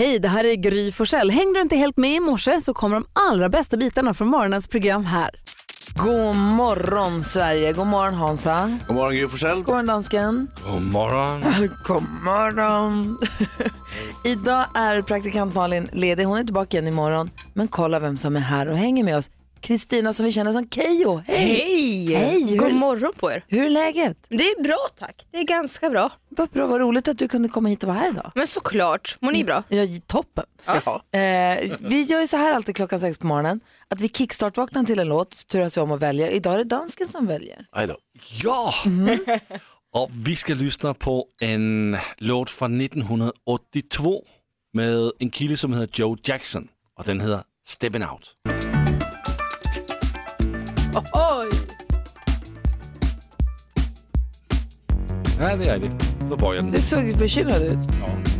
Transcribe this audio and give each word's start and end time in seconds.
Hej, 0.00 0.18
det 0.18 0.28
här 0.28 0.44
är 0.44 0.54
Gry 0.54 0.92
Forssell. 0.92 1.30
Hängde 1.30 1.58
du 1.58 1.62
inte 1.62 1.76
helt 1.76 1.96
med 1.96 2.16
i 2.16 2.20
morse 2.20 2.60
så 2.60 2.74
kommer 2.74 2.96
de 2.96 3.06
allra 3.12 3.48
bästa 3.48 3.76
bitarna 3.76 4.14
från 4.14 4.28
morgonens 4.28 4.68
program 4.68 5.04
här. 5.04 5.30
God 5.94 6.36
morgon 6.36 7.24
Sverige, 7.24 7.72
god 7.72 7.86
morgon 7.86 8.14
Hansa. 8.14 8.78
God 8.86 8.96
morgon 8.96 9.14
Gry 9.14 9.28
Forssell. 9.28 9.56
God 9.56 9.66
morgon 9.68 9.86
dansken. 9.86 10.48
God 10.64 10.82
morgon. 10.82 11.42
God 11.84 12.02
morgon. 12.22 13.18
Idag 14.24 14.66
är 14.74 15.02
praktikant 15.02 15.54
Malin 15.54 15.88
ledig, 15.92 16.24
hon 16.24 16.38
är 16.38 16.44
tillbaka 16.44 16.76
igen 16.76 16.92
imorgon. 16.92 17.30
Men 17.54 17.68
kolla 17.68 17.98
vem 17.98 18.16
som 18.16 18.36
är 18.36 18.40
här 18.40 18.68
och 18.68 18.76
hänger 18.76 19.04
med 19.04 19.16
oss. 19.16 19.30
Kristina 19.60 20.12
som 20.12 20.26
vi 20.26 20.32
känner 20.32 20.52
som 20.52 20.68
Kejo. 20.68 21.22
Hej! 21.26 21.38
Hej! 21.46 22.14
Hej, 22.14 22.56
God 22.56 22.68
hur- 22.68 22.78
morgon 22.78 23.12
på 23.16 23.32
er. 23.32 23.44
Hur 23.48 23.64
är 23.64 23.70
läget? 23.70 24.16
Det 24.28 24.44
är 24.50 24.62
bra 24.62 24.76
tack. 24.98 25.26
Det 25.30 25.38
är 25.38 25.44
ganska 25.44 25.90
bra. 25.90 26.12
Vad 26.28 26.48
bra, 26.48 26.66
vad 26.66 26.80
roligt 26.80 27.08
att 27.08 27.18
du 27.18 27.28
kunde 27.28 27.48
komma 27.48 27.68
hit 27.68 27.82
och 27.82 27.88
vara 27.88 27.98
här 27.98 28.08
idag. 28.10 28.32
Men 28.34 28.46
såklart, 28.46 29.16
mår 29.20 29.32
ni 29.32 29.44
bra? 29.44 29.62
Ja, 29.68 29.86
toppen. 30.06 30.44
Eh, 30.66 31.20
vi 31.80 32.02
gör 32.02 32.20
ju 32.20 32.26
så 32.26 32.36
här 32.36 32.52
alltid 32.52 32.76
klockan 32.76 33.00
sex 33.00 33.18
på 33.18 33.26
morgonen. 33.26 33.60
Att 33.88 34.00
vi 34.00 34.08
kickstart-vaknar 34.08 34.84
till 34.84 34.98
en 34.98 35.08
låt, 35.08 35.46
turas 35.46 35.76
vi 35.76 35.80
om 35.80 35.90
att 35.92 36.00
välja. 36.02 36.30
Idag 36.30 36.54
är 36.54 36.58
det 36.58 36.64
dansken 36.64 37.08
som 37.08 37.26
väljer. 37.26 37.66
Ja! 38.42 38.74
Och 39.92 40.10
vi 40.12 40.36
ska 40.36 40.54
lyssna 40.54 40.94
på 40.94 41.26
en 41.40 41.96
låt 42.18 42.50
från 42.50 42.80
1982 42.80 44.24
med 44.72 45.10
en 45.18 45.30
kille 45.30 45.56
som 45.56 45.72
heter 45.72 46.00
Joe 46.00 46.16
Jackson 46.22 46.68
och 46.98 47.04
den 47.04 47.20
heter 47.20 47.40
Steppin' 47.68 48.12
Out. 48.12 48.36
Oj! 50.94 51.48
Ja, 55.40 55.56
det 55.56 55.68
är 55.68 55.78
det. 55.78 55.90
Då 56.30 56.36
börjar 56.36 56.62
den. 56.62 56.70
Du 56.70 56.80
såg 56.80 57.16
bekymrad 57.18 57.62
ut. 57.62 57.78
The 57.88 58.39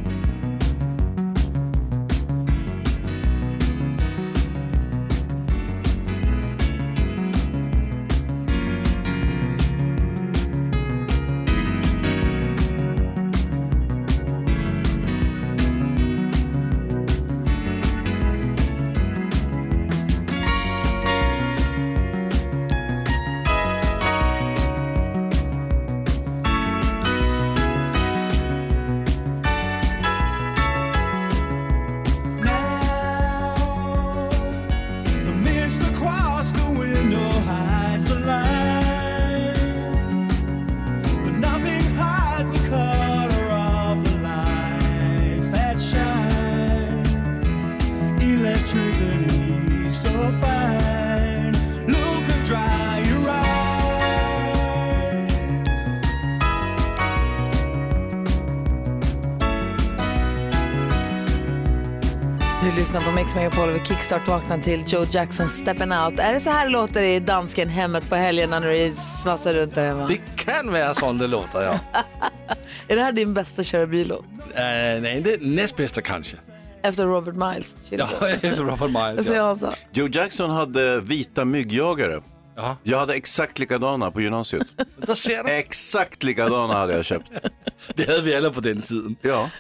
12 63.60 63.78
kickstart 63.84 64.28
vaknar 64.28 64.58
till 64.58 64.84
Joe 64.86 65.04
Jackson 65.10 65.46
Steppin' 65.46 66.04
Out. 66.04 66.18
Är 66.18 66.32
det 66.34 66.40
så 66.40 66.50
här 66.50 66.68
låter 66.68 67.00
det 67.00 67.14
i 67.14 67.20
dansken 67.20 67.68
hemmet 67.68 68.08
på 68.08 68.14
helgerna 68.14 68.58
när 68.58 68.70
du 68.70 68.92
svassar 69.22 69.54
runt 69.54 69.74
där 69.74 69.88
hemma? 69.88 70.06
Det 70.06 70.20
kan 70.36 70.72
vara 70.72 70.94
sån 70.94 71.18
det 71.18 71.26
låter, 71.26 71.62
ja. 71.62 71.78
är 72.88 72.96
det 72.96 73.02
här 73.02 73.12
din 73.12 73.34
bästa 73.34 73.62
köra? 73.62 73.86
Uh, 73.86 74.22
nej, 74.54 75.20
det 75.20 75.42
näst 75.42 75.76
bästa 75.76 76.02
kanske. 76.02 76.36
Efter 76.82 77.04
Robert 77.04 77.34
Miles? 77.34 77.74
Ja, 77.90 78.08
efter 78.42 78.64
Robert 78.64 78.90
Miles. 78.90 79.28
ja. 79.62 79.72
Joe 79.92 80.08
Jackson 80.08 80.50
hade 80.50 81.00
vita 81.00 81.44
myggjagare. 81.44 82.20
Ja. 82.56 82.76
Jag 82.82 82.98
hade 82.98 83.14
exakt 83.14 83.58
likadana 83.58 84.10
på 84.10 84.20
gymnasiet. 84.20 84.66
Där 84.96 85.14
ser 85.14 85.44
du. 85.44 85.50
exakt 85.50 86.22
likadana 86.22 86.74
hade 86.74 86.96
jag 86.96 87.04
köpt. 87.04 87.30
Det 87.94 88.06
hade 88.06 88.20
vi 88.22 88.36
alla 88.36 88.50
på 88.50 88.60
den 88.60 88.82
tiden. 88.82 89.16
Ja, 89.22 89.50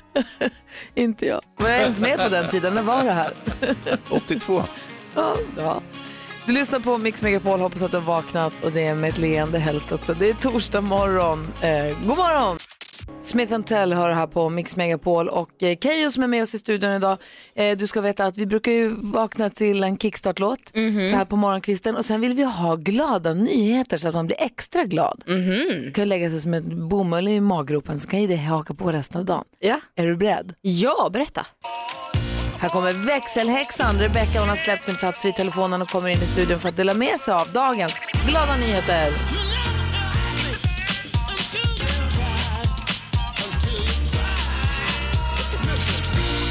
Inte 0.94 1.26
jag. 1.26 1.40
Var 1.56 1.68
jag 1.68 1.80
ens 1.80 2.00
med 2.00 2.18
på 2.18 2.28
den 2.28 2.48
tiden? 2.48 2.74
När 2.74 2.82
var 2.82 3.04
det 3.04 3.12
här? 3.12 3.32
82. 4.10 4.62
Ja, 5.14 5.36
ja. 5.56 5.82
Du 6.46 6.52
lyssnar 6.52 6.80
på 6.80 6.98
Mix 6.98 7.22
Megapol, 7.22 7.60
hoppas 7.60 7.82
att 7.82 7.90
du 7.90 7.96
har 7.96 8.04
vaknat 8.04 8.52
och 8.64 8.72
det 8.72 8.86
är 8.86 8.94
med 8.94 9.08
ett 9.10 9.18
leende 9.18 9.58
helst 9.58 9.92
också. 9.92 10.14
Det 10.14 10.30
är 10.30 10.34
torsdag 10.34 10.80
morgon. 10.80 11.46
Eh, 11.60 11.96
god 12.06 12.16
morgon! 12.16 12.58
Smith 13.22 13.60
Tell 13.60 13.92
hör 13.92 14.10
här 14.10 14.26
på 14.26 14.48
Mix 14.48 14.76
Megapol 14.76 15.28
och 15.28 15.62
eh, 15.62 15.76
Keyyo 15.78 16.10
som 16.10 16.22
är 16.22 16.26
med 16.26 16.42
oss 16.42 16.54
i 16.54 16.58
studion 16.58 16.90
idag. 16.90 17.18
Eh, 17.54 17.76
du 17.76 17.86
ska 17.86 18.00
veta 18.00 18.24
att 18.26 18.38
vi 18.38 18.46
brukar 18.46 18.72
ju 18.72 18.88
vakna 19.12 19.50
till 19.50 19.82
en 19.82 19.96
kickstart-låt 19.98 20.58
så 21.10 21.16
här 21.16 21.24
på 21.24 21.36
morgonkvisten 21.36 21.96
och 21.96 22.04
sen 22.04 22.20
vill 22.20 22.34
vi 22.34 22.42
ha 22.44 22.76
glada 22.76 23.34
nyheter 23.34 23.96
så 23.98 24.08
att 24.08 24.14
man 24.14 24.26
blir 24.26 24.36
extra 24.40 24.84
glad. 24.84 25.22
Det 25.84 25.90
kan 25.94 26.04
ju 26.04 26.08
lägga 26.08 26.30
sig 26.30 26.40
som 26.40 26.54
en 26.54 26.88
bomull 26.88 27.28
i 27.28 27.40
maggropen 27.40 27.98
så 27.98 28.08
kan 28.08 28.20
ju 28.22 28.26
det 28.28 28.36
haka 28.36 28.74
på 28.74 28.92
resten 28.92 29.20
av 29.20 29.24
dagen. 29.24 29.44
Ja. 29.58 29.80
Är 29.96 30.06
du 30.06 30.16
beredd? 30.16 30.54
Ja, 30.60 31.10
berätta. 31.12 31.46
Här 32.58 32.68
kommer 32.68 32.92
växelhäxan. 32.92 33.98
Rebecca 33.98 34.40
hon 34.40 34.48
har 34.48 34.56
släppt 34.56 34.84
sin 34.84 34.96
plats 34.96 35.24
vid 35.24 35.34
telefonen 35.34 35.82
och 35.82 35.88
kommer 35.88 36.08
in 36.08 36.22
i 36.22 36.26
studion 36.26 36.58
för 36.60 36.68
att 36.68 36.76
dela 36.76 36.94
med 36.94 37.20
sig 37.20 37.34
av 37.34 37.52
dagens 37.52 37.92
glada 38.28 38.56
nyheter. 38.56 39.12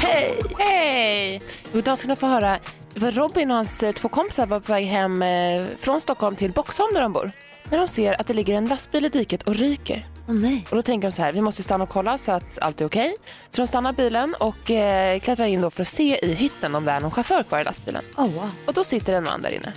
Hej! 0.02 0.42
Hej! 0.58 1.42
Idag 1.72 1.98
ska 1.98 2.08
ni 2.08 2.16
få 2.16 2.26
höra 2.26 2.58
vad 2.94 3.16
Robin 3.16 3.50
och 3.50 3.56
hans 3.56 3.82
eh, 3.82 3.92
två 3.92 4.08
kompisar 4.08 4.46
var 4.46 4.60
på 4.60 4.72
väg 4.72 4.86
hem 4.86 5.22
eh, 5.22 5.66
från 5.78 6.00
Stockholm 6.00 6.36
till 6.36 6.52
Boxholm 6.52 6.94
där 6.94 7.00
de 7.00 7.12
bor. 7.12 7.32
När 7.70 7.78
de 7.78 7.88
ser 7.88 8.20
att 8.20 8.26
det 8.26 8.34
ligger 8.34 8.54
en 8.54 8.68
lastbil 8.68 9.04
i 9.04 9.08
diket 9.08 9.42
och 9.42 9.54
ryker. 9.54 10.06
Åh 10.28 10.34
nej. 10.34 10.66
Och 10.70 10.76
då 10.76 10.82
tänker 10.82 11.08
de 11.08 11.12
så 11.12 11.22
här, 11.22 11.32
vi 11.32 11.40
måste 11.40 11.62
stanna 11.62 11.84
och 11.84 11.90
kolla 11.90 12.18
så 12.18 12.32
att 12.32 12.58
allt 12.58 12.80
är 12.80 12.84
okej. 12.86 13.16
Så 13.48 13.62
de 13.62 13.66
stannar 13.66 13.92
bilen 13.92 14.34
och 14.34 14.70
eh, 14.70 15.20
klättrar 15.20 15.46
in 15.46 15.60
då 15.60 15.70
för 15.70 15.82
att 15.82 15.88
se 15.88 16.26
i 16.26 16.34
hytten 16.34 16.74
om 16.74 16.84
det 16.84 16.92
är 16.92 17.00
någon 17.00 17.10
chaufför 17.10 17.42
kvar 17.42 17.60
i 17.60 17.64
lastbilen. 17.64 18.04
Oh, 18.16 18.30
wow. 18.32 18.50
Och 18.66 18.72
då 18.72 18.84
sitter 18.84 19.12
en 19.12 19.24
man 19.24 19.42
där 19.42 19.54
inne. 19.54 19.72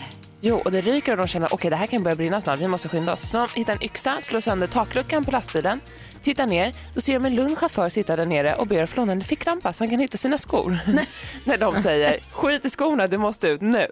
Jo, 0.45 0.61
och 0.65 0.71
det 0.71 0.81
ryker 0.81 1.11
och 1.11 1.17
de 1.17 1.27
känner 1.27 1.53
okej 1.53 1.69
det 1.69 1.75
här 1.75 1.87
kan 1.87 2.03
börja 2.03 2.15
brinna 2.15 2.41
snart, 2.41 2.59
vi 2.59 2.67
måste 2.67 2.89
skynda 2.89 3.13
oss. 3.13 3.29
Så 3.29 3.37
de 3.37 3.47
hittar 3.55 3.73
en 3.73 3.83
yxa, 3.83 4.21
slår 4.21 4.39
sönder 4.39 4.67
takluckan 4.67 5.25
på 5.25 5.31
lastbilen, 5.31 5.79
tittar 6.21 6.47
ner, 6.47 6.75
då 6.93 7.01
ser 7.01 7.13
de 7.13 7.25
en 7.25 7.35
lugn 7.35 7.55
chaufför 7.55 7.89
sitta 7.89 8.15
där 8.15 8.25
nere 8.25 8.55
och 8.55 8.67
ber 8.67 8.83
att 8.83 8.89
få 8.89 9.01
låna 9.01 9.11
en 9.11 9.21
ficklampa 9.21 9.73
så 9.73 9.83
han 9.83 9.89
kan 9.89 9.99
hitta 9.99 10.17
sina 10.17 10.37
skor. 10.37 10.77
När 11.43 11.57
de 11.57 11.75
säger 11.75 12.19
skit 12.31 12.65
i 12.65 12.69
skorna, 12.69 13.07
du 13.07 13.17
måste 13.17 13.47
ut 13.47 13.61
nu. 13.61 13.87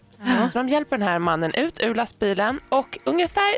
Så 0.51 0.57
de 0.57 0.67
hjälper 0.67 0.97
den 0.97 1.07
här 1.07 1.19
mannen 1.19 1.53
ut 1.53 1.79
ur 1.79 1.95
lastbilen 1.95 2.59
och 2.69 2.99
ungefär 3.03 3.57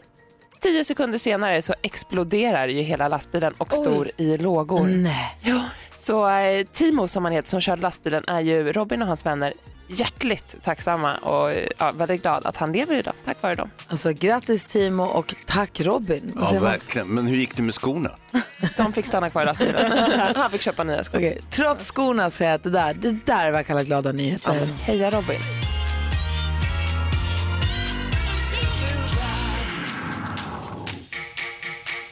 tio 0.59 0.85
sekunder 0.85 1.17
senare 1.17 1.61
så 1.61 1.73
exploderar 1.81 2.67
ju 2.67 2.81
hela 2.81 3.07
lastbilen 3.07 3.53
och 3.57 3.73
står 3.73 4.11
i 4.17 4.37
lågor. 4.37 4.85
Nej. 4.87 5.37
Ja, 5.41 5.61
så 5.97 6.29
eh, 6.29 6.65
Timo 6.65 7.07
som 7.07 7.23
han 7.25 7.33
heter 7.33 7.49
som 7.49 7.61
körde 7.61 7.81
lastbilen 7.81 8.23
är 8.27 8.39
ju 8.39 8.73
Robin 8.73 9.01
och 9.01 9.07
hans 9.07 9.25
vänner 9.25 9.53
hjärtligt 9.99 10.55
tacksamma 10.63 11.17
och 11.17 11.51
ja, 11.77 11.91
väldigt 11.91 12.21
glad 12.21 12.45
att 12.45 12.57
han 12.57 12.71
lever 12.71 12.95
idag 12.95 13.13
tack 13.25 13.41
vare 13.41 13.55
dem. 13.55 13.71
Alltså 13.87 14.11
grattis 14.11 14.63
Timo 14.63 15.03
och 15.03 15.35
tack 15.45 15.79
Robin. 15.79 16.33
Ja, 16.51 16.59
verkligen. 16.59 17.07
Men 17.07 17.27
hur 17.27 17.37
gick 17.37 17.55
det 17.55 17.61
med 17.61 17.73
skorna? 17.73 18.11
De 18.77 18.93
fick 18.93 19.05
stanna 19.05 19.29
kvar 19.29 19.41
i 19.41 19.45
lastbilen. 19.45 19.91
Han 20.35 20.51
fick 20.51 20.61
köpa 20.61 20.83
nya 20.83 21.03
skor. 21.03 21.17
Okej, 21.17 21.41
Trots 21.49 21.91
skorna 21.91 22.29
säger 22.29 22.51
jag 22.51 22.55
att 22.55 22.63
det 22.63 22.69
där, 22.69 22.93
det 22.93 23.11
där 23.25 23.51
var 23.51 23.63
kalla 23.63 23.83
glada 23.83 24.11
nyheter. 24.11 24.65
Heja 24.65 25.11
Robin. 25.11 25.39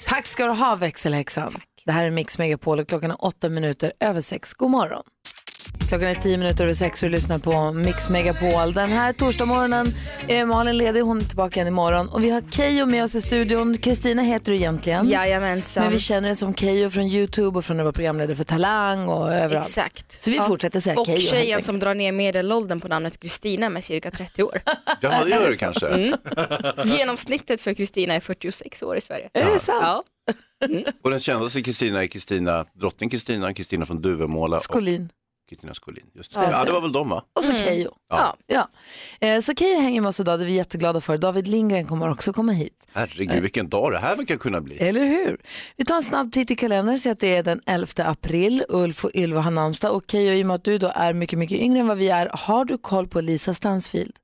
Tack 0.08 0.28
ska 0.28 0.46
du 0.46 0.52
ha 0.52 0.76
växelhäxan. 0.76 1.62
Det 1.86 1.92
här 1.92 2.06
är 2.06 2.12
Mix 2.12 2.40
Megapol 2.40 2.80
och 2.80 2.88
klockan 2.88 3.12
är 3.12 3.26
åtta 3.26 3.50
minuter 3.50 3.92
över 4.00 4.22
sex. 4.22 4.54
God 4.54 4.72
morgon. 4.72 5.04
Klockan 5.92 6.10
är 6.10 6.16
tio 6.16 6.38
minuter 6.38 6.64
över 6.64 6.74
sex 6.74 7.04
och 7.04 7.10
du 7.10 7.16
lyssnar 7.16 7.40
på 7.40 7.72
Mix 7.72 8.10
Megapol. 8.10 8.74
Den 8.74 8.90
här 8.90 9.14
torsdagsmorgonen 9.14 9.88
är 10.28 10.46
Malin 10.46 10.78
ledig, 10.78 11.02
hon 11.02 11.20
är 11.20 11.24
tillbaka 11.24 11.60
igen 11.60 11.68
imorgon. 11.68 12.10
Och 12.10 12.24
vi 12.24 12.30
har 12.30 12.42
Keyyo 12.52 12.86
med 12.86 13.04
oss 13.04 13.16
i 13.16 13.22
studion. 13.22 13.78
Kristina 13.78 14.22
heter 14.22 14.52
du 14.52 14.58
egentligen. 14.58 15.10
Jajamensan. 15.10 15.84
Men 15.84 15.94
vi 15.94 16.00
känner 16.00 16.28
dig 16.28 16.36
som 16.36 16.56
Keyyo 16.56 16.90
från 16.90 17.04
YouTube 17.04 17.58
och 17.58 17.66
från 17.66 17.78
när 17.78 17.84
du 17.84 17.86
var 17.86 17.92
programledare 17.92 18.36
för 18.36 18.44
Talang 18.44 19.08
och 19.10 19.34
överallt. 19.34 19.68
Exakt. 19.68 20.24
Så 20.24 20.32
vi 20.32 20.40
fortsätter 20.40 20.80
säga 20.80 21.00
Och 21.00 21.06
Keyyo. 21.06 21.20
helt 21.20 21.30
tjejen 21.30 21.62
som 21.62 21.80
drar 21.80 21.94
ner 21.94 22.12
medelåldern 22.12 22.80
på 22.80 22.88
namnet 22.88 23.20
Kristina 23.20 23.70
med 23.70 23.84
cirka 23.84 24.12
30 24.12 24.44
år. 24.44 24.62
Ja, 25.02 25.24
det 25.24 25.30
gör 25.30 25.48
det 25.48 25.58
kanske. 25.58 25.88
Mm. 25.88 26.14
Genomsnittet 26.86 27.62
för 27.62 27.74
Kristina 27.74 28.14
är 28.14 28.20
46 28.20 28.84
år 28.84 28.98
i 28.98 29.02
Sverige. 29.02 29.30
Är 29.34 29.46
det 29.46 29.60
sant? 29.60 29.84
Ja. 29.84 30.04
Och 31.04 31.10
den 31.10 31.20
kändaste 31.20 31.62
Kristina 31.62 32.04
är 32.04 32.08
Kristina, 32.08 32.66
drottning 32.80 33.10
Kristina, 33.10 33.54
Kristina 33.54 33.86
från 33.86 34.02
Duvemåla 34.02 34.56
och 34.56 34.64
Skolin. 34.64 35.10
Kristina 35.52 35.74
Skolin. 35.74 36.04
Just 36.14 36.34
det. 36.34 36.50
Ja, 36.52 36.64
det 36.64 36.72
var 36.72 36.82
väl 36.82 36.92
de 36.92 37.10
va? 37.10 37.24
Och 37.34 37.44
så 37.44 37.58
Keyyo. 37.58 37.92
Ja. 38.10 38.38
Ja. 38.48 38.68
Eh, 39.20 39.42
så 39.42 39.54
Keyyo 39.54 39.80
hänger 39.80 40.02
med 40.02 40.10
oss 40.10 40.20
idag, 40.20 40.40
det 40.40 40.44
är 40.44 40.48
vi 40.48 40.54
jätteglada 40.54 41.02
för. 41.02 41.18
David 41.18 41.48
Lindgren 41.48 41.86
kommer 41.86 42.10
också 42.10 42.34
komma 42.34 42.52
hit. 42.52 42.88
Herregud 42.94 43.42
vilken 43.42 43.70
dag 43.70 43.92
det 43.92 44.00
här 44.00 44.16
verkar 44.16 44.38
kunna 44.38 44.62
bli. 44.62 44.78
Eller 44.78 45.06
hur? 45.06 45.42
Vi 45.78 45.86
tar 45.86 45.96
en 45.96 46.04
snabb 46.04 46.32
titt 46.32 46.52
i 46.52 46.56
kalendern 46.56 47.00
ser 47.00 47.12
att 47.12 47.20
det 47.20 47.36
är 47.36 47.44
den 47.44 47.62
11 47.66 47.88
april. 47.98 48.64
Ulf 48.70 49.06
och 49.06 49.12
Ylva 49.14 49.42
har 49.42 49.52
namnsdag 49.52 49.96
och 49.96 50.04
Keyyo, 50.08 50.34
i 50.34 50.44
och 50.44 50.48
med 50.48 50.56
att 50.56 50.64
du 50.64 50.78
då 50.78 50.92
är 50.96 51.14
mycket, 51.14 51.40
mycket 51.40 51.58
yngre 51.58 51.80
än 51.80 51.88
vad 51.88 51.98
vi 51.98 52.10
är, 52.10 52.32
har 52.34 52.66
du 52.66 52.78
koll 52.78 53.08
på 53.08 53.22
Lisa 53.22 53.54
Stansfield? 53.54 54.16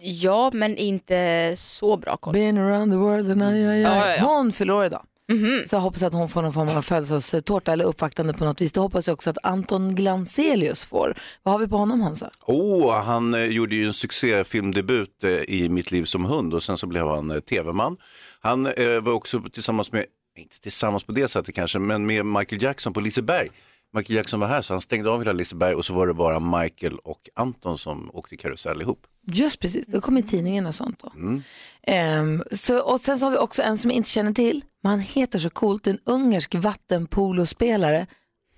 ja, 0.00 0.50
men 0.54 0.76
inte 0.76 1.54
så 1.56 1.96
bra 1.96 2.16
koll. 2.16 2.32
Been 2.32 2.58
around 2.58 2.92
the 2.92 2.96
world 2.96 3.30
and 3.30 3.42
I, 3.42 3.58
I, 3.58 3.78
I. 3.78 3.82
Ja, 3.82 3.96
ja, 3.96 4.16
ja. 4.16 4.24
Hon 4.24 4.52
fyller 4.52 4.84
idag. 4.84 5.02
Mhm. 5.32 5.64
Så 5.66 5.76
jag 5.76 5.80
hoppas 5.80 6.02
att 6.02 6.12
hon 6.12 6.28
får 6.28 6.42
någon 6.42 6.52
form 6.52 6.68
av 6.68 6.82
födelsedagstårta 6.82 7.72
eller 7.72 7.84
uppvaktande 7.84 8.32
på 8.32 8.44
något 8.44 8.60
vis. 8.60 8.72
Det 8.72 8.80
hoppas 8.80 9.06
jag 9.06 9.14
också 9.14 9.30
att 9.30 9.38
Anton 9.42 9.94
Glanzelius 9.94 10.84
får. 10.84 11.14
Vad 11.42 11.52
har 11.54 11.58
vi 11.58 11.68
på 11.68 11.76
honom 11.76 12.00
Hansa? 12.00 12.30
Oh, 12.46 12.92
han 12.92 13.34
eh, 13.34 13.44
gjorde 13.44 13.74
ju 13.74 13.86
en 13.86 13.94
succéfilmdebut 13.94 15.24
eh, 15.24 15.30
i 15.30 15.68
Mitt 15.68 15.90
liv 15.90 16.04
som 16.04 16.24
hund 16.24 16.54
och 16.54 16.62
sen 16.62 16.78
så 16.78 16.86
blev 16.86 17.06
han 17.06 17.30
eh, 17.30 17.40
tv-man. 17.40 17.96
Han 18.40 18.66
eh, 18.66 19.00
var 19.00 19.12
också 19.12 19.42
tillsammans 19.52 19.92
med, 19.92 20.04
inte 20.38 20.60
tillsammans 20.60 21.04
på 21.04 21.12
det 21.12 21.28
sättet 21.28 21.54
kanske, 21.54 21.78
men 21.78 22.06
med 22.06 22.26
Michael 22.26 22.62
Jackson 22.62 22.92
på 22.92 23.00
Liseberg. 23.00 23.48
Michael 23.92 24.16
Jackson 24.16 24.40
var 24.40 24.48
här 24.48 24.62
så 24.62 24.74
han 24.74 24.80
stängde 24.80 25.10
av 25.10 25.18
hela 25.18 25.32
Liseberg 25.32 25.74
och 25.74 25.84
så 25.84 25.92
var 25.92 26.06
det 26.06 26.14
bara 26.14 26.40
Michael 26.60 26.98
och 26.98 27.28
Anton 27.34 27.78
som 27.78 28.10
åkte 28.12 28.36
karusell 28.36 28.82
ihop. 28.82 29.06
Just 29.32 29.60
precis, 29.60 29.86
det 29.86 30.00
kom 30.00 30.18
i 30.18 30.22
tidningen 30.22 30.66
och 30.66 30.74
sånt 30.74 30.98
då. 31.02 31.12
Mm. 31.14 31.42
Ehm, 31.82 32.42
så, 32.52 32.80
och 32.80 33.00
sen 33.00 33.18
så 33.18 33.26
har 33.26 33.30
vi 33.30 33.36
också 33.38 33.62
en 33.62 33.78
som 33.78 33.90
jag 33.90 33.96
inte 33.96 34.10
känner 34.10 34.32
till, 34.32 34.64
men 34.82 34.90
han 34.90 35.00
heter 35.00 35.38
så 35.38 35.50
coolt, 35.50 35.86
en 35.86 35.98
ungersk 36.04 36.54
vattenpolospelare, 36.54 38.06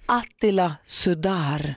Attila 0.06 0.76
Sudar. 0.84 1.74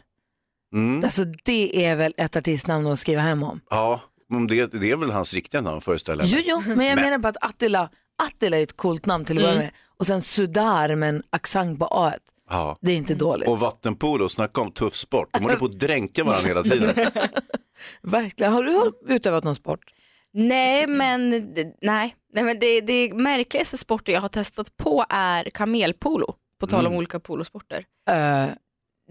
Mm. 0.73 1.03
Alltså 1.03 1.23
det 1.45 1.85
är 1.85 1.95
väl 1.95 2.13
ett 2.17 2.35
artistnamn 2.35 2.87
att 2.87 2.99
skriva 2.99 3.21
hem 3.21 3.43
om. 3.43 3.59
Ja, 3.69 4.01
men 4.29 4.47
det, 4.47 4.65
det 4.65 4.91
är 4.91 4.95
väl 4.95 5.11
hans 5.11 5.33
riktiga 5.33 5.61
namn 5.61 5.81
föreställer 5.81 6.23
jag 6.23 6.43
Jo, 6.47 6.57
mig. 6.59 6.65
jo, 6.69 6.75
men 6.75 6.87
jag 6.87 6.95
menar 6.95 7.17
bara 7.17 7.29
att 7.29 7.37
Attila, 7.49 7.89
Attila 8.23 8.57
är 8.57 8.63
ett 8.63 8.77
coolt 8.77 9.05
namn 9.05 9.25
till 9.25 9.37
att 9.37 9.43
börja 9.43 9.57
med. 9.57 9.71
Och 9.97 10.07
sen 10.07 10.21
Sudar 10.21 10.95
med 10.95 11.09
en 11.09 11.23
accent 11.29 11.79
på 11.79 11.85
A. 11.91 12.13
Ja. 12.49 12.77
Det 12.81 12.91
är 12.91 12.95
inte 12.97 13.15
dåligt. 13.15 13.49
Och 13.49 13.59
vattenpolo, 13.59 14.29
snacka 14.29 14.61
om 14.61 14.71
tuff 14.71 14.95
sport. 14.95 15.29
De 15.31 15.43
håller 15.43 15.55
på 15.55 15.65
att 15.65 15.79
dränka 15.79 16.23
varandra 16.23 16.47
hela 16.47 16.63
tiden. 16.63 16.95
Verkligen. 18.01 18.53
Har 18.53 18.63
du 18.63 18.91
utövat 19.13 19.43
någon 19.43 19.55
sport? 19.55 19.93
Nej, 20.33 20.87
men, 20.87 21.29
nej. 21.81 22.15
nej, 22.33 22.43
men 22.43 22.59
det, 22.59 22.81
det 22.81 23.13
märkligaste 23.13 23.77
sporten 23.77 24.13
jag 24.13 24.21
har 24.21 24.29
testat 24.29 24.77
på 24.77 25.05
är 25.09 25.43
kamelpolo. 25.49 26.35
På 26.59 26.67
tal 26.67 26.79
om 26.79 26.85
Mm. 26.85 26.97
olika 26.97 27.19
polosporter. 27.19 27.85
Uh, 28.11 28.53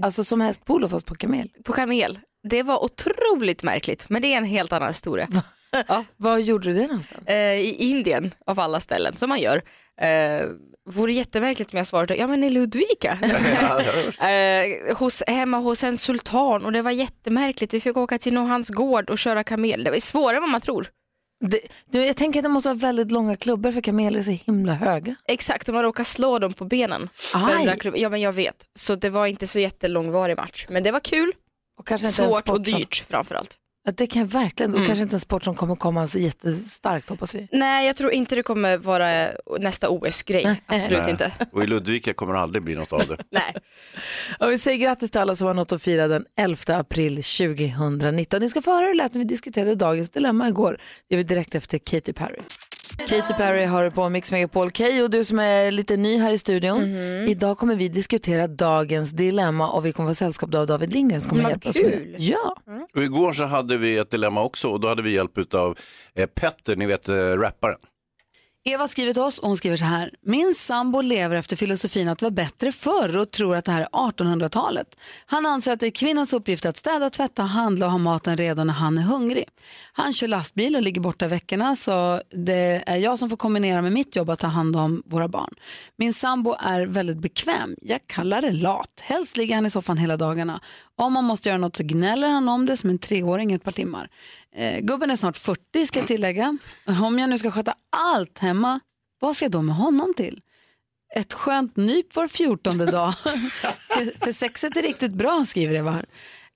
alltså 0.03 0.25
som 0.25 0.41
hästpolo 0.41 0.89
fast 0.89 1.07
på 1.07 1.15
kamel. 1.15 1.49
På 1.65 1.73
kamel. 1.73 2.19
Det 2.49 2.63
var 2.63 2.85
otroligt 2.85 3.63
märkligt, 3.63 4.09
men 4.09 4.23
det 4.23 4.33
är 4.33 4.37
en 4.37 4.45
helt 4.45 4.73
annan 4.73 4.89
historia. 4.89 5.29
Var 6.17 6.39
gjorde 6.39 6.69
du 6.69 6.73
det 6.79 6.87
någonstans? 6.87 7.27
Eh, 7.29 7.53
I 7.61 7.75
Indien, 7.75 8.35
av 8.47 8.61
alla 8.61 8.81
ställen, 8.81 9.17
som 9.17 9.29
man 9.29 9.41
gör. 9.41 9.63
Eh, 10.01 10.47
vore 10.91 11.13
jättemärkligt 11.13 11.73
om 11.73 11.77
jag 11.77 11.87
svarade, 11.87 12.17
ja 12.17 12.27
men 12.27 12.45
i 12.45 12.51
Ludvika. 12.51 13.19
eh, 14.29 14.97
hos, 14.97 15.23
hemma 15.27 15.57
hos 15.57 15.85
en 15.85 15.99
sultan 15.99 16.65
och 16.65 16.73
det 16.73 16.83
var 16.83 16.91
jättemärkligt. 16.91 17.75
Vi 17.75 17.81
fick 17.81 17.97
åka 17.97 18.19
till 18.19 18.37
hans 18.37 18.69
gård 18.69 19.11
och 19.11 19.19
köra 19.19 19.45
kamel. 19.45 19.85
Det 19.85 19.91
var 19.91 19.99
svårare 19.99 20.37
än 20.37 20.43
vad 20.43 20.51
man 20.51 20.61
tror. 20.61 20.87
Det, 21.45 21.61
du, 21.91 22.05
jag 22.05 22.17
tänker 22.17 22.41
att 22.41 22.43
det 22.43 22.49
måste 22.49 22.69
vara 22.69 22.79
väldigt 22.79 23.11
långa 23.11 23.37
klubbor 23.37 23.73
för 23.73 23.81
kameler 23.81 24.19
är 24.19 24.23
så 24.23 24.31
himla 24.31 24.75
höga. 24.75 25.15
Exakt, 25.29 25.69
och 25.69 25.75
man 25.75 25.83
råkade 25.83 26.05
slå 26.05 26.39
dem 26.39 26.53
på 26.53 26.65
benen. 26.65 27.09
För 27.13 27.39
Aj. 27.39 27.55
den 27.57 27.67
där 27.67 27.77
klubben. 27.77 28.01
Ja 28.01 28.09
men 28.09 28.21
jag 28.21 28.33
vet. 28.33 28.67
Så 28.75 28.95
det 28.95 29.11
var 29.11 29.27
inte 29.27 29.47
så 29.47 29.59
jättelångvarig 29.59 30.37
match. 30.37 30.67
Men 30.69 30.83
det 30.83 30.91
var 30.91 31.01
kul, 31.01 31.33
Och 31.79 31.87
kanske 31.87 32.07
inte 32.07 32.17
svårt 32.17 32.49
och 32.49 32.61
dyrt 32.61 33.05
framförallt. 33.09 33.59
Ja, 33.85 33.93
det 33.97 34.07
kan 34.07 34.21
jag 34.21 34.27
verkligen. 34.27 34.71
Och 34.73 34.77
Mm. 34.79 34.87
kanske 34.87 35.03
inte 35.03 35.17
en 35.17 35.21
sport 35.21 35.45
som 35.45 35.55
kommer 35.55 35.77
komma 35.77 36.07
så 36.07 36.19
jättestarkt 36.19 37.09
hoppas 37.09 37.35
vi. 37.35 37.49
Nej 37.53 37.87
jag 37.87 37.97
tror 37.97 38.13
inte 38.13 38.35
det 38.35 38.43
kommer 38.43 38.77
vara 38.77 39.29
nästa 39.61 39.89
OS-grej. 39.89 40.61
Absolut 40.67 41.03
Nej. 41.03 41.11
inte. 41.11 41.33
Och 41.53 41.63
i 41.63 41.67
Ludvika 41.67 42.15
kommer 42.15 42.35
det 42.35 42.41
aldrig 42.41 42.65
bli 42.65 42.75
något 42.75 42.93
av 42.93 43.07
det. 43.09 43.17
Nej. 43.31 43.55
Och 44.39 44.51
vi 44.53 44.59
säger 44.59 44.79
grattis 44.79 45.11
till 45.11 45.21
alla 45.21 45.37
som 45.37 45.47
har 45.47 45.55
något 45.55 45.73
att 45.73 45.83
fira 45.83 46.09
den 46.09 46.25
11 46.37 46.57
april 46.77 47.17
2019. 47.23 48.41
Ni 48.41 48.49
ska 48.49 48.63
få 48.63 48.71
höra 48.71 48.81
hur 48.87 48.93
det 48.95 49.03
lät 49.03 49.15
när 49.15 49.19
vi 49.19 49.25
diskuterade 49.25 49.75
dagens 49.75 50.11
dilemma 50.11 50.49
igår. 50.49 50.79
Det 51.09 51.15
gör 51.15 51.19
vi 51.19 51.23
direkt 51.25 51.55
efter 51.55 51.79
Katy 51.79 52.13
Perry. 52.13 52.39
Katy 52.97 53.35
Perry 53.35 53.65
har 53.65 53.85
du 53.85 53.91
på 53.91 54.09
Mix 54.09 54.33
Megapol. 54.33 54.71
Kay 54.71 55.03
och 55.03 55.11
du 55.11 55.25
som 55.25 55.39
är 55.39 55.71
lite 55.71 55.97
ny 55.97 56.19
här 56.19 56.31
i 56.33 56.39
studion. 56.39 56.83
Idag 57.29 57.59
kommer 57.59 57.77
vi 57.77 57.89
diskutera 57.89 58.47
dagens 58.47 59.11
dilemma 59.11 59.71
och 59.71 59.87
vi 59.87 59.93
kommer 59.93 60.11
få 60.11 60.15
sällskap 60.15 60.55
av 60.55 60.67
David 60.67 60.93
Lindgren 60.93 61.21
som 61.21 61.31
kommer 61.31 61.43
Vad 61.43 61.51
hjälpa 61.51 61.71
oss 61.71 61.77
med 61.77 61.93
kul. 61.93 62.17
Ja. 62.19 62.57
Och 62.95 63.03
igår 63.03 63.33
så 63.33 63.45
hade 63.45 63.77
vi 63.77 63.99
ett 63.99 64.11
dilemma 64.11 64.43
också 64.43 64.69
och 64.69 64.81
då 64.81 64.89
hade 64.89 65.03
vi 65.03 65.15
hjälp 65.15 65.55
av 65.55 65.79
eh, 66.15 66.27
Petter, 66.27 66.77
ni 66.77 66.87
vet 66.87 67.09
eh, 67.09 67.15
rapparen. 67.15 67.79
Eva 68.65 68.89
skriver 68.89 69.13
till 69.13 69.23
oss 69.23 69.39
och 69.39 69.49
hon 69.49 69.57
skriver 69.57 69.77
så 69.77 69.85
här. 69.85 70.11
Min 70.21 70.55
sambo 70.55 71.01
lever 71.01 71.37
efter 71.37 71.57
filosofin 71.57 72.09
att 72.09 72.23
vara 72.23 72.31
bättre 72.31 72.73
förr 72.73 73.17
och 73.17 73.31
tror 73.31 73.57
att 73.57 73.65
det 73.65 73.73
här 73.73 73.81
är 73.81 73.87
1800-talet. 73.87 74.97
Han 75.27 75.47
anser 75.47 75.73
att 75.73 75.81
det 75.81 75.87
är 75.87 75.91
kvinnans 75.91 76.33
uppgift 76.33 76.67
att 76.67 76.77
städa, 76.77 77.11
tvätta, 77.11 77.43
handla 77.43 77.87
och 77.87 77.93
ha 77.93 77.99
maten 77.99 78.37
redo 78.37 78.65
när 78.65 78.75
han 78.75 78.99
är 78.99 79.03
hungrig. 79.03 79.45
Han 79.93 80.13
kör 80.13 80.29
lastbil 80.29 80.77
och 80.77 80.83
ligger 80.83 81.01
borta 81.01 81.29
veckorna 81.29 81.77
så 81.77 82.23
det 82.31 82.83
är 82.87 82.97
jag 82.97 83.19
som 83.19 83.31
får 83.31 83.37
kombinera 83.37 83.83
med 83.83 83.93
mitt 83.93 84.17
jobb 84.17 84.31
att 84.31 84.39
ta 84.39 84.47
hand 84.47 84.77
om 84.77 85.03
våra 85.07 85.29
barn. 85.29 85.55
Min 85.97 86.15
sambo 86.15 86.57
är 86.61 86.87
väldigt 86.87 87.19
bekväm. 87.19 87.77
Jag 87.83 88.01
kallar 88.07 88.43
det 88.43 88.53
lat. 88.53 89.01
Helst 89.01 89.37
ligger 89.37 89.55
han 89.55 89.67
i 89.67 89.71
soffan 89.71 89.99
hela 89.99 90.17
dagarna. 90.17 90.61
Om 90.97 91.13
man 91.13 91.25
måste 91.25 91.49
göra 91.49 91.59
något 91.59 91.77
så 91.77 91.83
gnäller 91.83 92.29
han 92.29 92.49
om 92.49 92.67
det 92.67 92.77
som 92.77 92.91
en 92.91 92.99
treåring 92.99 93.53
ett 93.53 93.65
par 93.65 93.73
timmar. 93.73 94.09
Eh, 94.57 94.81
gubben 94.81 95.11
är 95.11 95.17
snart 95.17 95.37
40 95.37 95.87
ska 95.87 95.99
jag 95.99 96.09
tillägga. 96.09 96.59
Om 97.03 97.19
jag 97.19 97.31
nu 97.31 97.39
ska 97.39 97.51
sköta 97.51 97.75
allt 97.91 98.39
hemma, 98.39 98.81
vad 99.21 99.37
ska 99.37 99.45
jag 99.45 99.53
då 99.53 99.63
med 99.63 99.77
honom 99.77 100.15
till? 100.17 100.41
Ett 101.17 101.33
skönt 101.33 101.77
nyp 101.77 102.17
var 102.17 102.29
fjortonde 102.29 102.87
dag. 102.87 103.15
för, 103.89 104.25
för 104.25 104.33
sexet 104.33 104.77
är 104.77 104.83
riktigt 104.83 105.13
bra 105.13 105.45
skriver 105.45 105.75
Eva. 105.75 106.03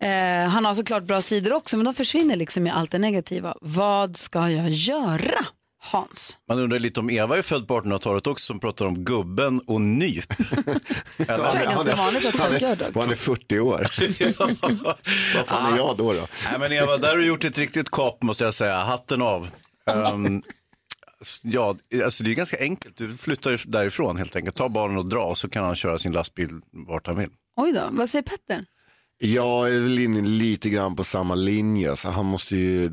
Eh, 0.02 0.48
han 0.48 0.64
har 0.64 0.74
såklart 0.74 1.02
bra 1.02 1.22
sidor 1.22 1.52
också 1.52 1.76
men 1.76 1.84
de 1.84 1.94
försvinner 1.94 2.36
liksom 2.36 2.66
i 2.66 2.70
allt 2.70 2.90
det 2.90 2.98
negativa. 2.98 3.54
Vad 3.60 4.16
ska 4.16 4.50
jag 4.50 4.70
göra? 4.70 5.46
Hans. 5.78 6.38
Man 6.48 6.58
undrar 6.58 6.78
lite 6.78 7.00
om 7.00 7.10
Eva 7.10 7.38
är 7.38 7.42
född 7.42 7.68
på 7.68 7.80
1800-talet 7.80 8.26
också 8.26 8.44
som 8.46 8.60
pratar 8.60 8.84
om 8.86 9.04
gubben 9.04 9.60
och 9.66 9.80
nyp. 9.80 10.28
Det 11.16 11.28
är 11.28 11.64
ganska 11.64 11.96
vanligt 11.96 12.26
att 12.26 12.36
folk 12.36 12.62
gör 12.62 12.76
dock. 12.76 12.94
Han 12.94 13.10
är 13.10 13.14
40 13.14 13.60
år. 13.60 13.86
Vad 15.36 15.46
fan 15.46 15.72
är 15.72 15.76
jag 15.76 15.96
då? 15.96 16.12
då? 16.12 16.26
Nej 16.50 16.58
men 16.58 16.72
Eva, 16.72 16.96
där 16.96 17.08
har 17.08 17.16
du 17.16 17.26
gjort 17.26 17.44
ett 17.44 17.58
riktigt 17.58 17.90
kap 17.90 18.22
måste 18.22 18.44
jag 18.44 18.54
säga. 18.54 18.76
Hatten 18.76 19.22
av. 19.22 19.48
S- 21.20 21.40
ja, 21.42 21.76
alltså 22.04 22.24
det 22.24 22.30
är 22.30 22.34
ganska 22.34 22.58
enkelt. 22.58 22.96
Du 22.96 23.16
flyttar 23.16 23.60
därifrån 23.66 24.16
helt 24.16 24.36
enkelt. 24.36 24.56
Ta 24.56 24.68
barnen 24.68 24.98
och 24.98 25.06
dra 25.06 25.34
så 25.34 25.48
kan 25.48 25.64
han 25.64 25.76
köra 25.76 25.98
sin 25.98 26.12
lastbil 26.12 26.48
vart 26.72 27.06
han 27.06 27.16
vill. 27.16 27.30
Oj 27.56 27.72
då, 27.72 27.80
vad 27.90 28.10
säger 28.10 28.22
Petter? 28.22 28.64
Jag 29.18 29.68
är 29.74 29.80
väl 29.80 29.98
inne 29.98 30.20
lite 30.28 30.70
grann 30.70 30.96
på 30.96 31.04
samma 31.04 31.34
linje. 31.34 31.96
Så 31.96 32.10
han 32.10 32.26
måste 32.26 32.56
ju, 32.56 32.90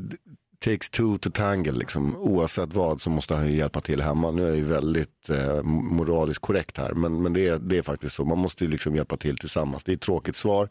takes 0.64 0.90
two 0.90 1.18
to 1.18 1.30
tangle 1.30 1.72
liksom. 1.72 2.16
Oavsett 2.16 2.74
vad 2.74 3.00
så 3.00 3.10
måste 3.10 3.34
han 3.34 3.48
ju 3.48 3.56
hjälpa 3.56 3.80
till 3.80 4.00
hemma. 4.00 4.30
Nu 4.30 4.42
är 4.42 4.48
jag 4.48 4.56
ju 4.56 4.64
väldigt 4.64 5.30
eh, 5.30 5.62
moraliskt 5.62 6.40
korrekt 6.40 6.78
här. 6.78 6.92
Men, 6.92 7.22
men 7.22 7.32
det, 7.32 7.48
är, 7.48 7.58
det 7.58 7.78
är 7.78 7.82
faktiskt 7.82 8.14
så. 8.14 8.24
Man 8.24 8.38
måste 8.38 8.64
ju 8.64 8.70
liksom 8.70 8.96
hjälpa 8.96 9.16
till 9.16 9.38
tillsammans. 9.38 9.84
Det 9.84 9.92
är 9.92 9.94
ett 9.94 10.00
tråkigt 10.00 10.36
svar. 10.36 10.68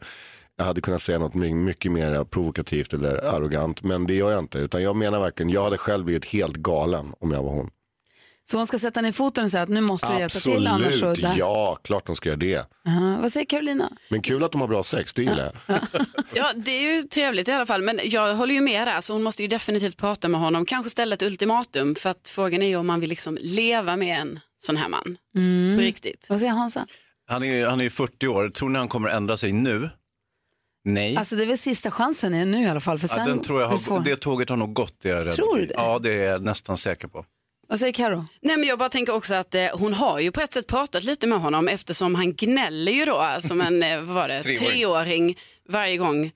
Jag 0.56 0.64
hade 0.64 0.80
kunnat 0.80 1.02
säga 1.02 1.18
något 1.18 1.34
mycket 1.34 1.92
mer 1.92 2.24
provokativt 2.24 2.92
eller 2.92 3.34
arrogant. 3.34 3.82
Men 3.82 4.06
det 4.06 4.14
gör 4.14 4.30
jag 4.30 4.38
inte. 4.38 4.58
Utan 4.58 4.82
jag 4.82 4.96
menar 4.96 5.20
verkligen, 5.20 5.50
jag 5.50 5.64
hade 5.64 5.78
själv 5.78 6.04
blivit 6.04 6.24
helt 6.24 6.56
galen 6.56 7.12
om 7.20 7.30
jag 7.30 7.42
var 7.42 7.50
hon. 7.50 7.70
Så 8.46 8.56
hon 8.56 8.66
ska 8.66 8.78
sätta 8.78 9.00
ner 9.00 9.12
foten 9.12 9.44
och 9.44 9.50
säga 9.50 9.62
att 9.62 9.68
nu 9.68 9.80
måste 9.80 10.12
du 10.12 10.18
hjälpa 10.18 10.38
till 10.38 10.66
annars 10.66 11.00
så... 11.00 11.06
Absolut, 11.06 11.36
ja, 11.36 11.78
klart 11.84 12.06
de 12.06 12.16
ska 12.16 12.28
göra 12.28 12.36
det. 12.36 12.66
Aha, 12.88 13.18
vad 13.22 13.32
säger 13.32 13.46
Carolina? 13.46 13.92
Men 14.08 14.22
kul 14.22 14.44
att 14.44 14.52
de 14.52 14.60
har 14.60 14.68
bra 14.68 14.82
sex, 14.82 15.14
det 15.14 15.22
gillar 15.22 15.52
jag. 15.66 15.80
Ja, 16.34 16.50
det 16.56 16.70
är 16.70 16.94
ju 16.96 17.02
trevligt 17.02 17.48
i 17.48 17.52
alla 17.52 17.66
fall. 17.66 17.82
Men 17.82 18.00
jag 18.04 18.34
håller 18.34 18.54
ju 18.54 18.60
med 18.60 18.88
där, 18.88 19.00
så 19.00 19.12
hon 19.12 19.22
måste 19.22 19.42
ju 19.42 19.48
definitivt 19.48 19.96
prata 19.96 20.28
med 20.28 20.40
honom. 20.40 20.66
Kanske 20.66 20.90
ställa 20.90 21.14
ett 21.14 21.22
ultimatum, 21.22 21.94
för 21.94 22.10
att 22.10 22.28
frågan 22.28 22.62
är 22.62 22.66
ju 22.66 22.76
om 22.76 22.86
man 22.86 23.00
vill 23.00 23.10
liksom 23.10 23.38
leva 23.40 23.96
med 23.96 24.20
en 24.20 24.40
sån 24.58 24.76
här 24.76 24.88
man. 24.88 25.16
På 25.76 25.82
riktigt. 25.82 26.26
Vad 26.28 26.40
säger 26.40 26.52
Hansa? 26.52 26.86
Han 27.26 27.44
är, 27.44 27.66
han 27.66 27.80
är 27.80 27.84
ju 27.84 27.90
40 27.90 28.28
år. 28.28 28.48
Tror 28.48 28.68
ni 28.68 28.78
han 28.78 28.88
kommer 28.88 29.08
ändra 29.08 29.36
sig 29.36 29.52
nu? 29.52 29.90
Nej. 30.84 31.16
Alltså 31.16 31.36
det 31.36 31.42
är 31.42 31.46
väl 31.46 31.58
sista 31.58 31.90
chansen 31.90 32.50
nu 32.50 32.62
i 32.62 32.66
alla 32.66 32.80
fall. 32.80 32.98
För 32.98 33.08
sen 33.08 33.18
ja, 33.18 33.24
den 33.24 33.42
tror 33.42 33.60
jag 33.60 33.68
är 33.70 33.72
det 33.74 33.80
svårt. 33.80 33.98
har, 33.98 34.04
det 34.04 34.16
tåget 34.16 34.48
har 34.48 34.56
nog 34.56 34.72
gått. 34.72 34.96
Det 35.02 35.10
är 35.10 35.24
jag. 35.24 35.34
Tror 35.34 35.58
du 35.58 35.66
det? 35.66 35.74
Ja, 35.76 35.98
det 35.98 36.12
är 36.12 36.32
jag 36.32 36.42
nästan 36.42 36.76
säker 36.76 37.08
på. 37.08 37.24
Vad 37.68 37.80
säger 37.80 37.92
Karo? 37.92 38.24
Nej, 38.42 38.56
men 38.56 38.68
jag 38.68 38.78
bara 38.78 38.88
tänker 38.88 39.14
också 39.14 39.34
att 39.34 39.54
eh, 39.54 39.66
hon 39.72 39.94
har 39.94 40.18
ju 40.20 40.30
på 40.32 40.40
ett 40.40 40.52
sätt 40.52 40.66
pratat 40.66 41.04
lite 41.04 41.26
med 41.26 41.40
honom 41.40 41.68
eftersom 41.68 42.14
han 42.14 42.34
gnäller 42.34 42.92
ju 42.92 43.04
då 43.04 43.36
som 43.40 43.60
en 43.60 43.82
eh, 43.82 44.00
vad 44.00 44.14
var 44.14 44.28
det, 44.28 44.42
Treåring. 44.42 44.58
treåring 44.68 45.38
varje 45.68 45.96
gång 45.96 46.32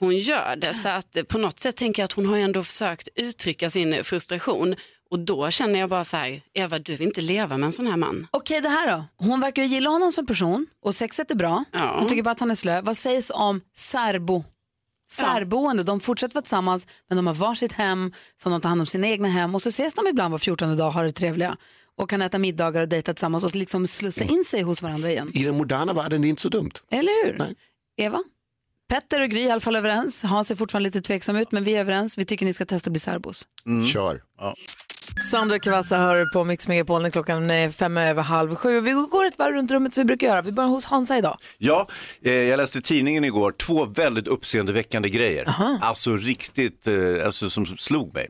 hon 0.00 0.18
gör 0.18 0.56
det. 0.56 0.74
Så 0.74 0.88
att 0.88 1.16
eh, 1.16 1.22
på 1.22 1.38
något 1.38 1.58
sätt 1.58 1.76
tänker 1.76 2.02
jag 2.02 2.04
att 2.04 2.12
hon 2.12 2.26
har 2.26 2.36
ju 2.36 2.42
ändå 2.42 2.62
försökt 2.62 3.08
uttrycka 3.16 3.70
sin 3.70 4.04
frustration 4.04 4.76
Och 5.10 5.18
då 5.18 5.50
känner 5.50 5.80
jag 5.80 5.88
bara 5.88 6.04
så 6.04 6.16
här, 6.16 6.42
Eva 6.54 6.78
du 6.78 6.96
vill 6.96 7.06
inte 7.06 7.20
leva 7.20 7.56
med 7.56 7.66
en 7.66 7.72
sån 7.72 7.86
här 7.86 7.96
man. 7.96 8.26
Okej, 8.30 8.60
det 8.60 8.68
här 8.68 8.96
då. 8.96 9.04
Hon 9.16 9.40
verkar 9.40 9.62
ju 9.62 9.68
gilla 9.68 9.90
honom 9.90 10.12
som 10.12 10.26
person 10.26 10.66
och 10.84 10.94
sexet 10.94 11.30
är 11.30 11.34
bra. 11.34 11.64
Ja. 11.72 11.96
Hon 11.98 12.08
tycker 12.08 12.22
bara 12.22 12.30
att 12.30 12.40
han 12.40 12.50
är 12.50 12.54
slö. 12.54 12.80
Vad 12.80 12.96
sägs 12.96 13.30
om 13.34 13.60
särbo? 13.76 14.44
Särboende, 15.10 15.82
de 15.82 16.00
fortsätter 16.00 16.34
vara 16.34 16.42
tillsammans 16.42 16.86
men 17.08 17.16
de 17.16 17.26
har 17.26 17.34
varsitt 17.34 17.72
hem 17.72 18.12
som 18.36 18.52
de 18.52 18.60
tar 18.60 18.68
hand 18.68 18.80
om 18.80 18.86
sina 18.86 19.08
egna 19.08 19.28
hem 19.28 19.54
och 19.54 19.62
så 19.62 19.68
ses 19.68 19.94
de 19.94 20.06
ibland 20.06 20.32
var 20.32 20.38
14 20.38 20.76
dag 20.76 20.86
och 20.86 20.94
har 20.94 21.04
det 21.04 21.12
trevliga 21.12 21.56
och 21.96 22.10
kan 22.10 22.22
äta 22.22 22.38
middagar 22.38 22.80
och 22.80 22.88
dejta 22.88 23.14
tillsammans 23.14 23.44
och 23.44 23.56
liksom 23.56 23.86
slussa 23.86 24.24
in 24.24 24.44
sig 24.44 24.62
hos 24.62 24.82
varandra 24.82 25.10
igen. 25.10 25.30
I 25.34 25.44
den 25.44 25.56
moderna 25.56 25.92
världen 25.92 26.20
är 26.20 26.22
det 26.22 26.28
inte 26.28 26.42
så 26.42 26.48
dumt. 26.48 26.70
Eller 26.90 27.24
hur? 27.26 27.54
Eva? 27.96 28.22
Petter 28.88 29.20
och 29.22 29.28
Gry 29.28 29.40
är 29.42 29.46
i 29.48 29.50
alla 29.50 29.60
fall 29.60 29.76
överens. 29.76 30.22
Hans 30.22 30.50
är 30.50 30.54
fortfarande 30.54 30.88
lite 30.88 31.00
tveksam 31.00 31.36
ut 31.36 31.52
men 31.52 31.64
vi 31.64 31.74
är 31.76 31.80
överens. 31.80 32.18
Vi 32.18 32.24
tycker 32.24 32.46
ni 32.46 32.52
ska 32.52 32.66
testa 32.66 32.88
att 32.88 32.92
bli 32.92 33.00
särbos. 33.00 33.48
Kör. 33.92 34.22
Sandra 35.16 35.58
Kvassa 35.58 35.98
hör 35.98 36.26
på 36.32 36.44
Mix 36.44 36.68
Megapol 36.68 37.02
när 37.02 37.10
klockan 37.10 37.50
är 37.50 37.70
fem 37.70 37.96
över 37.96 38.22
halv 38.22 38.54
sju. 38.54 38.80
Vi 38.80 38.92
går 38.92 39.26
ett 39.26 39.38
varv 39.38 39.54
runt 39.54 39.70
rummet 39.70 39.94
som 39.94 40.02
vi 40.02 40.06
brukar 40.06 40.26
göra. 40.26 40.42
Vi 40.42 40.52
börjar 40.52 40.68
hos 40.68 40.84
Hansa 40.84 41.18
idag. 41.18 41.36
Ja, 41.58 41.88
eh, 42.22 42.32
jag 42.32 42.56
läste 42.56 42.80
tidningen 42.80 43.24
igår 43.24 43.52
två 43.52 43.84
väldigt 43.84 44.28
uppseendeväckande 44.28 45.08
grejer. 45.08 45.54
Alltså 45.80 46.16
riktigt, 46.16 46.86
eh, 46.86 47.26
alltså 47.26 47.50
som 47.50 47.66
slog 47.66 48.14
mig. 48.14 48.28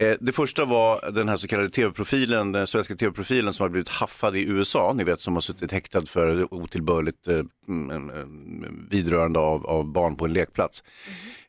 Eh, 0.00 0.14
det 0.20 0.32
första 0.32 0.64
var 0.64 1.10
den 1.10 1.28
här 1.28 1.36
så 1.36 1.48
kallade 1.48 1.70
tv-profilen, 1.70 2.52
den 2.52 2.66
svenska 2.66 2.94
tv-profilen 2.94 3.54
som 3.54 3.64
har 3.64 3.68
blivit 3.68 3.88
haffad 3.88 4.36
i 4.36 4.44
USA, 4.44 4.92
ni 4.92 5.04
vet 5.04 5.20
som 5.20 5.34
har 5.34 5.40
suttit 5.40 5.72
häktad 5.72 6.06
för 6.06 6.54
otillbörligt 6.54 7.28
eh, 7.28 7.40
mm, 7.68 7.90
mm, 7.90 8.86
vidrörande 8.90 9.38
av, 9.38 9.66
av 9.66 9.92
barn 9.92 10.16
på 10.16 10.24
en 10.24 10.32
lekplats. 10.32 10.82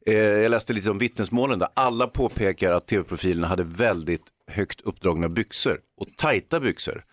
Eh, 0.06 0.16
jag 0.16 0.50
läste 0.50 0.74
lite 0.74 0.90
om 0.90 0.98
vittnesmålen 0.98 1.60
där 1.60 1.68
alla 1.74 2.08
påpekar 2.08 2.72
att 2.72 2.88
tv-profilen 2.88 3.44
hade 3.44 3.64
väldigt 3.64 4.22
högt 4.52 4.82
uppdragna 4.82 5.30
byxor 5.30 5.80
och 5.98 6.08
tajta 6.18 6.60
byxor. 6.60 7.04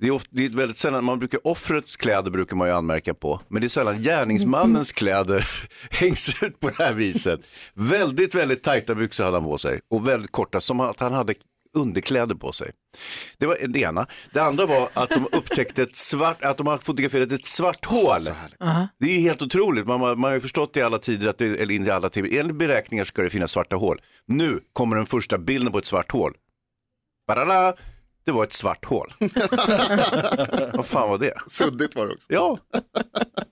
Det 0.00 0.06
är, 0.06 0.10
ofta, 0.10 0.28
det 0.32 0.44
är 0.44 0.48
väldigt 0.48 0.78
sällan, 0.78 1.04
man 1.04 1.18
brukar, 1.18 1.46
offrets 1.46 1.96
kläder 1.96 2.30
brukar 2.30 2.56
man 2.56 2.68
ju 2.68 2.74
anmärka 2.74 3.14
på, 3.14 3.40
men 3.48 3.60
det 3.60 3.66
är 3.66 3.68
sällan 3.68 4.02
gärningsmannens 4.02 4.92
kläder 4.92 5.48
hängs 5.90 6.42
ut 6.42 6.60
på 6.60 6.68
det 6.68 6.78
här 6.78 6.92
viset. 6.92 7.40
Väldigt, 7.74 8.34
väldigt 8.34 8.62
tajta 8.62 8.94
byxor 8.94 9.24
hade 9.24 9.36
han 9.36 9.44
på 9.44 9.58
sig 9.58 9.80
och 9.90 10.08
väldigt 10.08 10.32
korta, 10.32 10.60
som 10.60 10.80
att 10.80 11.00
han 11.00 11.12
hade 11.12 11.34
underkläder 11.74 12.34
på 12.34 12.52
sig. 12.52 12.70
Det 13.38 13.46
var 13.46 13.56
det 13.68 13.78
ena. 13.80 14.06
Det 14.32 14.40
andra 14.40 14.66
var 14.66 14.88
att 14.94 15.10
de 15.10 15.26
upptäckte 15.32 15.82
ett 15.82 15.96
svart, 15.96 16.42
att 16.42 16.56
de 16.56 16.66
har 16.66 16.78
fotograferat 16.78 17.32
ett 17.32 17.44
svart 17.44 17.84
hål. 17.84 18.20
Det 18.98 19.06
är 19.06 19.12
ju 19.12 19.20
helt 19.20 19.42
otroligt, 19.42 19.86
man, 19.86 20.00
man, 20.00 20.20
man 20.20 20.28
har 20.28 20.34
ju 20.34 20.40
förstått 20.40 20.76
i 20.76 20.82
alla 20.82 20.98
tider, 20.98 21.28
att 21.28 21.38
det, 21.38 21.46
eller 21.46 21.74
inte 21.74 21.88
i 21.88 21.92
alla 21.92 22.08
tider, 22.10 22.40
enligt 22.40 22.56
beräkningar 22.56 23.04
ska 23.04 23.22
det 23.22 23.30
finnas 23.30 23.50
svarta 23.50 23.76
hål. 23.76 24.00
Nu 24.26 24.60
kommer 24.72 24.96
den 24.96 25.06
första 25.06 25.38
bilden 25.38 25.72
på 25.72 25.78
ett 25.78 25.86
svart 25.86 26.12
hål. 26.12 26.34
Badala! 27.26 27.74
Det 28.24 28.32
var 28.32 28.44
ett 28.44 28.52
svart 28.52 28.84
hål. 28.84 29.14
Vad 30.72 30.86
fan 30.86 31.08
var 31.08 31.18
det? 31.18 31.34
Suddigt 31.46 31.94
var 31.94 32.06
det 32.06 32.14
också. 32.14 32.32
Ja, 32.32 32.58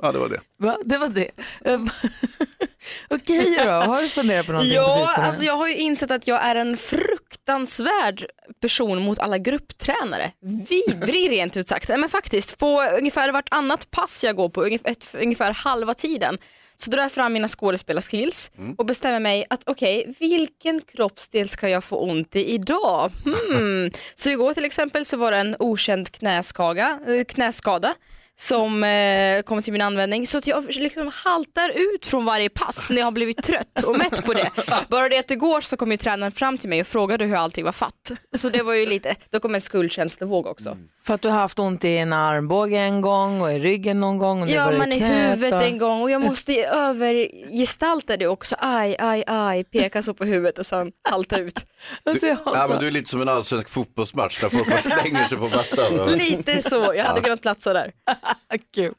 ja 0.02 0.12
det 0.12 0.19
var 0.19 0.29
det. 0.29 0.41
Va? 0.59 0.79
Det 0.85 0.99
var 0.99 1.09
det. 1.09 1.31
Eh, 1.64 1.81
Okej 3.11 3.55
då, 3.64 3.71
har 3.71 4.02
du 4.02 4.09
funderat 4.09 4.47
på 4.47 4.52
någonting 4.52 4.75
Ja, 4.75 5.14
alltså 5.17 5.45
jag 5.45 5.57
har 5.57 5.69
ju 5.69 5.76
insett 5.76 6.11
att 6.11 6.26
jag 6.26 6.45
är 6.45 6.55
en 6.55 6.76
fruktansvärd 6.76 8.26
person 8.61 9.02
mot 9.02 9.19
alla 9.19 9.38
grupptränare. 9.38 10.33
Vidrig 10.69 11.31
rent 11.31 11.57
ut 11.57 11.69
sagt. 11.69 11.88
Men 11.88 12.09
faktiskt, 12.09 12.59
på 12.59 12.83
ungefär 12.83 13.33
vartannat 13.33 13.91
pass 13.91 14.25
jag 14.25 14.37
går 14.37 14.49
på, 14.49 14.64
ungefär 15.12 15.50
halva 15.52 15.95
tiden, 15.95 16.38
så 16.76 16.91
drar 16.91 17.02
jag 17.02 17.12
fram 17.12 17.33
mina 17.33 17.49
skådespelarskills 17.49 18.50
och 18.79 18.87
bestämmer 18.87 19.21
mig 19.21 19.45
att 19.50 19.62
okej, 19.67 20.14
vilken 20.19 20.81
kroppsdel 20.81 21.49
ska 21.49 21.69
jag 21.69 21.85
få 21.85 21.97
ont 21.97 22.37
i 22.37 22.55
idag? 22.55 23.12
Hmm. 23.25 23.91
Så 24.14 24.31
igår 24.31 24.55
till 24.55 24.64
exempel 24.64 25.05
så 25.05 25.17
var 25.17 25.33
det 25.33 25.38
en 25.38 25.57
okänd 25.59 26.12
knäskaga, 26.12 26.99
eh, 27.07 27.25
knäskada 27.25 27.95
som 28.37 28.85
eh, 28.85 29.43
kommer 29.43 29.62
till 29.62 29.73
min 29.73 29.83
användning 29.83 30.26
så 30.26 30.38
att 30.38 30.47
jag 30.47 30.75
liksom 30.75 31.11
haltar 31.14 31.95
ut 31.95 32.07
från 32.07 32.25
varje 32.25 32.49
pass 32.49 32.91
när 32.91 32.97
jag 32.97 33.05
har 33.05 33.12
blivit 33.12 33.43
trött 33.43 33.83
och 33.87 33.99
mätt 33.99 34.25
på 34.25 34.35
det. 34.35 34.50
Bara 34.88 35.09
det 35.09 35.19
att 35.19 35.31
igår 35.31 35.61
så 35.61 35.76
kom 35.76 35.91
ju 35.91 35.97
tränaren 35.97 36.33
fram 36.33 36.59
till 36.59 36.69
mig 36.69 36.81
och 36.81 36.87
frågade 36.87 37.25
hur 37.25 37.37
allting 37.37 37.64
var 37.64 37.73
fatt. 37.73 38.12
Så 38.37 38.49
det 38.49 38.62
var 38.62 38.75
ju 38.75 38.87
lite, 38.87 39.14
då 39.31 39.41
kom 39.41 39.55
en 39.55 39.61
skuldkänslevåg 39.61 40.47
också. 40.47 40.76
För 41.06 41.14
att 41.14 41.23
du 41.23 41.28
har 41.28 41.37
haft 41.38 41.59
ont 41.59 41.85
i 41.85 41.97
en 41.99 42.12
armbåge 42.12 42.76
en 42.78 43.00
gång 43.00 43.40
och 43.40 43.52
i 43.52 43.59
ryggen 43.59 44.00
någon 44.00 44.18
gång. 44.18 44.40
Och 44.42 44.47
nu 44.49 44.52
Ja 44.54 44.71
men 44.71 44.92
i 44.92 44.99
huvudet 44.99 45.52
och- 45.54 45.62
en 45.62 45.78
gång 45.78 46.02
och 46.02 46.11
jag 46.11 46.21
måste 46.23 46.64
övergestalta 46.64 48.16
det 48.16 48.26
också. 48.26 48.56
Aj, 48.59 48.97
aj, 48.99 49.25
aj, 49.26 49.64
peka 49.64 50.02
så 50.02 50.14
på 50.14 50.25
huvudet 50.25 50.59
och 50.59 50.66
sen 50.66 50.92
halta 51.09 51.38
ut. 51.40 51.66
Alltså, 52.04 52.26
jag 52.26 52.37
har 52.37 52.56
Ja, 52.56 52.62
så- 52.62 52.68
men 52.73 52.80
du 52.80 52.87
är 52.87 52.90
lite 52.90 53.11
som 53.11 53.23
en 53.23 53.28
allsvensk 53.28 53.68
fotbollsmatch 53.68 54.40
där 54.40 54.49
folk 54.49 54.68
bara 54.68 54.78
slänger 54.80 55.25
sig 55.25 55.38
på 55.38 55.49
mattan. 55.49 56.12
Lite 56.18 56.62
så, 56.62 56.92
jag 56.97 57.04
hade 57.04 57.21
kunnat 57.21 57.42
platsa 57.42 57.73
där. 57.73 57.90
Kul. 58.75 58.94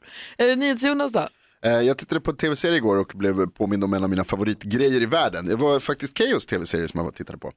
NyhetsJonas 0.58 1.12
då? 1.12 1.28
Eh, 1.64 1.72
Jag 1.72 1.98
tittade 1.98 2.20
på 2.20 2.30
en 2.30 2.36
tv-serie 2.36 2.76
igår 2.76 2.96
och 2.96 3.12
blev 3.14 3.46
påmind 3.46 3.84
om 3.84 3.94
en 3.94 4.04
av 4.04 4.10
mina 4.10 4.24
favoritgrejer 4.24 5.02
i 5.02 5.06
världen. 5.06 5.46
Det 5.46 5.56
var 5.56 5.80
faktiskt 5.80 6.18
Keos 6.18 6.46
tv-serie 6.46 6.88
som 6.88 7.00
jag 7.00 7.14
tittade 7.14 7.38
på. 7.38 7.52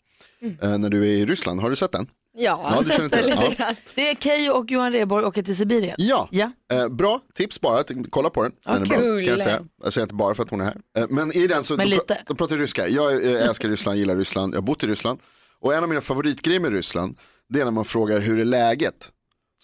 Eh, 0.61 0.77
När 0.77 0.89
du 0.89 1.01
är 1.03 1.07
i 1.11 1.25
Ryssland, 1.25 1.61
har 1.61 1.69
du 1.69 1.75
sett 1.75 1.91
den? 1.91 2.07
Ja, 2.36 2.60
Ja, 2.70 2.78
du 2.82 2.84
känner 2.90 3.00
sett 3.00 3.10
det 3.10 3.18
till 3.18 3.26
det. 3.30 3.34
lite 3.34 3.54
Ja. 3.58 3.64
grann. 3.64 3.74
Det 3.94 4.10
är 4.10 4.14
Keyyo 4.14 4.50
och 4.52 4.70
Johan 4.70 4.92
Rheborg 4.92 5.24
åker 5.24 5.42
till 5.42 5.56
Sibirien. 5.56 5.96
Ja, 5.98 6.28
Ja. 6.30 6.50
Eh, 6.72 6.88
bra 6.88 7.20
tips 7.34 7.60
bara, 7.60 7.84
kolla 8.10 8.30
på 8.30 8.42
den. 8.42 8.52
Den 8.64 8.82
är 8.82 8.86
bra, 8.86 8.98
Kul. 8.98 9.24
kan 9.24 9.30
jag 9.32 9.40
säga. 9.40 9.62
Jag 9.82 9.92
säger 9.92 10.04
inte 10.04 10.14
bara 10.14 10.34
för 10.34 10.42
att 10.42 10.50
hon 10.50 10.60
är 10.60 10.64
här. 10.64 10.76
Eh, 10.98 11.06
Men 11.08 11.32
i 11.32 11.46
den 11.46 11.64
så 11.64 11.76
Men 11.76 11.86
de, 11.86 11.94
lite. 11.94 12.14
pra- 12.14 12.18
de 12.26 12.36
pratar 12.36 12.56
ryska. 12.58 12.88
Jag 12.88 13.24
eh, 13.26 13.48
älskar 13.48 13.68
Ryssland, 13.68 13.98
gillar 13.98 14.16
Ryssland, 14.16 14.54
jag 14.54 14.58
har 14.60 14.62
bott 14.66 14.84
i 14.84 14.86
Ryssland. 14.86 15.18
Och 15.60 15.74
en 15.74 15.82
av 15.82 15.88
mina 15.88 16.00
favoritgrejer 16.00 16.60
med 16.60 16.72
Ryssland, 16.72 17.18
det 17.48 17.60
är 17.60 17.64
när 17.64 17.72
man 17.72 17.84
frågar 17.84 18.20
hur 18.20 18.40
är 18.40 18.44
läget? 18.44 19.10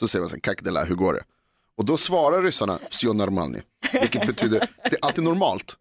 Så 0.00 0.08
säger 0.08 0.20
man 0.20 0.28
så 0.28 0.35
här, 0.35 0.40
kak 0.40 0.62
dela, 0.64 0.85
hur 0.85 0.94
går 0.94 1.12
det? 1.12 1.23
Och 1.76 1.85
då 1.85 1.97
svarar 1.97 2.42
ryssarna, 2.42 2.78
всё 2.90 3.12
нормально. 3.12 3.58
Vilket 3.92 4.26
betyder, 4.26 4.58
det 4.90 4.97
är 4.97 4.99
alltid 5.06 5.25
normalt. 5.25 5.76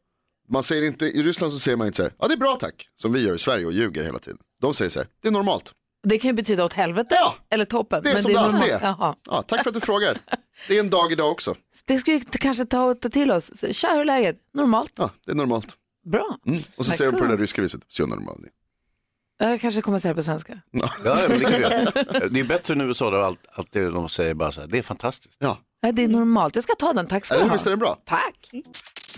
Man 0.50 0.64
säger 0.64 0.88
inte, 0.88 1.06
i 1.06 1.24
Ryssland 1.24 1.54
så 1.54 1.60
säger 1.60 1.78
man 1.78 1.88
inte 1.88 1.98
så 1.98 2.04
här, 2.04 2.12
ja 2.20 2.28
det 2.28 2.34
är 2.34 2.38
bra 2.38 2.58
tack, 2.60 2.88
som 2.96 3.14
vi 3.14 3.26
gör 3.28 3.36
i 3.36 3.38
Sverige 3.38 3.66
och 3.66 3.74
ljuger 3.74 4.04
hela 4.04 4.20
tiden. 4.20 4.38
De 4.62 4.74
säger 4.74 4.90
så 4.90 5.00
här, 5.00 5.08
det 5.22 5.28
är 5.28 5.32
normalt. 5.32 5.72
Det 6.03 6.19
kan 6.19 6.29
ju 6.29 6.33
betyda 6.33 6.65
åt 6.65 6.73
helvete 6.73 7.15
ja, 7.15 7.35
eller 7.51 7.65
toppen. 7.65 8.03
Det 8.03 8.11
är 8.11 8.15
men 8.15 8.23
som 8.23 8.33
det 8.33 8.41
alltid 8.41 8.73
är. 8.73 8.81
Jaha. 8.83 9.17
Ja, 9.31 9.43
tack 9.43 9.63
för 9.63 9.71
att 9.71 9.75
du 9.75 9.81
frågar. 9.81 10.19
Det 10.69 10.77
är 10.77 10.81
en 10.81 10.91
dag 10.91 11.13
idag 11.13 11.31
också. 11.31 11.55
Det 11.87 11.99
ska 11.99 12.13
vi 12.13 12.21
kanske 12.21 12.65
ta, 12.65 12.95
ta 12.95 13.09
till 13.09 13.31
oss. 13.31 13.65
Tja, 13.71 13.89
hur 13.93 14.01
är 14.01 14.05
läget? 14.05 14.37
Normalt? 14.55 14.93
Ja, 14.97 15.11
det 15.27 15.33
är 15.33 15.37
normalt. 15.37 15.77
Bra. 16.05 16.37
Mm. 16.47 16.63
Och 16.77 16.87
så 16.87 16.91
säger 16.91 17.13
de 17.13 17.19
på 17.19 17.25
det 17.25 17.31
där 17.31 17.39
ryska 17.39 17.63
viset, 17.63 17.81
så 17.89 18.07
normalt. 18.07 18.41
Jag 19.39 19.61
kanske 19.61 19.83
kommer 19.83 19.97
att 19.97 20.03
säga 20.03 20.15
det 20.15 20.17
på 20.17 20.23
svenska. 20.23 20.61
Ja, 20.71 20.91
men 21.05 21.39
det, 21.39 21.45
kan 21.45 21.61
du 21.61 22.29
det 22.31 22.41
är 22.41 22.45
bättre 22.45 22.75
än 22.75 22.81
USA 22.81 23.11
där 23.11 23.19
allt, 23.19 23.47
allt 23.53 23.73
det 23.73 23.91
de 23.91 24.09
säger 24.09 24.35
bara 24.35 24.53
så 24.53 24.61
här, 24.61 24.69
det 24.69 24.79
är 24.79 24.83
fantastiskt. 24.83 25.37
Ja. 25.39 25.59
det 25.93 26.05
är 26.05 26.09
normalt. 26.09 26.55
Jag 26.55 26.65
ska 26.65 26.75
ta 26.75 26.93
den, 26.93 27.07
tack 27.07 27.25
ska 27.25 27.39
du 27.39 27.45
ha. 27.45 27.53
Visst 27.53 27.67
är 27.67 27.71
den 27.71 27.79
bra? 27.79 27.99
Tack. 28.05 28.51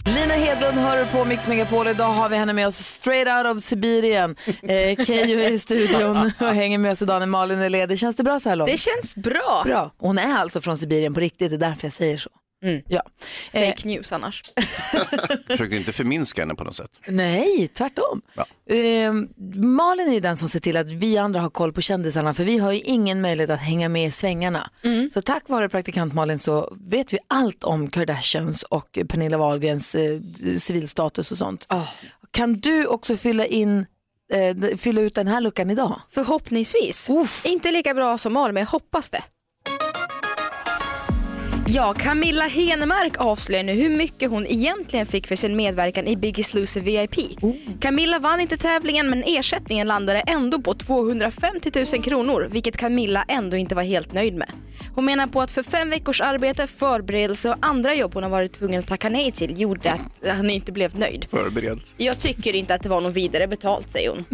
Lina 0.04 0.34
Hedlund 0.34 0.78
hör 0.78 1.04
på 1.04 1.24
Mix 1.24 1.48
Megapol. 1.48 1.88
Idag 1.88 2.04
har 2.12 2.28
vi 2.28 2.36
henne 2.36 2.52
med 2.52 2.66
oss 2.66 2.76
straight 2.76 3.28
out 3.46 3.56
of 3.56 3.62
Sibirien. 3.62 4.36
Eh, 4.46 5.04
Keyyo 5.04 5.38
är 5.38 5.50
i 5.50 5.58
studion 5.58 6.32
och 6.40 6.46
hänger 6.54 6.78
med 6.78 6.92
oss 6.92 7.02
idag 7.02 7.20
när 7.20 7.26
Malin 7.26 7.58
är 7.58 7.70
ledig. 7.70 7.98
Känns 7.98 8.16
det 8.16 8.22
bra 8.22 8.40
så 8.40 8.48
här 8.48 8.56
långt? 8.56 8.70
Det 8.70 8.78
känns 8.78 9.16
bra. 9.16 9.62
bra. 9.66 9.90
Hon 9.98 10.18
är 10.18 10.36
alltså 10.38 10.60
från 10.60 10.78
Sibirien 10.78 11.14
på 11.14 11.20
riktigt, 11.20 11.50
det 11.50 11.56
är 11.56 11.58
därför 11.58 11.86
jag 11.86 11.92
säger 11.92 12.18
så. 12.18 12.30
Ja. 12.88 13.02
Eh, 13.52 13.68
Fake 13.68 13.88
news 13.88 14.12
annars. 14.12 14.42
Försöker 15.46 15.76
inte 15.76 15.92
förminska 15.92 16.42
henne 16.42 16.54
på 16.54 16.64
något 16.64 16.76
sätt. 16.76 16.90
nej, 17.08 17.68
tvärtom. 17.68 18.22
Ja. 18.34 18.74
Eh, 18.74 19.12
Malin 19.64 20.08
är 20.08 20.14
ju 20.14 20.20
den 20.20 20.36
som 20.36 20.48
ser 20.48 20.60
till 20.60 20.76
att 20.76 20.90
vi 20.90 21.18
andra 21.18 21.40
har 21.40 21.50
koll 21.50 21.72
på 21.72 21.80
kändisarna 21.80 22.34
för 22.34 22.44
vi 22.44 22.58
har 22.58 22.72
ju 22.72 22.80
ingen 22.80 23.20
möjlighet 23.20 23.50
att 23.50 23.60
hänga 23.60 23.88
med 23.88 24.08
i 24.08 24.10
svängarna. 24.10 24.70
Så 25.14 25.22
tack 25.22 25.48
vare 25.48 25.68
praktikant 25.68 26.14
Malin 26.14 26.38
så 26.38 26.76
vet 26.80 27.12
vi 27.12 27.18
allt 27.28 27.64
om 27.64 27.90
Kardashians 27.90 28.62
och 28.62 28.98
Pernilla 29.08 29.38
Wahlgrens 29.38 29.94
eh, 29.94 30.20
civilstatus 30.58 31.32
och 31.32 31.38
sånt. 31.38 31.66
Kan 32.30 32.54
du 32.60 32.86
också 32.86 33.16
fylla 33.16 33.46
in 33.46 33.86
eh, 34.32 34.76
fylla 34.76 35.00
ut 35.00 35.14
den 35.14 35.26
här 35.26 35.40
luckan 35.40 35.70
idag? 35.70 36.00
Förhoppningsvis. 36.10 37.10
Uff. 37.10 37.46
Inte 37.46 37.70
lika 37.70 37.94
bra 37.94 38.18
som 38.18 38.32
Malin 38.32 38.54
men 38.54 38.60
jag 38.60 38.68
hoppas 38.68 39.10
det. 39.10 39.22
Ja, 41.66 41.94
Camilla 41.98 42.44
Henemark 42.44 43.12
avslöjar 43.18 43.64
nu 43.64 43.72
hur 43.72 43.90
mycket 43.90 44.30
hon 44.30 44.46
egentligen 44.46 45.06
fick 45.06 45.26
för 45.26 45.36
sin 45.36 45.56
medverkan 45.56 46.06
i 46.06 46.16
Biggest 46.16 46.54
Loser 46.54 46.80
VIP. 46.80 47.40
Camilla 47.80 48.18
vann 48.18 48.40
inte 48.40 48.56
tävlingen 48.56 49.10
men 49.10 49.22
ersättningen 49.26 49.88
landade 49.88 50.20
ändå 50.20 50.62
på 50.62 50.74
250 50.74 51.70
000 51.94 52.02
kronor 52.04 52.48
vilket 52.50 52.76
Camilla 52.76 53.24
ändå 53.28 53.56
inte 53.56 53.74
var 53.74 53.82
helt 53.82 54.12
nöjd 54.12 54.34
med. 54.34 54.50
Hon 54.94 55.04
menar 55.04 55.26
på 55.26 55.40
att 55.40 55.50
för 55.50 55.62
fem 55.62 55.90
veckors 55.90 56.20
arbete, 56.20 56.66
förberedelse 56.66 57.50
och 57.50 57.56
andra 57.60 57.94
jobb 57.94 58.14
hon 58.14 58.22
har 58.22 58.30
varit 58.30 58.52
tvungen 58.52 58.80
att 58.80 58.86
tacka 58.86 59.08
nej 59.08 59.32
till 59.32 59.60
gjorde 59.60 59.92
att 59.92 60.28
han 60.36 60.50
inte 60.50 60.72
blev 60.72 60.98
nöjd. 60.98 61.26
Förberedd. 61.30 61.80
Jag 61.96 62.18
tycker 62.18 62.56
inte 62.56 62.74
att 62.74 62.82
det 62.82 62.88
var 62.88 63.00
något 63.00 63.14
vidare 63.14 63.46
betalt 63.46 63.90
säger 63.90 64.10
hon. 64.10 64.24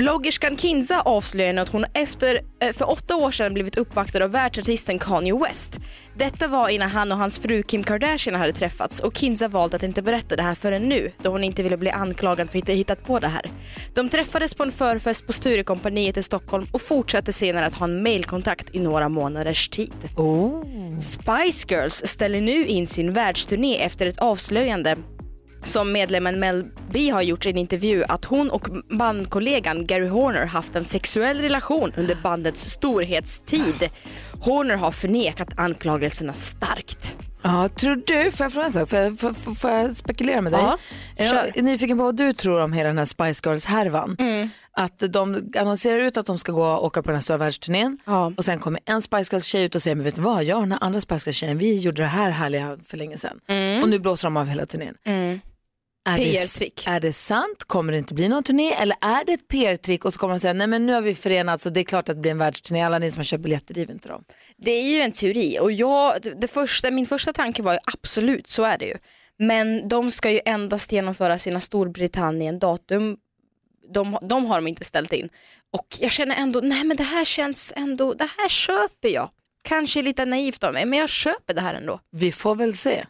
Bloggerskan 0.00 0.56
Kinza 0.56 1.00
avslöjar 1.00 1.52
nu 1.52 1.60
att 1.60 1.68
hon 1.68 1.84
efter, 1.94 2.40
eh, 2.60 2.72
för 2.72 2.90
åtta 2.90 3.16
år 3.16 3.30
sedan 3.30 3.54
blivit 3.54 3.78
uppvaktad 3.78 4.24
av 4.24 4.30
världsartisten 4.30 4.98
Kanye 4.98 5.38
West. 5.38 5.78
Detta 6.16 6.48
var 6.48 6.68
innan 6.68 6.90
han 6.90 7.12
och 7.12 7.18
hans 7.18 7.38
fru 7.38 7.62
Kim 7.62 7.82
Kardashian 7.82 8.40
hade 8.40 8.52
träffats 8.52 9.00
och 9.00 9.16
Kinza 9.16 9.48
valt 9.48 9.74
att 9.74 9.82
inte 9.82 10.02
berätta 10.02 10.36
det 10.36 10.42
här 10.42 10.54
förrän 10.54 10.82
nu 10.82 11.12
då 11.22 11.30
hon 11.30 11.44
inte 11.44 11.62
ville 11.62 11.76
bli 11.76 11.90
anklagad 11.90 12.50
för 12.50 12.58
att 12.58 12.66
ha 12.66 12.74
hittat 12.74 13.04
på 13.04 13.18
det 13.18 13.28
här. 13.28 13.50
De 13.94 14.08
träffades 14.08 14.54
på 14.54 14.62
en 14.62 14.72
förfest 14.72 15.26
på 15.26 15.32
Sturecompagniet 15.32 16.16
i 16.16 16.22
Stockholm 16.22 16.66
och 16.72 16.82
fortsatte 16.82 17.32
senare 17.32 17.66
att 17.66 17.74
ha 17.74 17.84
en 17.84 18.02
mailkontakt 18.02 18.74
i 18.74 18.80
några 18.80 19.08
månaders 19.08 19.68
tid. 19.68 20.08
Spice 21.00 21.74
Girls 21.74 22.02
ställer 22.06 22.40
nu 22.40 22.66
in 22.66 22.86
sin 22.86 23.12
världsturné 23.12 23.76
efter 23.76 24.06
ett 24.06 24.18
avslöjande 24.18 24.96
som 25.62 25.92
medlemmen 25.92 26.40
Mel 26.40 26.64
B 26.90 27.10
har 27.10 27.22
gjort 27.22 27.46
i 27.46 27.50
en 27.50 27.58
intervju 27.58 28.04
att 28.08 28.24
hon 28.24 28.50
och 28.50 28.68
bandkollegan 28.90 29.86
Gary 29.86 30.06
Horner 30.08 30.46
haft 30.46 30.76
en 30.76 30.84
sexuell 30.84 31.40
relation 31.40 31.92
under 31.96 32.14
bandets 32.22 32.70
storhetstid. 32.70 33.90
Horner 34.40 34.76
har 34.76 34.90
förnekat 34.90 35.48
anklagelserna 35.56 36.32
starkt. 36.32 37.16
Ja, 37.42 37.68
tror 37.68 38.02
du, 38.06 38.30
får 38.30 38.44
jag 38.44 38.52
fråga 38.52 38.66
en 38.66 38.72
sak? 38.72 38.88
Får 38.88 38.98
jag, 38.98 39.18
får, 39.18 39.32
får- 39.32 39.54
får 39.54 39.70
jag 39.70 39.96
spekulera 39.96 40.40
med 40.40 40.52
dig? 40.52 40.60
Ja, 40.62 40.78
jag 41.24 41.56
är 41.56 41.62
nyfiken 41.62 41.98
på 41.98 42.04
vad 42.04 42.16
du 42.16 42.32
tror 42.32 42.60
om 42.60 42.72
hela 42.72 42.88
den 42.88 42.98
här 42.98 43.04
Spice 43.04 43.42
Girls-härvan. 43.48 44.16
Att 44.72 45.02
de 45.12 45.50
annonserar 45.58 45.98
ut 45.98 46.16
att 46.16 46.26
de 46.26 46.38
ska 46.38 46.52
gå 46.52 46.64
och 46.66 46.84
åka 46.84 47.02
på 47.02 47.06
den 47.08 47.16
här 47.16 47.22
stora 47.22 47.38
världsturnén 47.38 47.98
Ja. 48.04 48.32
och 48.36 48.44
sen 48.44 48.58
kommer 48.58 48.80
en 48.84 49.02
Spice 49.02 49.32
Girls-tjej 49.36 49.64
ut 49.64 49.74
och 49.74 49.82
säger, 49.82 49.94
men 49.94 50.04
vet 50.04 50.16
du 50.16 50.22
vad, 50.22 50.44
jag 50.44 50.56
och 50.56 50.62
den 50.62 50.72
här 50.72 50.78
andra 50.84 51.00
Spice 51.00 51.30
Girls-tjejen, 51.30 51.58
vi 51.58 51.78
gjorde 51.78 52.02
det 52.02 52.08
här 52.08 52.30
härliga 52.30 52.78
för 52.86 52.96
länge 52.96 53.16
sedan. 53.18 53.40
Och 53.82 53.88
nu 53.88 53.98
blåser 53.98 54.26
de 54.26 54.36
av 54.36 54.46
hela 54.46 54.66
turnén. 54.66 54.94
Är 56.04 56.18
det, 56.18 56.24
PR-trick. 56.24 56.84
är 56.86 57.00
det 57.00 57.12
sant? 57.12 57.64
Kommer 57.64 57.92
det 57.92 57.98
inte 57.98 58.14
bli 58.14 58.28
någon 58.28 58.42
turné? 58.42 58.72
Eller 58.72 58.96
är 59.00 59.24
det 59.24 59.32
ett 59.32 59.48
PR-trick 59.48 60.04
och 60.04 60.12
så 60.12 60.18
kommer 60.18 60.34
de 60.34 60.40
säga, 60.40 60.52
nej 60.52 60.66
men 60.66 60.86
nu 60.86 60.92
har 60.92 61.00
vi 61.00 61.14
förenats 61.14 61.66
och 61.66 61.72
det 61.72 61.80
är 61.80 61.84
klart 61.84 62.08
att 62.08 62.16
det 62.16 62.20
blir 62.20 62.30
en 62.30 62.38
världsturné. 62.38 62.82
Alla 62.82 62.98
ni 62.98 63.10
som 63.10 63.18
har 63.18 63.24
köpt 63.24 63.42
biljetter, 63.42 63.74
driv 63.74 63.90
inte 63.90 64.08
dem. 64.08 64.24
Det 64.56 64.70
är 64.70 64.82
ju 64.82 65.00
en 65.00 65.12
teori 65.12 65.58
och 65.60 65.72
jag, 65.72 66.14
det 66.40 66.48
första, 66.48 66.90
min 66.90 67.06
första 67.06 67.32
tanke 67.32 67.62
var 67.62 67.72
ju 67.72 67.78
absolut, 67.84 68.46
så 68.48 68.62
är 68.62 68.78
det 68.78 68.84
ju. 68.84 68.94
Men 69.38 69.88
de 69.88 70.10
ska 70.10 70.30
ju 70.30 70.40
endast 70.44 70.92
genomföra 70.92 71.38
sina 71.38 71.60
Storbritannien-datum. 71.60 73.16
De, 73.94 74.18
de 74.22 74.46
har 74.46 74.56
de 74.56 74.66
inte 74.66 74.84
ställt 74.84 75.12
in. 75.12 75.28
Och 75.72 75.86
jag 76.00 76.12
känner 76.12 76.36
ändå, 76.36 76.60
nej 76.60 76.84
men 76.84 76.96
det 76.96 77.02
här 77.02 77.24
känns 77.24 77.72
ändå, 77.76 78.14
det 78.14 78.28
här 78.38 78.48
köper 78.48 79.08
jag. 79.08 79.30
Kanske 79.62 80.02
lite 80.02 80.24
naivt 80.24 80.64
av 80.64 80.72
mig, 80.72 80.86
men 80.86 80.98
jag 80.98 81.08
köper 81.08 81.54
det 81.54 81.60
här 81.60 81.74
ändå. 81.74 82.00
Vi 82.12 82.32
får 82.32 82.54
väl 82.54 82.72
se. 82.72 83.04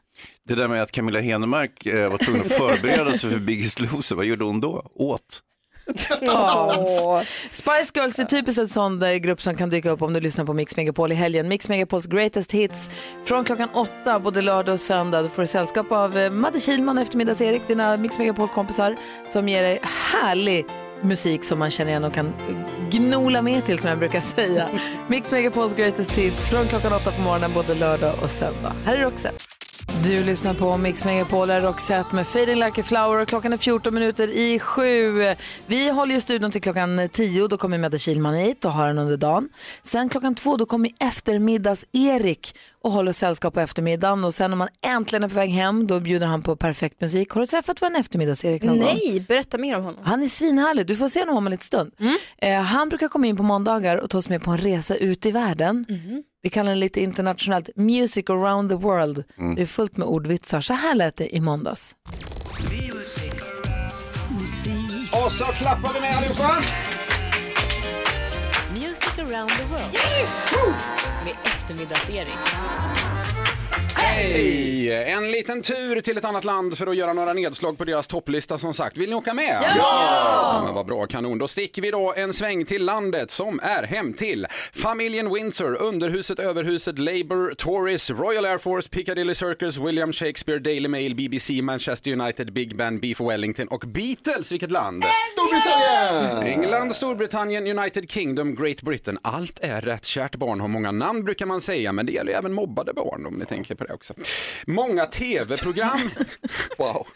Det 0.48 0.54
där 0.54 0.68
med 0.68 0.82
att 0.82 0.92
Camilla 0.92 1.20
Henemark 1.20 1.86
eh, 1.86 2.10
var 2.10 2.18
tvungen 2.18 2.42
att 2.42 2.52
förbereda 2.52 3.18
sig 3.18 3.30
för 3.30 3.38
Biggest 3.38 3.80
Loser, 3.80 4.16
vad 4.16 4.24
gjorde 4.24 4.44
hon 4.44 4.60
då? 4.60 4.90
Åt? 4.94 5.42
Spice 7.50 7.92
Girls 7.94 8.18
är 8.18 8.24
typiskt 8.24 8.58
en 8.58 8.68
sån 8.68 8.98
där 8.98 9.14
grupp 9.14 9.42
som 9.42 9.56
kan 9.56 9.70
dyka 9.70 9.90
upp 9.90 10.02
om 10.02 10.12
du 10.12 10.20
lyssnar 10.20 10.44
på 10.44 10.52
Mix 10.52 10.76
Megapol 10.76 11.12
i 11.12 11.14
helgen. 11.14 11.48
Mix 11.48 11.68
Megapols 11.68 12.06
greatest 12.06 12.52
hits 12.52 12.90
från 13.24 13.44
klockan 13.44 13.68
åtta 13.74 14.20
både 14.20 14.42
lördag 14.42 14.72
och 14.72 14.80
söndag. 14.80 15.22
Du 15.22 15.28
får 15.28 15.46
sällskap 15.46 15.92
av 15.92 16.18
eh, 16.18 16.30
Madde 16.30 16.60
Kihlman 16.60 16.98
och 16.98 17.02
eftermiddags-Erik, 17.02 17.62
dina 17.68 17.96
Mix 17.96 18.18
Megapol-kompisar 18.18 18.96
som 19.28 19.48
ger 19.48 19.62
dig 19.62 19.80
härlig 19.84 20.64
musik 21.02 21.44
som 21.44 21.58
man 21.58 21.70
känner 21.70 21.90
igen 21.90 22.04
och 22.04 22.14
kan 22.14 22.32
gnola 22.90 23.42
med 23.42 23.64
till 23.64 23.78
som 23.78 23.90
jag 23.90 23.98
brukar 23.98 24.20
säga. 24.20 24.68
Mix 25.08 25.32
Megapols 25.32 25.74
greatest 25.74 26.10
hits 26.10 26.48
från 26.50 26.66
klockan 26.66 26.92
åtta 26.92 27.12
på 27.12 27.22
morgonen 27.22 27.50
både 27.54 27.74
lördag 27.74 28.14
och 28.22 28.30
söndag. 28.30 28.72
Här 28.84 28.96
är 28.96 29.02
Roxette. 29.02 29.59
Du 30.04 30.24
lyssnar 30.24 30.54
på 30.54 30.76
Mix 30.76 31.04
Megapol, 31.04 31.48
där 31.48 31.60
Roxette 31.60 32.14
med 32.16 32.26
Fading 32.26 32.56
Like 32.56 32.80
a 32.80 32.84
Flower. 32.84 33.24
Klockan 33.24 33.52
är 33.52 33.56
14 33.56 33.94
minuter 33.94 34.28
i 34.28 34.58
sju. 34.58 35.34
Vi 35.66 35.90
håller 35.90 36.14
ju 36.14 36.20
studion 36.20 36.50
till 36.50 36.62
klockan 36.62 37.08
10. 37.12 37.48
Då 37.48 37.56
kommer 37.56 37.78
Medde 37.78 37.98
Kihlman 37.98 38.34
hit 38.34 38.64
och 38.64 38.72
har 38.72 38.86
den 38.86 38.98
under 38.98 39.16
dagen. 39.16 39.48
Sen 39.82 40.08
klockan 40.08 40.34
två 40.34 40.56
då 40.56 40.66
kommer 40.66 40.90
eftermiddags-Erik 41.00 42.54
och 42.82 42.92
håller 42.92 43.12
sällskap 43.12 43.54
på 43.54 43.60
eftermiddagen. 43.60 44.24
Och 44.24 44.34
sen 44.34 44.50
när 44.50 44.56
man 44.56 44.68
äntligen 44.86 45.24
är 45.24 45.28
på 45.28 45.34
väg 45.34 45.50
hem 45.50 45.86
då 45.86 46.00
bjuder 46.00 46.26
han 46.26 46.42
på 46.42 46.56
perfekt 46.56 47.00
musik. 47.00 47.30
Har 47.30 47.40
du 47.40 47.46
träffat 47.46 47.82
vår 47.82 47.96
eftermiddags-Erik 47.96 48.62
någon 48.62 48.78
gång? 48.78 48.86
Nej, 48.86 49.24
berätta 49.28 49.58
mer 49.58 49.76
om 49.76 49.84
honom. 49.84 50.00
Han 50.04 50.22
är 50.22 50.26
svinhärlig. 50.26 50.86
Du 50.86 50.96
får 50.96 51.08
se 51.08 51.20
honom 51.20 51.36
om 51.36 51.46
en 51.46 51.50
liten 51.50 51.64
stund. 51.64 51.92
Eh, 52.38 52.60
han 52.60 52.88
brukar 52.88 53.08
komma 53.08 53.26
in 53.26 53.36
på 53.36 53.42
måndagar 53.42 53.96
och 53.96 54.10
ta 54.10 54.18
oss 54.18 54.28
med 54.28 54.42
på 54.42 54.50
en 54.50 54.58
resa 54.58 54.96
ut 54.96 55.26
i 55.26 55.30
världen. 55.30 55.86
Vi 56.42 56.50
kallar 56.50 56.70
den 56.70 56.80
lite 56.80 57.00
internationellt 57.00 57.70
Music 57.76 58.30
around 58.30 58.70
the 58.70 58.76
world. 58.76 59.24
Det 59.56 59.62
är 59.62 59.66
fullt 59.66 59.96
med 59.96 60.08
ordvitsar. 60.08 60.60
Så 60.60 60.74
här 60.74 60.94
lät 60.94 61.16
det 61.16 61.36
i 61.36 61.40
måndags. 61.40 61.94
Och 65.24 65.32
så 65.32 65.44
klappar 65.44 65.94
vi 65.94 66.00
med 66.00 66.16
allihopa. 66.16 66.56
Music 68.72 69.18
around 69.18 69.50
the 69.50 69.64
world. 69.64 69.96
Med 71.24 71.34
eftermiddags-Erik. 71.44 72.38
Hej! 74.02 74.92
En 74.92 75.30
liten 75.30 75.62
tur 75.62 76.00
till 76.00 76.18
ett 76.18 76.24
annat 76.24 76.44
land 76.44 76.78
för 76.78 76.86
att 76.86 76.96
göra 76.96 77.12
några 77.12 77.32
nedslag 77.32 77.78
på 77.78 77.84
deras 77.84 78.08
topplista 78.08 78.58
som 78.58 78.74
sagt. 78.74 78.96
Vill 78.96 79.10
ni 79.10 79.16
åka 79.16 79.34
med? 79.34 79.72
Ja! 79.76 80.62
Men 80.64 80.74
vad 80.74 80.86
bra, 80.86 81.06
kanon. 81.06 81.38
Då 81.38 81.48
sticker 81.48 81.82
vi 81.82 81.90
då 81.90 82.14
en 82.16 82.32
sväng 82.32 82.64
till 82.64 82.84
landet 82.84 83.30
som 83.30 83.60
är 83.62 83.82
hem 83.82 84.12
till 84.12 84.46
familjen 84.72 85.34
Windsor, 85.34 85.82
Underhuset, 85.82 86.38
Överhuset, 86.38 86.98
Labour, 86.98 87.54
Tories, 87.54 88.10
Royal 88.10 88.44
Air 88.44 88.58
Force, 88.58 88.88
Piccadilly 88.88 89.34
Circus, 89.34 89.78
William 89.78 90.12
Shakespeare, 90.12 90.58
Daily 90.58 90.88
Mail, 90.88 91.14
BBC, 91.16 91.62
Manchester 91.62 92.12
United, 92.12 92.52
Big 92.52 92.76
Ben, 92.76 93.00
Beef 93.00 93.20
Wellington 93.20 93.68
och 93.68 93.84
Beatles. 93.86 94.52
Vilket 94.52 94.70
land? 94.70 95.04
Storbritannien! 95.32 96.60
England, 96.60 96.96
Storbritannien, 96.96 97.78
United 97.78 98.10
Kingdom, 98.10 98.54
Great 98.54 98.82
Britain. 98.82 99.18
Allt 99.22 99.58
är 99.62 99.80
rätt. 99.80 100.04
Kärt 100.04 100.36
barn 100.36 100.60
har 100.60 100.68
många 100.68 100.92
namn 100.92 101.24
brukar 101.24 101.46
man 101.46 101.60
säga, 101.60 101.92
men 101.92 102.06
det 102.06 102.12
gäller 102.12 102.32
ju 102.32 102.38
även 102.38 102.52
mobbade 102.52 102.92
barn 102.92 103.26
om 103.26 103.34
ni 103.34 103.46
tänker 103.46 103.74
på 103.74 103.84
det 103.84 103.89
också. 103.92 104.14
Många 104.66 105.06
tv-program 105.06 105.98
wow. 106.78 107.06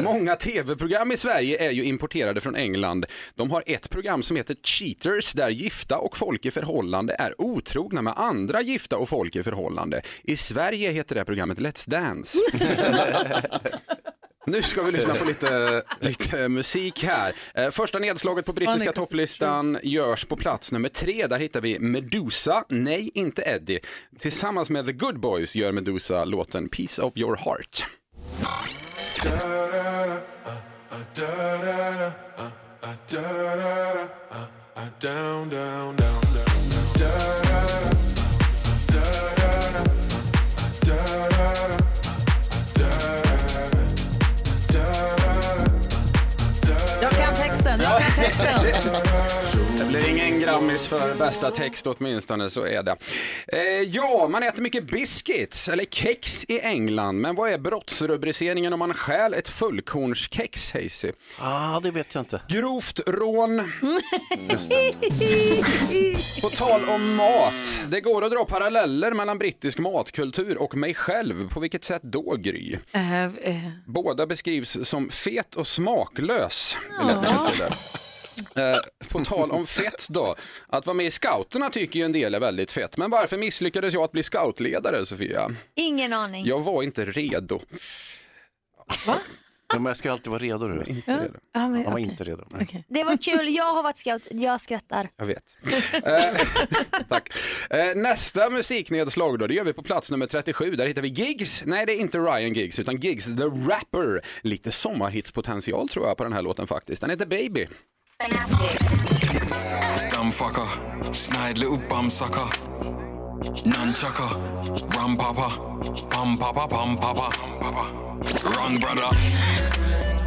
Många 0.00 0.36
tv-program 0.36 1.12
i 1.12 1.16
Sverige 1.16 1.66
är 1.66 1.70
ju 1.70 1.84
importerade 1.84 2.40
från 2.40 2.56
England. 2.56 3.06
De 3.34 3.50
har 3.50 3.62
ett 3.66 3.90
program 3.90 4.22
som 4.22 4.36
heter 4.36 4.56
Cheaters 4.62 5.32
där 5.32 5.48
gifta 5.48 5.98
och 5.98 6.16
folk 6.16 6.46
i 6.46 6.50
förhållande 6.50 7.16
är 7.18 7.40
otrogna 7.40 8.02
med 8.02 8.14
andra 8.16 8.62
gifta 8.62 8.96
och 8.96 9.08
folk 9.08 9.36
i 9.36 9.42
förhållande. 9.42 10.02
I 10.22 10.36
Sverige 10.36 10.90
heter 10.90 11.14
det 11.14 11.24
programmet 11.24 11.58
Let's 11.58 11.90
Dance. 11.90 12.38
Nu 14.46 14.62
ska 14.62 14.82
vi 14.82 14.92
lyssna 14.92 15.14
på 15.14 15.24
lite, 15.24 15.82
lite 16.00 16.48
musik 16.48 17.04
här. 17.04 17.34
Eh, 17.54 17.70
Första 17.70 17.98
nedslaget 17.98 18.46
på 18.46 18.52
brittiska 18.52 18.92
topplistan 18.92 19.78
görs 19.82 20.24
på 20.24 20.36
plats 20.36 20.72
nummer 20.72 20.88
tre. 20.88 21.26
Där 21.26 21.38
hittar 21.38 21.60
vi 21.60 21.78
Medusa, 21.78 22.64
nej 22.68 23.10
inte 23.14 23.42
Eddie. 23.42 23.80
Tillsammans 24.18 24.70
med 24.70 24.86
The 24.86 24.92
Good 24.92 25.20
Boys 25.20 25.56
gör 25.56 25.72
Medusa 25.72 26.24
låten 26.24 26.68
Piece 26.68 27.02
of 27.02 27.16
Your 27.16 27.36
Heart. 27.36 27.86
Down, 35.00 35.48
down, 35.48 35.48
down, 35.48 35.96
down. 35.96 36.24
Jag 40.96 41.83
Texto. 48.14 49.40
blir 49.94 50.08
ingen 50.08 50.40
Grammis 50.40 50.88
för 50.88 51.14
bästa 51.14 51.50
text 51.50 51.86
åtminstone, 51.86 52.50
så 52.50 52.66
är 52.66 52.82
det. 52.82 52.96
Eh, 53.48 53.60
ja, 53.88 54.28
man 54.30 54.42
äter 54.42 54.62
mycket 54.62 54.90
biscuits, 54.90 55.68
eller 55.68 55.84
kex 55.84 56.44
i 56.44 56.60
England. 56.60 57.20
Men 57.20 57.34
vad 57.34 57.52
är 57.52 57.58
brottsrubriceringen 57.58 58.72
om 58.72 58.78
man 58.78 58.94
stjäl 58.94 59.34
ett 59.34 59.48
fullkornskex, 59.48 60.72
Hazy? 60.72 61.12
Ah, 61.38 61.80
det 61.80 61.90
vet 61.90 62.14
jag 62.14 62.22
inte. 62.22 62.40
Grovt 62.48 63.00
rån. 63.06 63.56
På 66.42 66.48
tal 66.48 66.84
om 66.84 67.14
mat, 67.14 67.82
det 67.88 68.00
går 68.00 68.24
att 68.24 68.32
dra 68.32 68.44
paralleller 68.44 69.12
mellan 69.12 69.38
brittisk 69.38 69.78
matkultur 69.78 70.58
och 70.58 70.74
mig 70.74 70.94
själv. 70.94 71.48
På 71.48 71.60
vilket 71.60 71.84
sätt 71.84 72.02
då, 72.02 72.36
Gry? 72.38 72.76
Eh, 72.92 73.24
eh, 73.24 73.30
Båda 73.86 74.26
beskrivs 74.26 74.78
som 74.82 75.10
fet 75.10 75.54
och 75.54 75.66
smaklös. 75.66 76.78
jag 76.98 77.06
lägga 77.06 77.38
till 77.38 77.58
där. 77.58 77.74
Eh, 78.56 78.76
på 79.08 79.24
tal 79.24 79.50
om 79.50 79.66
fett 79.66 80.06
då, 80.10 80.34
att 80.66 80.86
vara 80.86 80.94
med 80.94 81.06
i 81.06 81.10
scouterna 81.10 81.70
tycker 81.70 81.98
ju 81.98 82.04
en 82.04 82.12
del 82.12 82.34
är 82.34 82.40
väldigt 82.40 82.72
fett. 82.72 82.96
Men 82.96 83.10
varför 83.10 83.38
misslyckades 83.38 83.94
jag 83.94 84.02
att 84.02 84.12
bli 84.12 84.22
scoutledare, 84.22 85.06
Sofia? 85.06 85.50
Ingen 85.74 86.12
aning. 86.12 86.46
Jag 86.46 86.60
var 86.60 86.82
inte 86.82 87.04
redo. 87.04 87.60
Ja, 89.68 89.78
men 89.80 89.86
jag 89.90 89.96
ska 89.96 90.12
alltid 90.12 90.26
vara 90.30 90.42
redo. 90.42 90.68
Du. 90.68 90.84
Inte 90.90 91.12
redo. 91.12 91.34
ja, 91.52 91.68
men, 91.68 91.84
Han 91.84 91.92
var 91.92 91.98
inte 91.98 92.24
redo. 92.24 92.44
Nej. 92.50 92.84
Det 92.88 93.04
var 93.04 93.16
kul, 93.16 93.54
jag 93.54 93.72
har 93.74 93.82
varit 93.82 93.98
scout, 93.98 94.22
jag 94.30 94.60
skrattar. 94.60 95.08
Jag 95.16 95.26
vet. 95.26 95.56
Eh, 95.92 97.02
Tack. 97.08 97.28
Eh, 97.70 97.94
Nästa 97.96 98.50
musiknedslag 98.50 99.38
då, 99.38 99.46
det 99.46 99.54
gör 99.54 99.64
vi 99.64 99.72
på 99.72 99.82
plats 99.82 100.10
nummer 100.10 100.26
37. 100.26 100.76
Där 100.76 100.86
hittar 100.86 101.02
vi 101.02 101.08
Gigs. 101.08 101.62
Nej, 101.66 101.86
det 101.86 101.92
är 101.92 102.00
inte 102.00 102.18
Ryan 102.18 102.52
Giggs, 102.52 102.78
utan 102.78 102.96
Gigs 102.96 103.36
the 103.36 103.42
Rapper. 103.44 104.22
Lite 104.42 104.72
sommarhitspotential 104.72 105.88
tror 105.88 106.06
jag 106.06 106.16
på 106.16 106.24
den 106.24 106.32
här 106.32 106.42
låten 106.42 106.66
faktiskt. 106.66 107.00
Den 107.00 107.10
heter 107.10 107.26
Baby. 107.26 107.66
Dumbfucker, 110.10 111.14
snide 111.14 111.58
little 111.58 111.76
bum 111.76 112.08
sucker. 112.08 112.48
Nunchucker, 113.68 114.96
rum 114.96 115.16
papa, 115.18 115.50
pum 116.08 116.38
papa, 116.38 116.66
pum 116.66 116.96
papa. 116.96 117.30
Wrong 118.56 118.76
brother. 118.78 119.14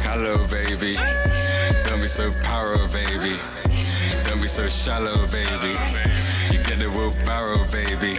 Hello, 0.00 0.36
baby. 0.48 0.94
Don't 1.88 2.00
be 2.00 2.06
so 2.06 2.30
paro, 2.30 2.78
baby. 2.94 3.34
Don't 4.28 4.40
be 4.40 4.46
so 4.46 4.68
shallow, 4.68 5.16
baby. 5.32 5.74
You 6.52 6.62
get 6.62 6.78
the 6.78 6.88
wheelbarrow, 6.94 7.58
baby. 7.72 8.16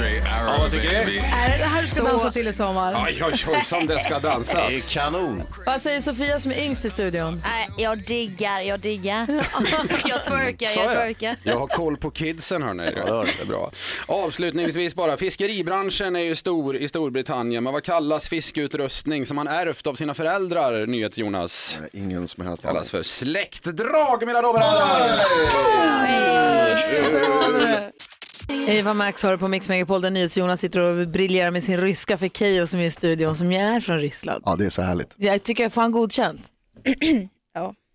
Straight 0.00 0.22
arrow, 0.24 0.46
Ja, 0.52 0.56
vad 0.58 0.70
tycker 0.70 0.88
du? 0.90 0.96
baby. 1.04 1.18
Är 1.18 1.48
det 1.50 1.56
det 1.58 1.64
här 1.64 1.82
du 1.82 1.88
ska 1.88 2.02
Så- 2.02 2.08
dansa 2.08 2.30
till 2.30 2.48
i 2.48 2.52
sommar? 2.52 2.94
Oj, 3.06 3.22
oj, 3.24 3.44
oj, 3.48 3.62
som 3.64 3.86
det 3.86 3.98
ska 3.98 4.18
dansas. 4.18 4.68
Det 4.68 4.76
är 4.76 4.90
kanon. 4.94 5.42
Vad 5.66 5.80
säger 5.80 6.00
Sofia 6.00 6.40
som 6.40 6.52
är 6.52 6.58
yngst 6.64 6.84
i 6.84 6.90
studion? 6.90 7.42
Nej, 7.44 7.68
jag 7.78 7.98
diggar, 8.06 8.60
jag 8.60 8.80
diggar. 8.80 9.26
jag 10.08 10.24
twerkar, 10.24 10.66
Sa 10.66 10.80
jag 10.82 10.90
twerkar. 10.92 11.36
Jag 11.42 11.58
har 11.58 11.66
koll 11.66 11.96
på 11.96 12.10
kidsen 12.10 12.62
hörni. 12.62 12.82
Det 12.82 13.00
är 13.00 13.46
bra. 13.46 13.70
Avslutningsvis 14.06 14.94
bara, 14.94 15.16
fiskeribranschen 15.16 16.16
är 16.16 16.20
ju 16.20 16.36
stor 16.36 16.76
i 16.76 16.88
Storbritannien, 16.88 17.64
men 17.64 17.72
vad 17.72 17.84
kallas 17.84 18.28
fiskeutrustning 18.28 19.26
som 19.26 19.36
man 19.36 19.48
ärvt 19.48 19.86
av 19.86 19.94
sina 19.94 20.14
föräldrar, 20.14 20.86
nyhets 20.86 21.18
Jonas? 21.18 21.78
Ingen 21.92 22.28
som 22.28 22.46
helst 22.46 22.62
kallas 22.62 22.90
för 22.90 23.02
släktdrag 23.02 24.26
mina 24.26 24.42
damer 24.42 24.60
och 24.60 24.60
herrar! 24.60 25.30
Eva 28.50 28.94
Max 28.94 29.22
har 29.22 29.32
du 29.32 29.38
på 29.38 29.48
Mix 29.48 29.68
Megapol 29.68 30.00
där 30.00 30.10
NyhetsJonas 30.10 30.60
sitter 30.60 30.80
och 30.80 31.08
briljerar 31.08 31.50
med 31.50 31.62
sin 31.62 31.80
ryska 31.80 32.16
för 32.18 32.28
Keyyo 32.28 32.66
som 32.66 32.80
är 32.80 32.84
i 32.84 32.90
studion 32.90 33.36
som 33.36 33.52
ju 33.52 33.58
är 33.58 33.80
från 33.80 33.98
Ryssland. 34.00 34.42
Ja, 34.46 34.56
det 34.56 34.66
är 34.66 34.70
så 34.70 34.82
härligt. 34.82 35.10
Jag 35.16 35.42
tycker 35.42 35.62
jag 35.62 35.72
får 35.72 35.80
han 35.80 35.92
godkänt. 35.92 36.42
ja. 37.54 37.74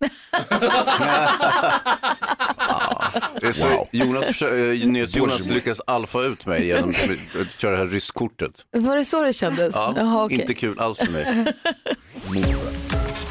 Det 3.40 3.46
är 3.46 3.52
så, 3.52 3.88
Jonas, 3.90 4.24
försö- 4.26 4.82
eh, 4.82 4.88
NyhetsJonas 4.88 5.46
lyckas 5.46 5.80
alfa 5.86 6.22
ut 6.22 6.46
mig 6.46 6.66
genom 6.66 6.90
att 6.90 7.50
köra 7.60 7.70
det 7.70 7.76
här 7.78 7.86
rysskortet. 7.86 8.52
Var 8.72 8.96
det 8.96 9.04
så 9.04 9.22
det 9.22 9.32
kändes? 9.32 9.74
Ja, 9.74 9.94
Jaha, 9.96 10.24
okej. 10.24 10.40
Inte 10.40 10.54
kul 10.54 10.78
alls 10.78 10.98
för 10.98 11.12
mig. 11.12 11.24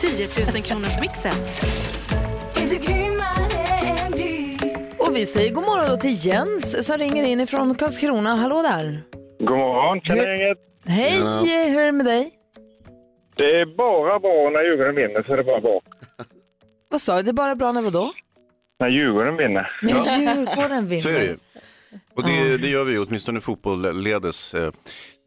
10 0.02 0.28
000 0.54 0.64
kronors 0.64 1.00
mixen. 1.02 1.34
Och 5.16 5.20
vi 5.22 5.26
säger 5.26 5.54
god 5.54 5.64
morgon 5.64 5.86
då 5.90 5.98
till 5.98 6.28
Jens 6.28 6.86
som 6.88 6.98
ringer 6.98 7.24
in 7.24 7.40
ifrån 7.40 7.76
Karlskrona. 7.76 8.36
Hallå 8.36 8.62
där. 8.62 9.02
God 9.40 9.58
morgon, 9.58 10.00
gänget. 10.04 10.58
Hej, 10.86 11.70
hur 11.72 11.80
är 11.80 11.86
det 11.86 11.92
med 11.92 12.06
dig? 12.06 12.32
Det 13.36 13.44
är 13.44 13.78
bara 13.78 14.20
bra 14.20 14.50
när 14.54 14.64
Djurgården 14.64 14.96
vinner 14.96 15.24
så 15.24 15.34
är 15.34 15.38
det 15.38 15.44
bara 15.44 15.62
bra. 15.62 15.82
Vad 16.90 17.02
sa 17.02 17.16
du? 17.18 17.24
Det 17.24 17.32
är 17.32 17.34
bara 17.34 17.56
bra 17.56 17.72
när 17.72 17.82
vadå? 17.82 18.12
När 18.80 18.88
Djurgården 18.90 19.38
vinner. 19.38 19.72
När 19.82 20.20
Djurgården 20.36 20.88
vinner. 20.88 21.02
Så 21.02 21.10
är 21.10 21.20
det 21.20 21.26
ju. 21.26 21.38
Och 22.16 22.24
det, 22.24 22.58
det 22.58 22.68
gör 22.68 22.84
vi 22.84 22.92
ju 22.92 23.00
åtminstone 23.06 23.42
fotbollledes. 23.42 24.54
Eh, 24.54 24.72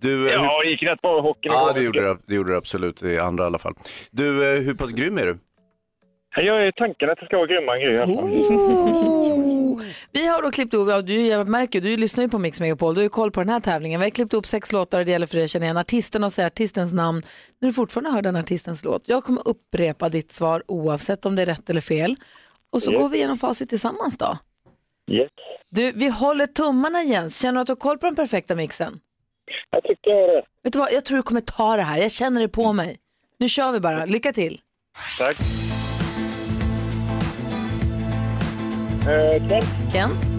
Du, 0.03 0.27
eh, 0.29 0.33
Ja, 0.35 0.41
hur- 0.41 0.65
det 0.65 0.71
gick 0.71 0.83
rätt 0.83 1.01
bra 1.03 1.19
i 1.19 1.23
hockeyn 1.23 1.53
Ja, 1.53 1.73
det 1.75 1.81
gjorde 1.83 2.01
det, 2.01 2.17
det 2.27 2.35
gjorde 2.35 2.51
det 2.51 2.57
absolut, 2.59 3.03
i 3.03 3.19
andra 3.19 3.45
i 3.45 3.47
alla 3.47 3.59
fall. 3.59 3.75
Du, 4.11 4.55
eh, 4.57 4.61
hur 4.63 4.75
pass 4.75 4.91
grym 4.91 5.19
är 5.19 5.27
du? 5.27 5.39
Jag 6.37 6.67
är 6.67 6.73
tanken 6.73 7.11
att 7.11 7.19
det 7.19 7.27
ska 7.27 7.37
vara 7.37 7.47
grymma 7.47 7.77
grejer. 7.77 8.05
Oh. 8.05 9.83
Vi 10.13 10.27
har 10.27 10.43
då 10.43 10.51
klippt 10.51 10.75
ihop, 10.75 10.89
ja, 10.91 11.03
du, 11.03 11.27
jag 11.27 11.49
märker, 11.49 11.81
du 11.81 11.97
lyssnar 11.97 12.25
ju 12.25 12.31
på 12.31 12.39
Mix 12.39 12.61
Megapol, 12.61 12.95
du 12.95 12.99
har 13.01 13.03
ju 13.03 13.09
koll 13.09 13.31
på 13.31 13.41
den 13.41 13.49
här 13.49 13.61
tävlingen. 13.61 14.01
Vi 14.01 14.07
har 14.07 14.11
klippt 14.11 14.33
ihop 14.33 14.47
sex 14.47 14.73
låtar 14.73 14.99
och 14.99 15.05
det 15.05 15.11
gäller 15.11 15.27
för 15.27 15.35
dig 15.35 15.45
att 15.45 15.51
känna 15.51 15.65
igen 15.65 15.77
artisten 15.77 16.25
och 16.25 16.33
säga 16.33 16.47
artistens 16.47 16.93
namn 16.93 17.23
när 17.61 17.69
du 17.69 17.73
fortfarande 17.73 18.11
hör 18.11 18.23
den 18.23 18.37
artistens 18.37 18.85
låt. 18.85 19.03
Jag 19.09 19.25
kommer 19.25 19.49
upprepa 19.49 20.09
ditt 20.09 20.33
svar 20.33 20.63
oavsett 20.69 21.27
om 21.27 21.37
det 21.37 21.43
är 21.43 21.47
rätt 21.47 21.71
eller 21.71 21.81
fel. 21.81 22.17
Och 22.73 22.83
så 22.83 22.93
Yes. 22.93 23.01
går 23.01 23.09
vi 23.09 23.17
igenom 23.17 23.37
facit 23.39 23.69
tillsammans 23.69 24.19
då. 24.19 24.39
Yes. 25.11 25.31
Du, 25.71 25.93
vi 25.93 26.09
håller 26.09 26.47
tummarna 26.47 27.03
Jens. 27.03 27.41
Känner 27.43 27.55
du 27.55 27.61
att 27.61 27.67
du 27.67 27.71
har 27.71 27.77
koll 27.77 27.99
på 27.99 28.07
den 28.07 28.17
perfekta 28.17 28.55
mixen? 28.55 29.01
Jag 29.71 29.83
tycker 29.83 30.11
jag 30.11 30.17
har 30.21 30.29
det. 30.29 30.43
Vet 30.65 30.73
du 30.73 30.79
vad, 30.79 30.93
jag 30.93 31.05
tror 31.05 31.17
du 31.17 31.23
kommer 31.23 31.41
ta 31.41 31.77
det 31.77 31.83
här. 31.83 31.99
Jag 31.99 32.13
känner 32.13 32.41
det 32.41 32.49
på 32.49 32.73
mig. 32.73 32.97
Nu 33.39 33.49
kör 33.49 33.73
vi 33.73 33.81
bara. 33.81 34.05
Lycka 34.05 34.33
till. 34.33 34.61
Tack. 35.19 35.37
Eh, 39.07 39.41
Kent. 39.49 39.65
Kent. 39.91 40.39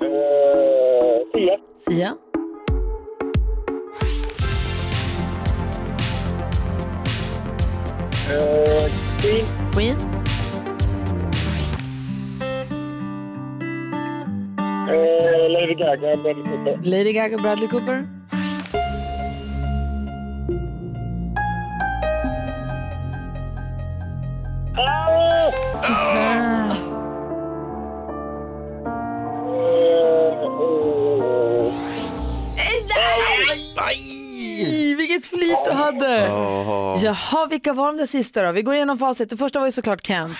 Eh, 0.00 1.24
Sia. 1.32 1.56
Sia. 1.78 2.18
Eh, 8.28 8.88
Queen. 9.20 9.44
Queen. 9.74 9.96
Eh, 14.88 15.48
Lady 15.48 15.74
Gaga. 15.74 16.16
Bradley 16.22 16.42
Cooper. 16.44 16.76
Lady 16.82 17.12
Gaga, 17.12 17.36
Bradley 17.38 17.68
Cooper. 17.68 18.19
Nej, 32.96 34.94
vilket 34.94 35.26
flyt 35.26 35.64
du 35.64 35.72
hade. 35.72 36.26
Jaha, 37.02 37.46
vilka 37.50 37.72
var 37.72 37.86
de 37.86 37.96
där 37.96 38.06
sista 38.06 38.42
då? 38.42 38.52
Vi 38.52 38.62
går 38.62 38.74
igenom 38.74 38.98
facit. 38.98 39.30
Det 39.30 39.36
första 39.36 39.58
var 39.58 39.66
ju 39.66 39.72
såklart 39.72 40.06
Kent. 40.06 40.36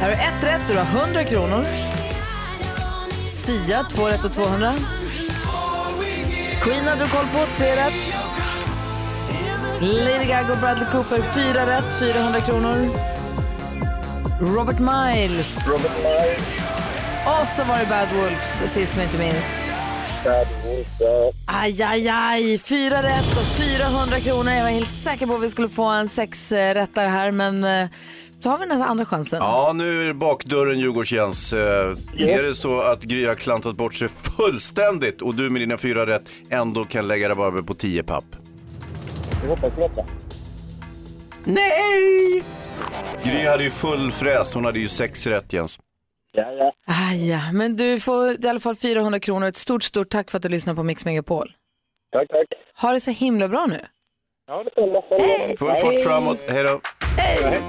har 0.00 0.08
du 0.08 0.14
ett 0.14 0.54
rätt, 0.54 0.60
du 0.68 0.74
har 0.74 1.00
100 1.04 1.24
kronor. 1.24 1.64
Sia, 3.26 3.84
två 3.84 4.06
rätt 4.08 4.24
och 4.24 4.32
200. 4.32 4.72
Queen 6.62 6.84
hade 6.88 7.04
du 7.04 7.10
koll 7.10 7.26
på, 7.32 7.56
tre 7.56 7.76
rätt. 7.76 8.14
Lady 9.80 10.24
Gaga 10.24 10.52
och 10.52 10.58
Bradley 10.58 10.86
Cooper, 10.92 11.22
fyra 11.34 11.66
rätt, 11.66 11.98
400 11.98 12.40
kronor. 12.40 13.11
Robert 14.42 14.78
Miles. 14.78 15.68
Robert 15.68 15.96
Miles. 16.02 16.40
Och 17.26 17.48
så 17.48 17.64
var 17.64 17.78
det 17.78 17.86
Bad 17.88 18.08
Wolves 18.16 18.72
sist 18.72 18.96
men 18.96 19.04
inte 19.04 19.18
minst. 19.18 19.52
Bad 20.24 20.46
Wolf. 20.64 20.86
ja. 21.00 21.30
Aj, 21.46 21.82
aj, 21.82 22.08
aj. 22.08 22.58
Fyra 22.58 23.02
rätt 23.02 23.36
och 23.36 23.44
400 23.44 24.20
kronor. 24.20 24.52
Jag 24.52 24.62
var 24.62 24.70
helt 24.70 24.90
säker 24.90 25.26
på 25.26 25.34
att 25.34 25.42
vi 25.42 25.48
skulle 25.48 25.68
få 25.68 25.84
en 25.84 26.08
sex 26.08 26.52
eh, 26.52 26.74
rättare 26.74 27.08
här, 27.08 27.32
men 27.32 27.64
eh, 27.64 27.88
så 28.40 28.50
har 28.50 28.58
vi 28.58 28.66
den 28.66 28.80
här 28.80 28.88
andra 28.88 29.04
chansen. 29.04 29.38
Ja, 29.42 29.72
nu 29.74 30.02
är 30.02 30.06
det 30.06 30.14
bakdörren 30.14 30.78
Djurgårdsjens. 30.78 31.52
Eh, 31.52 31.96
Är 32.18 32.42
det 32.42 32.54
så 32.54 32.80
att 32.80 33.02
Gry 33.02 33.26
har 33.26 33.34
klantat 33.34 33.76
bort 33.76 33.94
sig 33.94 34.08
fullständigt 34.08 35.22
och 35.22 35.34
du 35.34 35.50
med 35.50 35.62
dina 35.62 35.76
fyra 35.76 36.06
rätt 36.06 36.22
ändå 36.50 36.84
kan 36.84 37.08
lägga 37.08 37.28
rabarber 37.28 37.62
på 37.62 37.74
tio 37.74 38.02
papp? 38.02 38.24
Jag 39.42 39.48
hoppas 39.48 39.74
detta. 39.74 40.04
Nej! 41.44 42.42
Gry 43.24 43.46
hade 43.46 43.64
ju 43.64 43.70
full 43.70 44.12
fräs, 44.12 44.54
hon 44.54 44.64
hade 44.64 44.78
ju 44.78 44.88
sex 44.88 45.26
rätt 45.26 45.52
Jens. 45.52 45.78
Ja, 46.32 46.52
ja. 46.52 46.72
Aj, 46.86 47.30
ja. 47.30 47.40
Men 47.52 47.76
du 47.76 48.00
får 48.00 48.44
i 48.44 48.48
alla 48.48 48.60
fall 48.60 48.76
400 48.76 49.20
kronor. 49.20 49.48
Ett 49.48 49.56
stort, 49.56 49.82
stort 49.82 50.08
tack 50.10 50.30
för 50.30 50.38
att 50.38 50.42
du 50.42 50.48
lyssnar 50.48 50.74
på 50.74 50.82
Mix 50.82 51.04
Megapol. 51.04 51.52
Tack, 52.12 52.28
tack. 52.28 52.46
Ha 52.80 52.92
det 52.92 53.00
så 53.00 53.10
himla 53.10 53.48
bra 53.48 53.66
nu. 53.66 53.80
Ja, 54.46 54.64
detsamma. 54.64 55.02
Hej! 55.10 55.56
Full 55.58 55.74
fart 55.76 56.04
framåt, 56.04 56.38
hej 56.48 56.64
då. 56.64 56.80
Hej! 57.16 57.62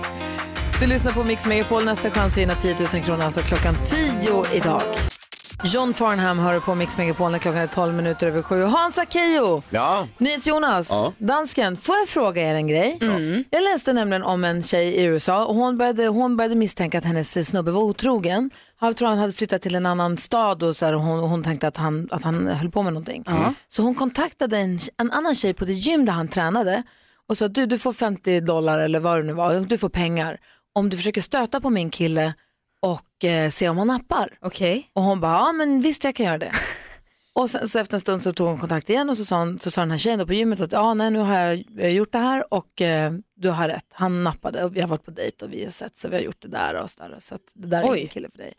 Du 0.81 0.87
lyssnar 0.87 1.11
på 1.11 1.23
Mix 1.23 1.45
Megapol. 1.47 1.85
Nästa 1.85 2.09
chans 2.09 2.33
att 2.33 2.41
vinna 2.41 2.55
10 2.55 2.75
000 2.93 3.03
kronor 3.03 3.23
alltså 3.23 3.41
klockan 3.41 3.75
10 4.21 4.43
idag. 4.53 4.81
John 5.65 5.93
Farnham 5.93 6.39
hör 6.39 6.59
på 6.59 6.75
Mix 6.75 6.97
Megapol 6.97 7.31
när 7.31 7.39
klockan 7.39 7.61
är 7.61 7.67
12 7.67 7.93
minuter 7.93 8.27
över 8.27 8.41
sju. 8.41 8.63
Hans 8.63 8.97
Akejo, 8.97 9.63
Ja. 9.69 10.07
NyhetsJonas, 10.17 10.87
Ja. 10.89 11.13
dansken, 11.17 11.77
får 11.77 11.95
jag 11.95 12.07
fråga 12.07 12.41
er 12.51 12.55
en 12.55 12.67
grej? 12.67 12.97
Jag 13.49 13.63
läste 13.63 13.93
nämligen 13.93 14.23
om 14.23 14.43
en 14.43 14.63
tjej 14.63 14.87
i 14.87 15.03
USA 15.03 15.45
och 15.45 15.55
hon 15.55 15.77
började, 15.77 16.07
hon 16.07 16.37
började 16.37 16.55
misstänka 16.55 16.97
att 16.97 17.03
hennes 17.05 17.47
snubbe 17.49 17.71
var 17.71 17.81
otrogen. 17.81 18.49
Jag 18.81 18.97
tror 18.97 19.07
han 19.07 19.17
hade 19.17 19.33
flyttat 19.33 19.61
till 19.61 19.75
en 19.75 19.85
annan 19.85 20.17
stad 20.17 20.63
och, 20.63 20.75
så 20.75 20.85
här, 20.85 20.93
och 20.95 21.01
hon, 21.01 21.19
och 21.19 21.29
hon 21.29 21.43
tänkte 21.43 21.67
att 21.67 21.77
han, 21.77 22.07
att 22.11 22.23
han 22.23 22.47
höll 22.47 22.69
på 22.71 22.81
med 22.81 22.93
någonting. 22.93 23.23
Så 23.67 23.81
hon 23.83 23.95
kontaktade 23.95 24.57
en, 24.57 24.79
en 24.97 25.11
annan 25.11 25.35
tjej 25.35 25.53
på 25.53 25.65
det 25.65 25.73
gym 25.73 26.05
där 26.05 26.13
han 26.13 26.27
tränade 26.27 26.83
och 27.29 27.37
sa 27.37 27.47
du, 27.47 27.65
du 27.65 27.77
får 27.79 27.93
50 27.93 28.39
dollar 28.39 28.79
eller 28.79 28.99
vad 28.99 29.19
det 29.19 29.23
nu 29.23 29.33
var, 29.33 29.55
du 29.55 29.77
får 29.77 29.89
pengar 29.89 30.37
om 30.75 30.89
du 30.89 30.97
försöker 30.97 31.21
stöta 31.21 31.61
på 31.61 31.69
min 31.69 31.89
kille 31.89 32.33
och 32.83 33.23
eh, 33.25 33.49
se 33.49 33.69
om 33.69 33.77
han 33.77 33.87
nappar. 33.87 34.29
Okej. 34.41 34.89
Och 34.93 35.03
hon 35.03 35.19
bara, 35.19 35.31
ja 35.37 35.51
men 35.51 35.81
visst 35.81 36.03
jag 36.03 36.15
kan 36.15 36.25
göra 36.25 36.37
det. 36.37 36.51
Och 37.35 37.49
sen, 37.49 37.69
så 37.69 37.79
efter 37.79 37.93
en 37.93 38.01
stund 38.01 38.23
så 38.23 38.31
tog 38.31 38.47
hon 38.47 38.57
kontakt 38.57 38.89
igen 38.89 39.09
och 39.09 39.17
så 39.17 39.25
sa, 39.25 39.39
hon, 39.39 39.59
så 39.59 39.71
sa 39.71 39.81
den 39.81 39.91
här 39.91 39.97
tjejen 39.97 40.19
då 40.19 40.25
på 40.27 40.33
gymmet 40.33 40.61
att 40.61 40.71
ja, 40.71 40.93
nej, 40.93 41.11
nu 41.11 41.19
har 41.19 41.39
jag 41.39 41.91
gjort 41.91 42.11
det 42.11 42.17
här 42.17 42.53
och 42.53 42.81
eh, 42.81 43.11
du 43.35 43.49
har 43.49 43.67
rätt. 43.69 43.85
Han 43.91 44.23
nappade 44.23 44.63
och 44.63 44.75
vi 44.75 44.81
har 44.81 44.87
varit 44.87 45.05
på 45.05 45.11
dejt 45.11 45.45
och 45.45 45.53
vi 45.53 45.63
har 45.63 45.71
sett 45.71 45.97
så 45.97 46.07
vi 46.09 46.15
har 46.15 46.23
gjort 46.23 46.41
det 46.41 46.47
där 46.47 46.73
och 46.75 46.89
så 46.89 47.03
där. 47.03 47.17
Så 47.19 47.35
att 47.35 47.41
det 47.53 47.67
där 47.67 47.81
är 47.83 47.91
Oj. 47.91 47.97
ingen 47.97 48.09
kille 48.09 48.29
för 48.31 48.37
dig. 48.37 48.53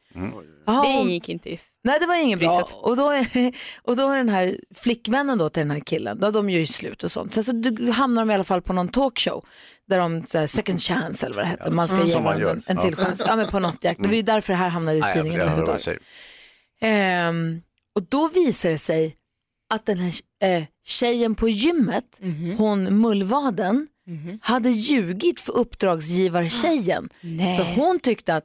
Det 0.66 0.72
hon- 0.72 1.10
gick 1.10 1.28
inte 1.28 1.50
i 1.50 1.58
Nej 1.84 2.00
det 2.00 2.06
var 2.06 2.14
ingen 2.14 2.38
bra. 2.38 2.64
Och 2.74 2.96
då, 2.96 3.10
är, 3.10 3.26
och 3.82 3.96
då 3.96 4.08
är 4.10 4.16
den 4.16 4.28
här 4.28 4.56
flickvännen 4.74 5.38
då 5.38 5.48
till 5.48 5.60
den 5.60 5.70
här 5.70 5.80
killen, 5.80 6.20
då 6.20 6.30
de 6.30 6.50
gör 6.50 6.60
ju 6.60 6.66
slut 6.66 7.04
och 7.04 7.12
sånt. 7.12 7.34
Sen 7.34 7.44
så 7.44 7.52
du- 7.52 7.90
hamnar 7.90 8.22
de 8.22 8.30
i 8.30 8.34
alla 8.34 8.44
fall 8.44 8.62
på 8.62 8.72
någon 8.72 8.88
talkshow 8.88 9.44
där 9.88 9.98
de, 9.98 10.22
så 10.26 10.38
här, 10.38 10.46
second 10.46 10.80
chance 10.80 11.26
eller 11.26 11.36
vad 11.36 11.44
det 11.44 11.48
heter, 11.48 11.70
man 11.70 11.88
ska 11.88 11.96
Mm. 11.96 12.08
ge 12.08 12.20
man 12.20 12.42
en, 12.42 12.62
en 12.66 12.76
till 12.76 12.94
Ja. 12.98 13.04
chans. 13.04 13.22
Ja 13.26 13.36
men 13.36 13.46
på 13.48 13.58
något 13.58 13.84
jäkla, 13.84 14.02
det 14.02 14.08
var 14.08 14.16
ju 14.16 14.22
därför 14.22 14.52
det 14.52 14.56
här 14.56 14.68
hamnade 14.68 14.96
i 14.96 15.00
Nej, 15.00 15.14
tidningen 15.14 15.40
överhuvudtaget. 15.40 15.98
Ehm, 16.80 17.62
och 17.94 18.02
då 18.08 18.28
visar 18.28 18.70
det 18.70 18.78
sig 18.78 19.16
att 19.74 19.86
den 19.86 19.98
här 19.98 20.12
eh, 20.42 20.64
tjejen 20.84 21.34
på 21.34 21.48
gymmet, 21.48 22.04
Mhm. 22.20 22.54
hon 22.58 23.00
mullvaden, 23.00 23.88
hade 24.40 24.70
ljugit 24.70 25.40
för 25.40 25.52
uppdragsgivartjejen. 25.56 27.08
Nej. 27.20 27.56
För 27.58 27.64
hon 27.64 27.98
tyckte 28.00 28.34
att 28.34 28.44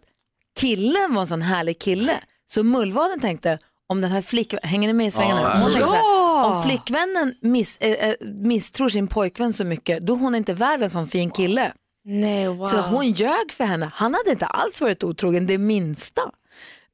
killen 0.60 1.14
var 1.14 1.22
en 1.22 1.28
sån 1.28 1.42
härlig 1.42 1.80
kille. 1.80 2.14
Så 2.46 2.64
mullvaden 2.64 3.20
tänkte, 3.20 3.60
om 3.88 4.02
den 4.02 4.12
här 4.12 4.22
flickvännen, 4.22 4.70
hänger 4.70 4.88
ni 4.88 4.94
med 4.94 5.08
i 5.08 5.12
svängarna? 5.12 5.42
Ja, 5.42 5.50
Hon 5.54 5.72
tänkte 5.74 5.80
så 5.88 5.94
här. 5.96 6.02
Om 6.46 6.64
flickvännen 6.64 7.36
miss, 7.42 7.78
eh, 7.78 8.14
misstror 8.22 8.90
sin 8.90 9.08
pojkvän 9.08 9.54
så 9.54 9.64
mycket, 9.64 10.06
då 10.06 10.14
är 10.14 10.18
hon 10.18 10.36
inte 10.36 10.54
värd 10.54 10.82
en 10.82 10.90
sån 10.90 11.08
fin 11.08 11.32
kille. 11.32 11.74
Nej, 12.06 12.48
wow. 12.48 12.66
Så 12.66 12.78
hon 12.78 13.12
ljög 13.12 13.52
för 13.52 13.64
henne. 13.64 13.92
Han 13.94 14.14
hade 14.14 14.32
inte 14.32 14.46
alls 14.46 14.82
varit 14.82 15.04
otrogen 15.04 15.48
det 15.48 15.58
minsta. 15.58 16.22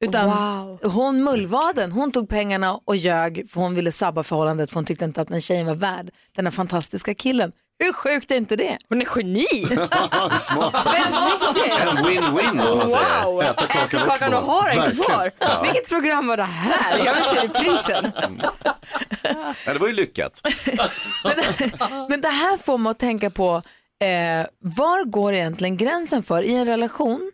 Utan 0.00 0.28
Wow. 0.28 0.92
hon 0.92 1.24
mullvaden, 1.24 1.92
hon 1.92 2.12
tog 2.12 2.28
pengarna 2.28 2.80
och 2.84 2.96
ljög 2.96 3.50
för 3.50 3.60
hon 3.60 3.74
ville 3.74 3.92
sabba 3.92 4.22
förhållandet 4.22 4.70
för 4.70 4.74
hon 4.74 4.84
tyckte 4.84 5.04
inte 5.04 5.20
att 5.20 5.28
den 5.28 5.40
tjejen 5.40 5.66
var 5.66 5.74
värd 5.74 6.10
den 6.36 6.46
här 6.46 6.50
fantastiska 6.50 7.14
killen. 7.14 7.52
Hur 7.78 7.92
sjukt 7.92 8.30
är 8.30 8.36
inte 8.36 8.56
det? 8.56 8.78
Hon 8.88 9.02
är 9.02 9.06
geni! 9.16 9.46
Smart. 10.38 10.86
En 11.80 11.98
win-win 11.98 12.66
som 12.66 12.78
man 12.78 12.88
säger. 12.88 13.24
Wow! 13.24 13.42
Äta 13.42 13.66
kakan 13.66 14.02
och 14.02 14.08
kakan 14.08 14.34
och 14.34 14.44
kvar. 14.44 14.62
ha 14.62 14.68
den 14.68 14.78
Verkligen. 14.78 15.04
kvar. 15.04 15.30
Ja. 15.38 15.62
Vilket 15.62 15.88
program 15.88 16.26
var 16.26 16.36
det 16.36 16.42
här? 16.42 17.04
Jag 17.04 17.14
vill 17.14 17.24
se 17.24 17.40
reprisen. 17.40 18.12
Ja, 19.66 19.72
det 19.72 19.78
var 19.78 19.86
ju 19.86 19.92
lyckat. 19.92 20.42
Men 22.08 22.20
det 22.20 22.28
här 22.28 22.56
får 22.58 22.78
mig 22.78 22.90
att 22.90 22.98
tänka 22.98 23.30
på, 23.30 23.62
eh, 24.04 24.46
var 24.58 25.04
går 25.04 25.34
egentligen 25.34 25.76
gränsen 25.76 26.22
för 26.22 26.42
i 26.42 26.54
en 26.54 26.66
relation 26.66 27.32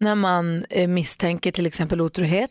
när 0.00 0.14
man 0.14 0.64
eh, 0.70 0.88
misstänker 0.88 1.52
till 1.52 1.66
exempel 1.66 2.00
otrohet? 2.00 2.50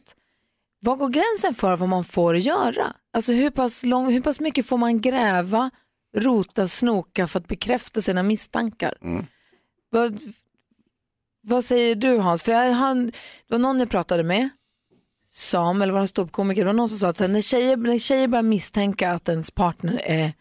Var 0.82 0.96
går 0.96 1.10
gränsen 1.10 1.54
för 1.54 1.76
vad 1.76 1.90
man 1.90 2.04
får 2.04 2.38
göra? 2.38 2.94
Alltså 3.14 3.34
hur 3.34 3.50
pass, 3.50 3.84
lång, 3.86 4.14
hur 4.14 4.22
pass 4.22 4.40
mycket 4.40 4.66
får 4.68 4.78
man 4.78 5.02
gräva, 5.02 5.70
rota, 6.18 6.68
snoka 6.68 7.28
för 7.28 7.40
att 7.40 7.48
bekräfta 7.48 8.02
sina 8.02 8.24
misstankar? 8.24 8.98
Vad, 9.90 10.20
vad 11.42 11.66
säger 11.66 11.96
du 11.96 12.18
Hans? 12.18 12.44
För 12.44 12.52
jag, 12.52 12.74
han, 12.74 13.06
det 13.06 13.14
var 13.50 13.60
någon 13.60 13.80
jag 13.80 13.90
pratade 13.90 14.24
med, 14.24 14.50
Sam 15.30 15.82
eller 15.82 15.94
var 15.94 16.00
han 16.00 16.08
ståuppkomiker, 16.08 16.62
det 16.62 16.66
var 16.66 16.74
någon 16.74 16.90
som 16.90 16.98
sa 16.98 17.08
att 17.08 17.20
här, 17.20 17.28
när, 17.28 17.42
tjejer, 17.42 17.78
när 17.78 17.98
tjejer 17.98 18.28
börjar 18.28 18.44
misstänka 18.44 19.12
att 19.12 19.30
ens 19.30 19.52
partner 19.52 20.02
är, 20.06 20.34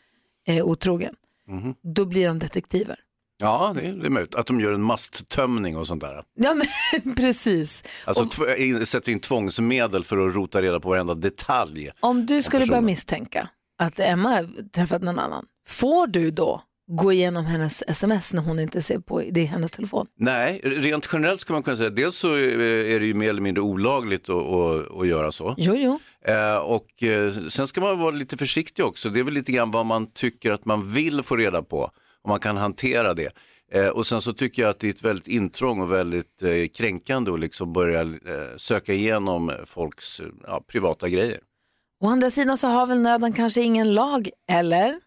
är 0.46 0.62
otrogen, 0.62 1.14
Mhm. 1.48 1.74
då 1.82 2.04
blir 2.04 2.26
de 2.28 2.38
detektiver. 2.38 2.98
Ja, 3.38 3.72
det 3.76 3.80
är, 3.86 3.92
det 3.92 4.06
är 4.06 4.10
möjligt. 4.10 4.34
Att 4.34 4.46
de 4.46 4.60
gör 4.60 4.72
en 4.72 4.82
masttömning 4.82 5.76
och 5.76 5.86
sånt 5.86 6.00
där. 6.00 6.24
Ja 6.34 6.54
men 6.54 7.14
precis. 7.16 7.84
Alltså 8.04 8.46
in, 8.56 8.86
sätter 8.86 9.12
in 9.12 9.20
tvångsmedel 9.20 10.04
för 10.04 10.28
att 10.28 10.34
rota 10.34 10.62
reda 10.62 10.80
på 10.80 10.88
varenda 10.88 11.14
detalj. 11.14 11.90
Om 12.00 12.26
du 12.26 12.42
skulle 12.42 12.66
börja 12.66 12.80
misstänka 12.80 13.48
att 13.78 13.98
Emma 14.00 14.48
träffat 14.72 15.02
någon 15.02 15.18
annan, 15.18 15.46
får 15.66 16.06
du 16.06 16.30
då 16.30 16.62
gå 16.86 17.12
igenom 17.12 17.44
hennes 17.44 17.82
sms 17.86 18.32
när 18.32 18.42
hon 18.42 18.58
inte 18.58 18.82
ser 18.82 18.98
på 18.98 19.22
det 19.30 19.40
i 19.40 19.44
hennes 19.44 19.70
telefon? 19.70 20.06
Nej, 20.18 20.60
rent 20.64 21.08
generellt 21.12 21.40
ska 21.40 21.52
man 21.52 21.62
kunna 21.62 21.76
säga, 21.76 21.90
dels 21.90 22.16
så 22.16 22.34
eh, 22.34 22.94
är 22.94 23.00
det 23.00 23.06
ju 23.06 23.14
mer 23.14 23.30
eller 23.30 23.40
mindre 23.40 23.62
olagligt 23.62 24.28
att, 24.28 24.36
att, 24.36 25.00
att 25.00 25.06
göra 25.06 25.32
så. 25.32 25.54
Jo, 25.58 25.74
jo. 25.76 26.00
Eh, 26.24 26.56
och 26.56 27.02
eh, 27.02 27.32
sen 27.48 27.66
ska 27.66 27.80
man 27.80 27.98
vara 27.98 28.10
lite 28.10 28.36
försiktig 28.36 28.84
också. 28.84 29.10
Det 29.10 29.20
är 29.20 29.24
väl 29.24 29.34
lite 29.34 29.52
grann 29.52 29.70
vad 29.70 29.86
man 29.86 30.06
tycker 30.06 30.50
att 30.50 30.64
man 30.64 30.92
vill 30.92 31.22
få 31.22 31.36
reda 31.36 31.62
på. 31.62 31.90
Om 32.24 32.28
man 32.28 32.40
kan 32.40 32.56
hantera 32.56 33.14
det. 33.14 33.32
Eh, 33.72 33.86
och 33.86 34.06
sen 34.06 34.22
så 34.22 34.32
tycker 34.32 34.62
jag 34.62 34.68
att 34.70 34.80
det 34.80 34.86
är 34.86 34.90
ett 34.90 35.04
väldigt 35.04 35.28
intrång 35.28 35.80
och 35.80 35.92
väldigt 35.92 36.42
kränkande 36.74 37.32
att 37.32 37.40
liksom 37.40 37.72
börja 37.72 38.06
söka 38.56 38.92
igenom 38.92 39.52
folks 39.66 40.20
ja, 40.46 40.64
privata 40.68 41.08
grejer. 41.08 41.40
Å 42.00 42.06
andra 42.06 42.30
sidan 42.30 42.58
så 42.58 42.68
har 42.68 42.86
väl 42.86 43.02
nöden 43.02 43.32
kanske 43.32 43.62
ingen 43.62 43.94
lag, 43.94 44.28
eller? 44.50 45.00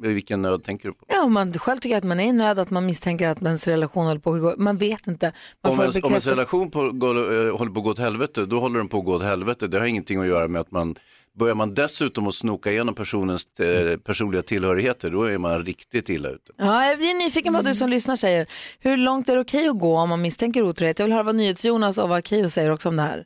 Vilken 0.00 0.42
nöd 0.42 0.64
tänker 0.64 0.88
du 0.88 0.94
på? 0.94 1.04
Ja, 1.08 1.22
om 1.22 1.32
man 1.32 1.52
själv 1.52 1.78
tycker 1.78 1.96
att 1.96 2.04
man 2.04 2.20
är 2.20 2.28
i 2.28 2.32
nöd, 2.32 2.58
att 2.58 2.70
man 2.70 2.86
misstänker 2.86 3.28
att 3.28 3.42
ens 3.42 3.68
relation 3.68 4.06
håller 4.06 4.20
på 4.20 4.34
att 4.34 4.40
gå, 4.40 4.54
man 4.56 4.76
vet 4.76 5.06
inte. 5.06 5.32
Man 5.62 5.70
Om 5.70 5.76
får 5.76 5.84
ens, 5.84 5.96
om 6.02 6.10
ens 6.10 6.26
relation 6.26 6.70
på, 6.70 6.90
går, 6.90 7.46
eh, 7.46 7.56
håller 7.56 7.72
på 7.72 7.80
att 7.80 7.84
gå 7.84 7.90
åt 7.90 7.98
helvete, 7.98 8.44
då 8.46 8.60
håller 8.60 8.78
den 8.78 8.88
på 8.88 8.98
att 8.98 9.04
gå 9.04 9.14
åt 9.14 9.22
helvete. 9.22 9.66
Det 9.66 9.78
har 9.78 9.86
ingenting 9.86 10.20
att 10.20 10.26
göra 10.26 10.48
med 10.48 10.60
att 10.60 10.70
man 10.70 10.96
Börjar 11.38 11.54
man 11.54 11.74
dessutom 11.74 12.26
att 12.26 12.34
snoka 12.34 12.70
igenom 12.70 12.94
personens 12.94 13.60
eh, 13.60 13.96
personliga 13.96 14.42
tillhörigheter, 14.42 15.10
då 15.10 15.22
är 15.22 15.38
man 15.38 15.64
riktigt 15.64 16.08
illa 16.08 16.28
ute. 16.28 16.52
Ja, 16.56 16.86
jag 16.86 16.98
blir 16.98 17.24
nyfiken 17.24 17.52
på 17.52 17.56
vad 17.56 17.64
du 17.64 17.74
som 17.74 17.88
lyssnar 17.88 18.16
säger. 18.16 18.46
Hur 18.78 18.96
långt 18.96 19.28
är 19.28 19.34
det 19.34 19.40
okej 19.40 19.68
att 19.68 19.78
gå 19.78 19.96
om 19.96 20.08
man 20.08 20.22
misstänker 20.22 20.62
otrohet? 20.62 20.98
Jag 20.98 21.06
vill 21.06 21.12
höra 21.12 21.22
vad 21.22 21.34
NyhetsJonas 21.34 21.98
och 21.98 22.08
vad 22.08 22.26
Keyyo 22.26 22.50
säger 22.50 22.70
också 22.70 22.88
om 22.88 22.96
det 22.96 23.02
här. 23.02 23.24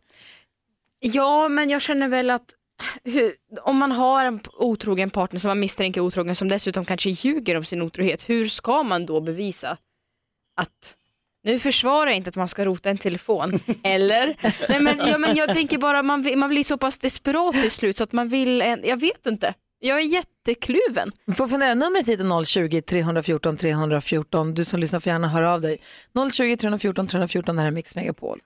Ja, 1.00 1.48
men 1.48 1.70
jag 1.70 1.82
känner 1.82 2.08
väl 2.08 2.30
att 2.30 2.54
hur, 3.04 3.34
om 3.62 3.76
man 3.76 3.92
har 3.92 4.24
en 4.24 4.40
otrogen 4.52 5.10
partner 5.10 5.40
som 5.40 5.48
man 5.48 5.60
misstänker 5.60 6.00
är 6.00 6.04
otrogen 6.04 6.36
som 6.36 6.48
dessutom 6.48 6.84
kanske 6.84 7.10
ljuger 7.10 7.56
om 7.56 7.64
sin 7.64 7.82
otrohet, 7.82 8.28
hur 8.28 8.48
ska 8.48 8.82
man 8.82 9.06
då 9.06 9.20
bevisa 9.20 9.76
att 10.56 10.94
nu 11.44 11.58
försvarar 11.58 12.06
jag 12.06 12.16
inte 12.16 12.28
att 12.28 12.36
man 12.36 12.48
ska 12.48 12.64
rota 12.64 12.90
en 12.90 12.98
telefon, 12.98 13.60
eller? 13.82 14.36
Nej, 14.68 14.80
men, 14.80 14.98
ja, 15.06 15.18
men 15.18 15.36
jag 15.36 15.54
tänker 15.54 15.78
bara 15.78 16.02
man, 16.02 16.38
man 16.38 16.48
blir 16.48 16.64
så 16.64 16.78
pass 16.78 16.98
desperat 16.98 17.54
till 17.54 17.70
slut 17.70 17.96
så 17.96 18.04
att 18.04 18.12
man 18.12 18.28
vill, 18.28 18.62
en, 18.62 18.82
jag 18.84 19.00
vet 19.00 19.26
inte. 19.26 19.54
Jag 19.80 20.00
är 20.00 20.04
jättekluven. 20.04 21.12
Får 21.36 21.48
fundera, 21.48 21.74
numret 21.74 22.08
hit 22.08 22.20
är 22.20 22.24
020-314 22.24 23.56
314. 23.56 24.54
Du 24.54 24.64
som 24.64 24.80
lyssnar 24.80 25.00
får 25.00 25.10
gärna 25.10 25.28
höra 25.28 25.52
av 25.52 25.60
dig. 25.60 25.78
020-314 26.14 27.06
314, 27.08 27.56
det 27.56 27.62
här 27.62 27.68
är 27.68 27.72
Mix 27.72 27.94
Megapol. 27.94 28.40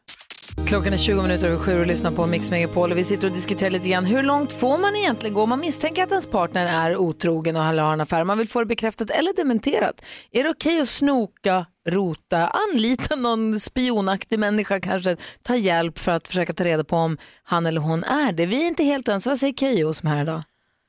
Klockan 0.57 0.93
är 0.93 0.97
20 0.97 1.23
minuter 1.23 1.47
över 1.47 1.59
sju 1.59 1.81
och 1.81 1.87
lyssnar 1.87 2.11
på 2.11 2.27
Mix 2.27 2.51
Megapol 2.51 2.93
och 2.93 2.99
vi 2.99 3.05
sitter 3.05 3.27
och 3.27 3.33
diskuterar 3.33 3.71
lite 3.71 3.89
grann 3.89 4.05
hur 4.05 4.23
långt 4.23 4.53
får 4.53 4.79
man 4.79 4.97
egentligen 4.97 5.35
gå 5.35 5.43
om 5.43 5.49
man 5.49 5.61
misstänker 5.61 6.03
att 6.03 6.11
ens 6.11 6.27
partner 6.27 6.67
är 6.67 6.97
otrogen 6.97 7.57
och 7.57 7.63
har 7.63 7.93
en 7.93 8.01
affär. 8.01 8.25
Man 8.25 8.39
vill 8.39 8.49
få 8.49 8.59
det 8.61 8.67
bekräftat 8.67 9.11
eller 9.11 9.37
dementerat. 9.37 10.05
Är 10.31 10.45
det 10.45 10.51
okej 10.51 10.81
att 10.81 10.89
snoka, 10.89 11.67
rota, 11.89 12.47
anlita 12.49 13.17
någon 13.17 13.61
spionaktig 13.61 14.39
människa 14.39 14.81
kanske, 14.81 15.17
ta 15.43 15.57
hjälp 15.57 15.99
för 15.99 16.13
att 16.13 16.29
försöka 16.29 16.53
ta 16.53 16.65
reda 16.65 16.85
på 16.85 16.97
om 16.97 17.19
han 17.43 17.67
eller 17.67 17.81
hon 17.81 18.05
är 18.05 18.33
det? 18.33 18.47
Vi 18.47 18.63
är 18.63 18.67
inte 18.67 18.85
helt 18.85 19.09
ens. 19.09 19.27
Vad 19.27 19.39
säger 19.39 19.55
Keyyo 19.55 19.93
som 19.93 20.09
är 20.09 20.15
här 20.15 20.23
idag? 20.23 20.43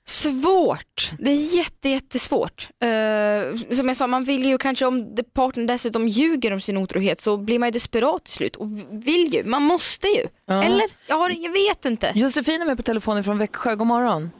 Svårt. 0.05 1.11
Det 1.19 1.31
är 1.31 1.57
jätte, 1.57 1.89
jättesvårt. 1.89 2.67
Uh, 2.83 3.55
som 3.71 3.87
jag 3.87 3.97
sa, 3.97 4.07
man 4.07 4.23
vill 4.23 4.45
ju 4.45 4.57
kanske 4.57 4.85
om 4.85 5.15
det- 5.15 5.33
partnern 5.33 5.67
dessutom 5.67 6.07
ljuger 6.07 6.53
om 6.53 6.59
sin 6.61 6.77
otrohet 6.77 7.21
så 7.21 7.37
blir 7.37 7.59
man 7.59 7.67
ju 7.67 7.71
desperat 7.71 8.23
till 8.25 8.33
slut 8.33 8.55
och 8.55 8.67
vill 8.91 9.33
ju, 9.33 9.43
man 9.45 9.61
måste 9.61 10.07
ju. 10.07 10.23
Ja. 10.45 10.63
Eller? 10.63 10.85
Jag, 11.07 11.15
har, 11.15 11.29
jag 11.29 11.51
vet 11.51 11.85
inte. 11.85 12.11
Josefin 12.15 12.61
är 12.61 12.65
med 12.65 12.77
på 12.77 12.83
telefonen 12.83 13.23
från 13.23 13.37
Växjö. 13.37 13.75
God 13.75 13.87
morgon. 13.87 14.31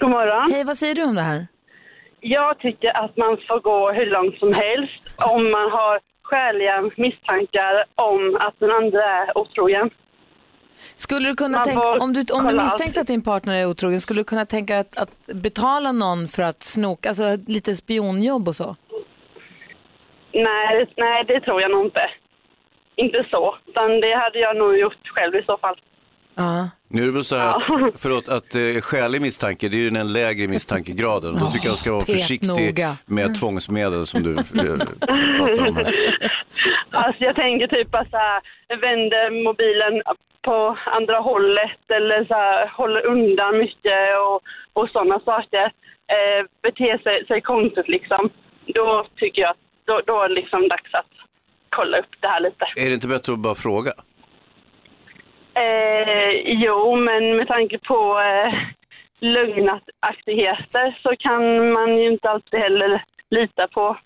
God 0.00 0.10
morgon. 0.10 0.52
Hej, 0.52 0.64
vad 0.64 0.78
säger 0.78 0.94
du 0.94 1.04
om 1.04 1.14
det 1.14 1.20
här? 1.20 1.46
Jag 2.20 2.58
tycker 2.58 3.04
att 3.04 3.16
man 3.16 3.36
får 3.48 3.60
gå 3.60 3.92
hur 3.92 4.06
långt 4.06 4.38
som 4.38 4.52
helst 4.52 5.02
om 5.16 5.50
man 5.50 5.70
har 5.70 6.00
skäliga 6.22 6.82
misstankar 6.82 7.74
om 7.94 8.36
att 8.46 8.54
den 8.58 8.70
andra 8.70 9.02
är 9.22 9.38
otrogen. 9.38 9.90
Skulle 10.96 11.28
du 11.28 11.34
kunna 11.36 11.58
Man 11.58 11.64
tänka, 11.64 11.88
om 11.88 12.12
du, 12.12 12.24
om 12.32 12.46
du 12.46 12.54
misstänkte 12.54 13.00
att 13.00 13.06
din 13.06 13.22
partner 13.22 13.60
är 13.60 13.66
otrogen, 13.66 14.00
skulle 14.00 14.20
du 14.20 14.24
kunna 14.24 14.46
tänka 14.46 14.78
att, 14.78 14.96
att 14.96 15.10
betala 15.26 15.92
någon 15.92 16.28
för 16.28 16.42
att 16.42 16.62
snoka, 16.62 17.08
alltså 17.08 17.36
lite 17.46 17.74
spionjobb 17.76 18.48
och 18.48 18.56
så? 18.56 18.76
Nej, 20.32 20.92
nej, 20.96 21.24
det 21.24 21.40
tror 21.40 21.60
jag 21.62 21.70
nog 21.70 21.86
inte. 21.86 22.10
Inte 22.96 23.26
så, 23.30 23.56
utan 23.66 24.00
det 24.00 24.16
hade 24.16 24.38
jag 24.38 24.56
nog 24.56 24.78
gjort 24.78 25.08
själv 25.14 25.34
i 25.34 25.42
så 25.42 25.58
fall. 25.58 25.76
Ja. 26.34 26.68
Nu 26.88 27.02
är 27.02 27.06
det 27.06 27.12
väl 27.12 27.24
så 27.24 27.36
här, 27.36 27.48
att, 27.48 27.62
förlåt, 27.98 28.28
att 28.28 28.54
eh, 28.54 28.80
skälig 28.80 29.20
misstanke, 29.20 29.68
det 29.68 29.76
är 29.76 29.78
ju 29.78 29.90
den 29.90 30.12
lägre 30.12 30.48
misstankegraden. 30.48 31.32
Då 31.32 31.46
tycker 31.46 31.66
jag 31.66 31.70
man 31.70 31.76
ska 31.76 31.92
vara 31.92 32.04
försiktig 32.04 32.86
med 33.06 33.40
tvångsmedel 33.40 34.06
som 34.06 34.22
du 34.22 34.32
eh, 34.32 34.36
pratar 35.38 35.68
om 35.68 35.76
här. 35.76 35.92
Alltså 37.06 37.24
jag 37.24 37.36
tänker 37.36 37.66
typ 37.66 37.94
att 37.94 38.10
så 38.10 38.16
här, 38.16 38.40
vänder 38.68 39.44
mobilen 39.44 40.02
på 40.42 40.76
andra 40.84 41.18
hållet 41.18 41.90
eller 41.90 42.24
så 42.24 42.34
här, 42.34 42.68
håller 42.68 43.06
undan 43.06 43.58
mycket 43.58 44.18
och, 44.26 44.42
och 44.72 44.88
sådana 44.90 45.20
saker. 45.20 45.64
Eh, 46.14 46.46
beter 46.62 46.98
sig, 46.98 47.26
sig 47.26 47.40
konstigt 47.40 47.88
liksom. 47.88 48.30
Då 48.66 49.06
tycker 49.16 49.42
jag 49.42 49.50
att 49.50 49.64
då, 49.84 50.00
då 50.06 50.22
är 50.22 50.28
det 50.28 50.34
liksom 50.34 50.68
dags 50.68 50.94
att 50.94 51.12
kolla 51.68 51.98
upp 51.98 52.14
det 52.20 52.28
här 52.28 52.40
lite. 52.40 52.64
Är 52.76 52.88
det 52.88 52.94
inte 52.94 53.08
bättre 53.08 53.32
att 53.32 53.38
bara 53.38 53.54
fråga? 53.54 53.92
Eh, 55.54 56.30
jo, 56.44 56.96
men 56.96 57.36
med 57.36 57.48
tanke 57.48 57.78
på 57.78 58.20
eh, 58.20 58.54
lögnaktigheter 59.20 60.98
så 61.02 61.16
kan 61.18 61.72
man 61.72 61.98
ju 61.98 62.06
inte 62.12 62.30
alltid 62.30 62.60
heller 62.60 63.04
lita 63.30 63.68
på 63.68 63.96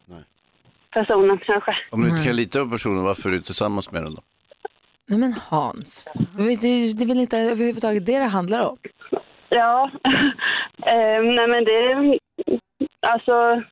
personen 0.93 1.39
kanske. 1.39 1.77
Om 1.91 2.03
du 2.03 2.09
inte 2.09 2.25
kan 2.25 2.37
lita 2.37 2.65
på 2.65 2.71
personen, 2.71 3.05
varför 3.05 3.29
är 3.29 3.33
du 3.33 3.41
tillsammans 3.41 3.93
med 3.93 4.03
den 4.03 4.15
då? 4.15 4.23
Nej 5.09 5.19
men 5.19 5.33
Hans, 5.49 6.09
det 6.37 6.43
är, 6.43 6.99
det 6.99 7.05
är 7.05 7.09
väl 7.09 7.21
inte 7.21 7.39
överhuvudtaget 7.39 8.07
det 8.07 8.19
det 8.19 8.25
handlar 8.25 8.69
om? 8.69 8.77
Ja, 9.49 9.91
eh, 10.93 11.23
nej 11.37 11.49
men 11.49 11.65
det, 11.65 12.19
alltså 13.09 13.63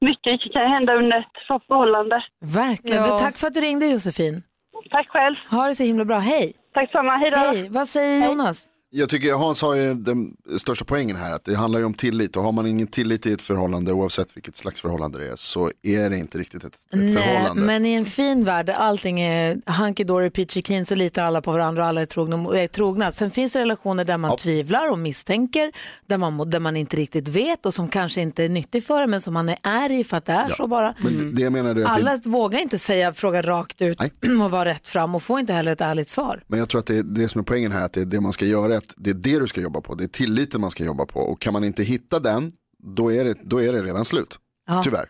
mycket 0.00 0.52
kan 0.54 0.70
hända 0.70 0.94
under 0.94 1.18
ett 1.18 1.66
förhållande. 1.66 2.24
Verkligen. 2.40 3.04
Ja. 3.04 3.12
Du, 3.12 3.18
tack 3.18 3.38
för 3.38 3.46
att 3.46 3.54
du 3.54 3.60
ringde 3.60 3.86
Josefin. 3.86 4.42
Tack 4.90 5.08
själv. 5.08 5.36
Ha 5.50 5.66
det 5.66 5.74
så 5.74 5.84
himla 5.84 6.04
bra. 6.04 6.18
Hej. 6.18 6.54
Tack 6.74 6.90
samma. 6.90 7.16
Hej 7.16 7.30
då. 7.30 7.36
Hej. 7.36 7.68
Vad 7.68 7.88
säger 7.88 8.26
Jonas? 8.26 8.66
Jag 8.90 9.08
tycker 9.08 9.34
Hans 9.34 9.62
har 9.62 9.74
ju 9.74 9.94
den 9.94 10.32
största 10.58 10.84
poängen 10.84 11.16
här, 11.16 11.34
att 11.34 11.44
det 11.44 11.54
handlar 11.56 11.78
ju 11.78 11.84
om 11.84 11.94
tillit 11.94 12.36
och 12.36 12.42
har 12.42 12.52
man 12.52 12.66
ingen 12.66 12.86
tillit 12.86 13.26
i 13.26 13.32
ett 13.32 13.42
förhållande 13.42 13.92
oavsett 13.92 14.36
vilket 14.36 14.56
slags 14.56 14.80
förhållande 14.80 15.18
det 15.18 15.28
är 15.28 15.36
så 15.36 15.70
är 15.82 16.10
det 16.10 16.18
inte 16.18 16.38
riktigt 16.38 16.64
ett, 16.64 16.74
ett 16.74 16.80
Nej, 16.92 17.12
förhållande. 17.14 17.62
men 17.62 17.86
i 17.86 17.92
en 17.94 18.06
fin 18.06 18.44
värld 18.44 18.66
där 18.66 18.72
allting 18.74 19.20
är 19.20 19.54
hunky-dory, 19.56 20.30
peachy 20.30 20.62
keen 20.62 20.86
så 20.86 20.94
litar 20.94 21.24
alla 21.24 21.40
på 21.42 21.52
varandra 21.52 21.82
och 21.82 21.88
alla 21.88 22.00
är 22.00 22.06
trogna. 22.06 22.58
Är 22.58 22.66
trogna. 22.66 23.12
Sen 23.12 23.30
finns 23.30 23.52
det 23.52 23.60
relationer 23.60 24.04
där 24.04 24.16
man 24.18 24.36
tvivlar 24.36 24.90
och 24.92 24.98
misstänker, 24.98 25.72
där 26.06 26.16
man, 26.16 26.50
där 26.50 26.60
man 26.60 26.76
inte 26.76 26.96
riktigt 26.96 27.28
vet 27.28 27.66
och 27.66 27.74
som 27.74 27.88
kanske 27.88 28.20
inte 28.20 28.44
är 28.44 28.48
nyttig 28.48 28.84
för 28.84 29.02
en, 29.02 29.10
men 29.10 29.20
som 29.20 29.34
man 29.34 29.48
är, 29.48 29.58
är 29.62 29.90
i 29.92 30.04
för 30.04 30.16
att 30.16 30.24
det 30.24 30.32
är 30.32 30.46
Ja. 30.48 30.54
så 30.56 30.66
bara. 30.66 30.94
Men 30.98 31.34
det 31.34 31.42
jag 31.42 31.52
menar 31.52 31.74
är 31.74 31.80
att 31.84 31.86
Alla 31.90 32.16
det, 32.16 32.28
vågar 32.28 32.58
inte 32.58 32.78
säga, 32.78 33.12
fråga 33.12 33.42
rakt 33.42 33.82
ut 33.82 33.98
och 34.44 34.50
vara 34.50 34.64
rätt 34.64 34.88
fram 34.88 35.14
och 35.14 35.22
får 35.22 35.40
inte 35.40 35.52
heller 35.52 35.72
ett 35.72 35.80
ärligt 35.80 36.10
svar. 36.10 36.42
men 36.46 36.58
jag 36.58 36.68
tror 36.68 36.78
att 36.78 36.86
det, 36.86 36.98
är 36.98 37.02
det 37.02 37.28
som 37.28 37.38
är 37.40 37.44
poängen 37.44 37.72
här, 37.72 37.84
att 37.84 37.92
det 37.92 38.00
är 38.00 38.04
det 38.04 38.20
man 38.20 38.32
ska 38.32 38.44
göra, 38.44 38.77
att 38.78 38.94
det 38.96 39.10
är 39.10 39.14
det 39.14 39.38
du 39.38 39.46
ska 39.46 39.60
jobba 39.60 39.80
på, 39.80 39.94
det 39.94 40.04
är 40.04 40.08
tilliten 40.08 40.60
man 40.60 40.70
ska 40.70 40.84
jobba 40.84 41.06
på 41.06 41.20
och 41.20 41.40
kan 41.40 41.52
man 41.52 41.64
inte 41.64 41.82
hitta 41.82 42.20
den, 42.20 42.50
då 42.96 43.12
är 43.12 43.24
det, 43.24 43.34
då 43.44 43.62
är 43.62 43.72
det 43.72 43.82
redan 43.82 44.04
slut. 44.04 44.38
Ja. 44.66 44.82
Tyvärr. 44.82 45.08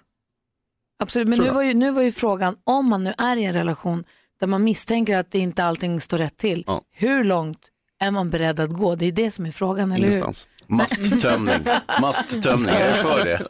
Absolut, 1.02 1.28
men 1.28 1.38
nu 1.38 1.50
var, 1.50 1.62
ju, 1.62 1.74
nu 1.74 1.90
var 1.90 2.02
ju 2.02 2.12
frågan 2.12 2.57
om 2.64 2.87
man 2.88 3.04
nu 3.04 3.14
är 3.18 3.37
i 3.37 3.44
en 3.44 3.54
relation 3.54 4.04
där 4.40 4.46
man 4.46 4.64
misstänker 4.64 5.16
att 5.16 5.31
det 5.31 5.38
inte 5.38 5.64
allting 5.64 6.00
står 6.00 6.18
rätt 6.18 6.37
till. 6.37 6.64
Hur 6.92 7.24
långt 7.24 7.68
är 8.00 8.11
man 8.11 8.31
beredd 8.31 8.61
att 8.61 8.70
gå? 8.70 8.94
Det 8.94 9.07
är 9.07 9.12
det 9.12 9.31
som 9.31 9.46
är 9.46 9.50
frågan, 9.50 9.92
eller 9.92 10.09
hur? 10.09 10.24
Masttömning. 10.66 11.66
Masttömning, 12.00 12.74
är 12.74 12.96
du 12.96 13.02
för 13.02 13.24
det? 13.24 13.42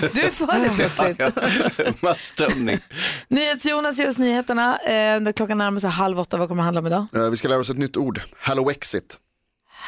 Du 0.14 0.22
är 0.22 0.30
för 0.30 0.46
det 0.46 0.72
plötsligt. 0.76 2.02
Masttömning. 2.02 2.78
NyhetsJonas 3.28 3.98
ger 3.98 4.08
oss 4.08 4.18
nyheterna. 4.18 4.78
Eh, 4.78 5.32
klockan 5.32 5.58
närmar 5.58 5.80
sig 5.80 5.90
halv 5.90 6.20
åtta. 6.20 6.36
Vad 6.36 6.48
kommer 6.48 6.62
det 6.62 6.64
handla 6.64 6.80
om 6.80 6.86
idag? 6.86 7.06
Eh, 7.14 7.30
Vi 7.30 7.36
ska 7.36 7.48
lära 7.48 7.58
oss 7.58 7.70
ett 7.70 7.78
nytt 7.78 7.96
ord, 7.96 8.20
Hallowexit. 8.38 9.16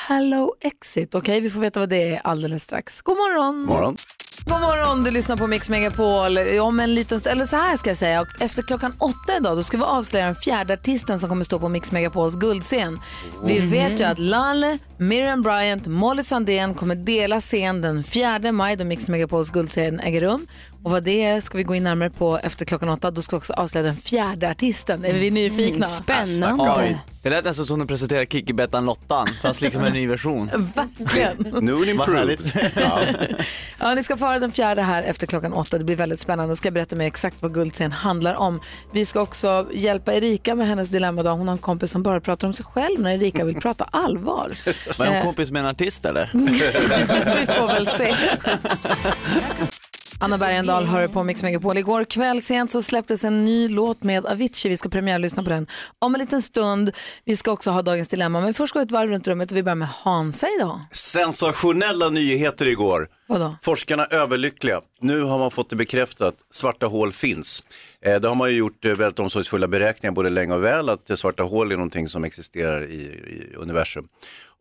Hello 0.09 0.55
Exit. 0.61 1.15
Okej, 1.15 1.41
vi 1.41 1.51
får 1.51 1.61
veta 1.61 1.81
vad 1.81 1.89
det 1.89 2.15
är 2.15 2.21
alldeles 2.25 2.63
strax. 2.63 3.03
God 3.03 3.17
morgon! 3.17 3.63
Morgon. 3.63 3.97
God 4.45 4.61
morgon, 4.61 5.05
du 5.05 5.11
lyssnar 5.11 5.37
på 5.37 5.47
Mix 5.47 5.69
Megapol. 5.69 6.39
Om 6.61 6.81
en 6.81 6.95
liten 6.95 7.21
eller 7.27 7.47
så 7.47 7.57
här 7.57 7.77
ska 7.77 7.91
jag 7.91 7.97
säga, 7.97 8.27
efter 8.41 8.63
klockan 8.63 8.93
åtta 8.99 9.37
idag 9.37 9.57
då 9.57 9.63
ska 9.63 9.77
vi 9.77 9.83
avslöja 9.83 10.25
den 10.27 10.35
fjärde 10.35 10.75
artisten 10.75 11.19
som 11.19 11.29
kommer 11.29 11.45
stå 11.45 11.59
på 11.59 11.69
Mix 11.69 11.93
Megapols 11.93 12.35
guldscen. 12.35 13.01
Vi 13.45 13.61
Mhm. 13.61 13.71
vet 13.71 14.01
ju 14.01 14.05
att 14.05 14.19
Lalle, 14.19 14.79
Miriam 14.99 15.43
Bryant, 15.43 15.87
Molly 15.87 16.23
Sandén 16.23 16.75
kommer 16.75 16.95
dela 16.95 17.41
scen 17.41 17.81
den 17.81 18.05
4 18.05 18.53
maj 18.53 18.77
då 18.77 18.85
Mix 18.85 19.09
Megapols 19.09 19.51
guldscen 19.51 20.01
äger 20.01 20.21
rum. 20.21 20.47
Och 20.85 20.91
vad 20.91 21.03
det 21.03 21.25
är 21.25 21.41
ska 21.41 21.59
vi 21.59 21.65
gå 21.65 21.75
in 21.75 21.85
närmare 21.85 22.11
på 22.11 22.39
efter 22.39 22.65
klockan 22.65 22.89
åtta. 22.89 23.11
Då 23.11 23.23
ska 23.23 23.37
vi 23.37 23.41
också 23.41 23.53
avslöja 23.53 23.87
den 23.87 23.97
fjärde 23.97 24.51
artisten. 24.51 25.05
Är 25.05 25.13
vi 25.13 25.31
nyfikna? 25.31 25.87
Oj, 26.79 26.99
det 27.23 27.31
lät 27.31 27.45
nästan 27.45 27.67
som 27.67 27.79
de 27.79 27.89
presenterar 27.89 28.25
Kikki, 28.25 28.53
Bettan, 28.53 28.87
Lottan 28.87 29.27
fast 29.43 29.61
liksom 29.61 29.85
en 29.85 29.93
ny 29.93 30.07
version. 30.07 30.51
Verkligen. 30.75 31.37
Vad 31.53 31.89
improved. 31.89 32.17
härligt. 32.17 32.41
Ja, 33.79 33.95
ni 33.95 34.03
ska 34.03 34.17
få 34.17 34.27
höra 34.27 34.39
den 34.39 34.53
fjärde 34.53 34.83
här 34.83 35.03
efter 35.03 35.27
klockan 35.27 35.53
åtta. 35.53 35.79
Det 35.79 35.85
blir 35.85 35.97
väldigt 35.97 36.21
spännande. 36.21 36.51
Jag 36.51 36.59
ska 36.59 36.71
berätta 36.71 36.97
mer 36.97 37.07
exakt 37.07 37.37
vad 37.41 37.55
guldscen 37.55 37.93
handlar 37.93 38.35
om. 38.35 38.61
Vi 38.93 39.07
ska 39.07 39.21
också 39.21 39.67
hjälpa 39.73 40.15
Erika 40.15 40.55
med 40.55 40.67
hennes 40.67 40.89
dilemma. 40.89 41.23
Då. 41.23 41.31
Hon 41.31 41.49
har 41.49 41.53
en 41.53 41.59
kompis 41.59 41.91
som 41.91 42.03
bara 42.03 42.21
pratar 42.21 42.47
om 42.49 42.55
sig 42.55 42.65
själv 42.65 43.01
när 43.01 43.11
Erika 43.15 43.45
vill 43.45 43.61
prata 43.61 43.85
allvar. 43.91 44.59
Var 44.99 45.07
Eh, 45.07 45.13
hon 45.13 45.23
kompis 45.23 45.51
med 45.51 45.61
en 45.61 45.67
artist 45.69 46.05
eller? 46.05 46.31
Vi 47.41 47.47
får 47.47 47.67
väl 47.67 47.87
se. 47.87 48.15
Anna 50.23 50.39
Bergendahl 50.39 50.87
hör 50.87 51.09
på 51.09 51.23
Mix 51.23 51.43
Megapol. 51.43 51.79
Igår 51.79 52.05
kväll 52.05 52.43
sent 52.43 52.71
så 52.71 52.83
släpptes 52.83 53.25
en 53.25 53.45
ny 53.45 53.69
låt 53.69 54.03
med 54.03 54.27
Avicii. 54.27 54.69
Vi 54.69 54.77
ska 54.77 54.89
premiärlyssna 54.89 55.43
på 55.43 55.51
den 55.51 55.67
om 55.99 56.15
en 56.15 56.21
liten 56.21 56.43
stund. 56.43 56.91
Vi 57.25 57.37
ska 57.37 57.51
också 57.53 57.71
ha 57.71 57.83
dagens 57.83 58.09
dilemma. 58.09 58.41
Men 58.41 58.55
först 58.55 58.73
går 58.75 58.81
vi 58.81 58.85
ett 58.85 58.91
varv 58.91 59.11
runt 59.11 59.27
rummet 59.29 59.51
och 59.51 59.57
vi 59.57 59.63
börjar 59.63 59.77
med 59.77 59.89
Hansa 59.89 60.47
idag. 60.59 60.81
Sensationella 60.93 62.09
nyheter 62.09 62.67
igår. 62.67 63.09
Vadå? 63.27 63.55
Forskarna 63.63 64.05
är 64.05 64.15
överlyckliga. 64.15 64.81
Nu 65.01 65.23
har 65.23 65.39
man 65.39 65.51
fått 65.51 65.71
det 65.71 65.77
bekräftat. 65.77 66.35
Svarta 66.51 66.87
hål 66.87 67.13
finns. 67.13 67.63
Eh, 68.01 68.21
det 68.21 68.29
har 68.29 68.35
man 68.35 68.51
ju 68.51 68.57
gjort 68.57 68.85
eh, 68.85 68.93
väldigt 68.93 69.19
omsorgsfulla 69.19 69.69
beräkningar 69.69 70.13
både 70.13 70.31
länge 70.31 70.55
och 70.55 70.65
väl 70.65 70.89
att 70.89 71.11
eh, 71.11 71.17
svarta 71.17 71.43
hål 71.43 71.73
är 71.73 71.77
någonting 71.77 72.09
som 72.09 72.25
existerar 72.25 72.83
i, 72.83 73.03
i 73.03 73.55
universum. 73.57 74.09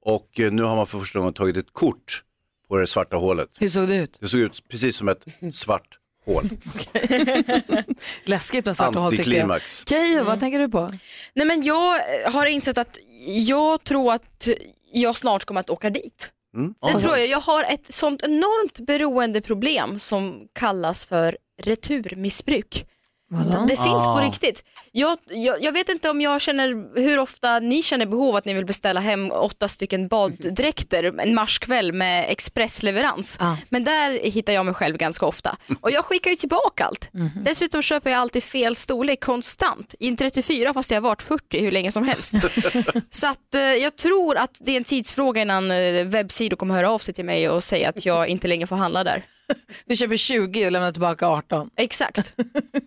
Och 0.06 0.40
eh, 0.40 0.52
nu 0.52 0.64
har 0.64 0.76
man 0.76 0.88
för 0.88 1.00
första 1.00 1.20
gången 1.20 1.34
tagit 1.34 1.58
ett 1.58 1.74
kort 1.74 2.24
på 2.70 2.78
det 2.78 2.88
svarta 2.88 3.16
hålet. 3.18 3.50
Hur 3.60 3.70
såg 3.70 3.88
det 3.88 3.96
ut? 3.96 4.18
Det 4.22 4.28
såg 4.28 4.40
ut 4.40 4.68
precis 4.70 4.96
som 4.96 5.08
ett 5.10 5.26
svart 5.54 5.98
hål. 6.26 6.50
Läskigt 8.24 8.66
med 8.66 8.76
svarta 8.78 9.00
hål 9.00 9.12
tycker 9.12 9.24
jag. 9.24 9.30
Antiklimax. 9.42 9.84
Keyyo, 9.90 10.24
vad 10.24 10.40
tänker 10.40 10.60
du 10.60 10.70
på? 10.70 10.92
Nej 11.34 11.46
men 11.48 11.64
jag 11.64 11.96
eh, 12.26 12.32
har 12.32 12.46
insett 12.46 12.78
att 12.78 12.98
jag 13.28 13.84
tror 13.84 14.14
att 14.14 14.48
jag 14.92 15.16
snart 15.18 15.46
kommer 15.46 15.60
att 15.60 15.70
åka 15.70 15.90
dit. 15.90 16.32
Mm. 16.56 16.74
Det 16.94 17.00
tror 17.00 17.18
jag. 17.18 17.28
Jag 17.28 17.40
har 17.42 17.64
ett 17.64 17.94
sånt 17.94 18.22
enormt 18.24 18.80
beroendeproblem 18.80 20.00
som 20.00 20.48
kallas 20.54 21.06
för 21.06 21.38
returmissbruk. 21.62 22.86
Vadå? 23.32 23.66
Det 23.68 23.76
finns 23.76 23.78
på 24.06 24.18
Ah. 24.20 24.26
riktigt. 24.28 24.64
Jag, 24.92 25.18
jag, 25.28 25.64
jag 25.64 25.72
vet 25.72 25.90
inte 25.90 26.10
om 26.10 26.22
jag 26.22 26.42
känner 26.42 27.00
hur 27.00 27.20
ofta 27.20 27.60
ni 27.60 27.84
känner 27.84 28.06
behov 28.06 28.36
att 28.36 28.46
ni 28.46 28.54
vill 28.54 28.66
beställa 28.66 29.00
hem 29.00 29.32
åtta 29.32 29.68
stycken 29.68 30.08
baddräkter 30.08 31.20
en 31.20 31.36
marskväll 31.36 31.94
med 31.94 32.26
expressleverans. 32.30 33.38
Men 33.70 33.84
där 33.84 34.20
hittar 34.24 34.54
jag 34.54 34.66
mig 34.66 34.74
själv 34.74 34.98
ganska 34.98 35.26
ofta. 35.26 35.58
Och 35.82 35.92
jag 35.92 36.06
skickar 36.06 36.30
ju 36.30 36.36
tillbaka 36.36 36.86
allt. 36.86 37.10
Dessutom 37.46 37.82
köper 37.82 38.10
jag 38.12 38.20
alltid 38.20 38.44
fel 38.44 38.76
storlek 38.76 39.20
konstant. 39.24 39.96
I 40.00 40.08
en 40.08 40.18
34 40.18 40.74
fast 40.74 40.92
jag 40.92 40.98
har 40.98 41.02
varit 41.10 41.22
40 41.22 41.62
hur 41.62 41.72
länge 41.72 41.92
som 41.92 42.04
helst. 42.04 42.34
Så 43.10 43.28
att, 43.28 43.56
eh, 43.56 43.62
jag 43.62 43.96
tror 43.96 44.38
att 44.38 44.58
det 44.62 44.72
är 44.72 44.78
en 44.78 44.84
tidsfråga 44.84 45.42
innan 45.42 45.72
eh, 45.72 46.06
webbsidor 46.06 46.58
kommer 46.58 46.76
höra 46.76 46.92
av 46.92 47.00
sig 47.00 47.14
till 47.14 47.26
mig 47.26 47.50
och 47.50 47.64
säga 47.64 47.90
att 47.90 48.06
jag 48.06 48.28
inte 48.28 48.48
längre 48.48 48.68
får 48.68 48.76
handla 48.76 49.04
där. 49.04 49.24
Du 49.86 49.96
köper 49.96 50.18
20 50.18 50.66
och 50.66 50.72
lämnar 50.72 50.92
tillbaka 50.92 51.28
18. 51.28 51.70
Exakt. 51.76 52.34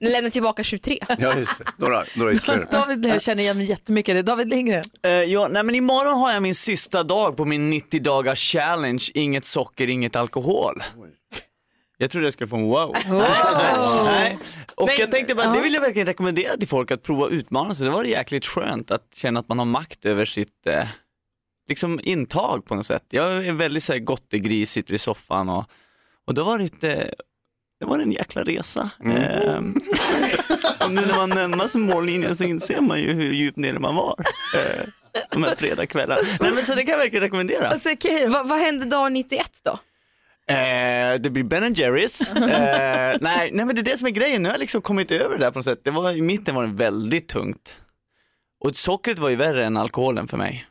Lämnar 0.01 0.31
tillbaka 0.31 0.63
23. 0.63 0.99
Ja, 1.19 1.39
just 1.39 1.59
det. 1.59 1.65
Några, 1.77 2.03
några 2.17 2.33
ytterligare. 2.33 2.69
David, 2.73 3.07
jag 3.07 3.23
känner 3.23 3.43
igen 3.43 3.57
mig 3.59 3.67
jättemycket 3.67 4.13
i 4.13 4.15
det. 4.15 4.23
David 4.23 4.49
Lindgren. 4.49 4.85
Eh, 5.03 5.11
ja, 5.11 5.49
nej 5.51 5.63
men 5.63 5.75
imorgon 5.75 6.19
har 6.19 6.33
jag 6.33 6.43
min 6.43 6.55
sista 6.55 7.03
dag 7.03 7.37
på 7.37 7.45
min 7.45 7.71
90 7.71 8.01
dagars 8.03 8.53
challenge, 8.53 9.05
inget 9.15 9.45
socker, 9.45 9.89
inget 9.89 10.17
alkohol. 10.17 10.83
Jag 11.99 12.11
trodde 12.11 12.27
jag 12.27 12.33
skulle 12.33 12.49
få 12.49 12.57
en 12.57 12.63
wow. 12.67 12.97
Nej, 13.09 13.31
nej. 14.05 14.39
Och 14.77 14.87
Men- 14.87 14.97
jag 14.99 15.11
tänkte 15.11 15.35
bara, 15.35 15.53
det 15.53 15.61
vill 15.61 15.75
jag 15.75 15.81
verkligen 15.81 16.07
rekommendera 16.07 16.57
till 16.57 16.69
folk 16.69 16.91
att 16.91 17.03
prova 17.03 17.27
att 17.27 17.33
utmana 17.33 17.75
sig. 17.75 17.87
Det 17.87 17.93
var 17.93 18.05
jäkligt 18.05 18.47
skönt 18.47 18.91
att 18.91 19.03
känna 19.15 19.41
att 19.41 19.49
man 19.49 19.59
har 19.59 19.67
makt 19.67 20.05
över 20.05 20.25
sitt 20.25 20.67
eh, 20.67 20.85
liksom 21.69 22.01
intag 22.03 22.65
på 22.65 22.75
något 22.75 22.87
sätt. 22.87 23.05
Jag 23.11 23.47
är 23.47 23.53
väldigt 23.53 23.83
så 23.83 23.93
här, 23.93 24.01
gottegris, 24.01 24.71
sitter 24.71 24.95
i 24.95 24.99
soffan 24.99 25.49
och, 25.49 25.65
och 26.27 26.35
det 26.35 26.43
har 26.43 26.53
varit 26.53 26.85
eh, 26.85 27.05
det 27.81 27.87
var 27.87 27.99
en 27.99 28.13
jäkla 28.13 28.43
resa. 28.43 28.91
Ehm, 29.05 29.75
och 30.85 30.91
nu 30.93 31.01
när 31.01 31.17
man 31.17 31.31
närmar 31.31 31.67
sig 31.67 31.81
mållinjen 31.81 32.37
så 32.37 32.45
inser 32.45 32.81
man 32.81 33.01
ju 33.01 33.13
hur 33.13 33.33
djupt 33.33 33.57
nere 33.57 33.79
man 33.79 33.95
var. 33.95 34.25
Eh, 34.57 34.85
de 35.31 35.45
här 35.45 35.57
fredagskvällarna. 35.57 36.23
Nej 36.41 36.53
men 36.55 36.65
så 36.65 36.75
det 36.75 36.83
kan 36.83 36.91
jag 36.91 36.99
verkligen 36.99 37.23
rekommendera. 37.23 37.69
Alltså, 37.69 37.91
okay, 37.91 38.29
vad, 38.29 38.49
vad 38.49 38.59
hände 38.59 38.85
dag 38.85 39.13
91 39.13 39.47
då? 39.65 39.79
Eh, 40.55 41.21
det 41.21 41.31
blir 41.31 41.45
Ben 41.45 41.75
Jerrys. 41.75 42.21
Eh, 42.37 43.19
nej, 43.21 43.51
nej 43.53 43.67
men 43.67 43.75
det 43.75 43.81
är 43.81 43.85
det 43.85 43.99
som 43.99 44.07
är 44.07 44.11
grejen, 44.11 44.43
nu 44.43 44.49
har 44.49 44.55
jag 44.55 44.61
liksom 44.61 44.83
kommit 44.83 45.11
över 45.11 45.39
det 45.39 45.45
där 45.45 45.51
på 45.51 45.59
något 45.59 45.65
sätt. 45.65 45.81
Det 45.85 45.91
var, 45.91 46.13
I 46.13 46.23
mitten 46.23 46.55
var 46.55 46.67
det 46.67 46.73
väldigt 46.73 47.29
tungt. 47.29 47.77
Och 48.65 48.77
sockret 48.77 49.19
var 49.19 49.29
ju 49.29 49.37
värre 49.37 49.65
än 49.65 49.77
alkoholen 49.77 50.29
för 50.29 50.37
mig. 50.37 50.67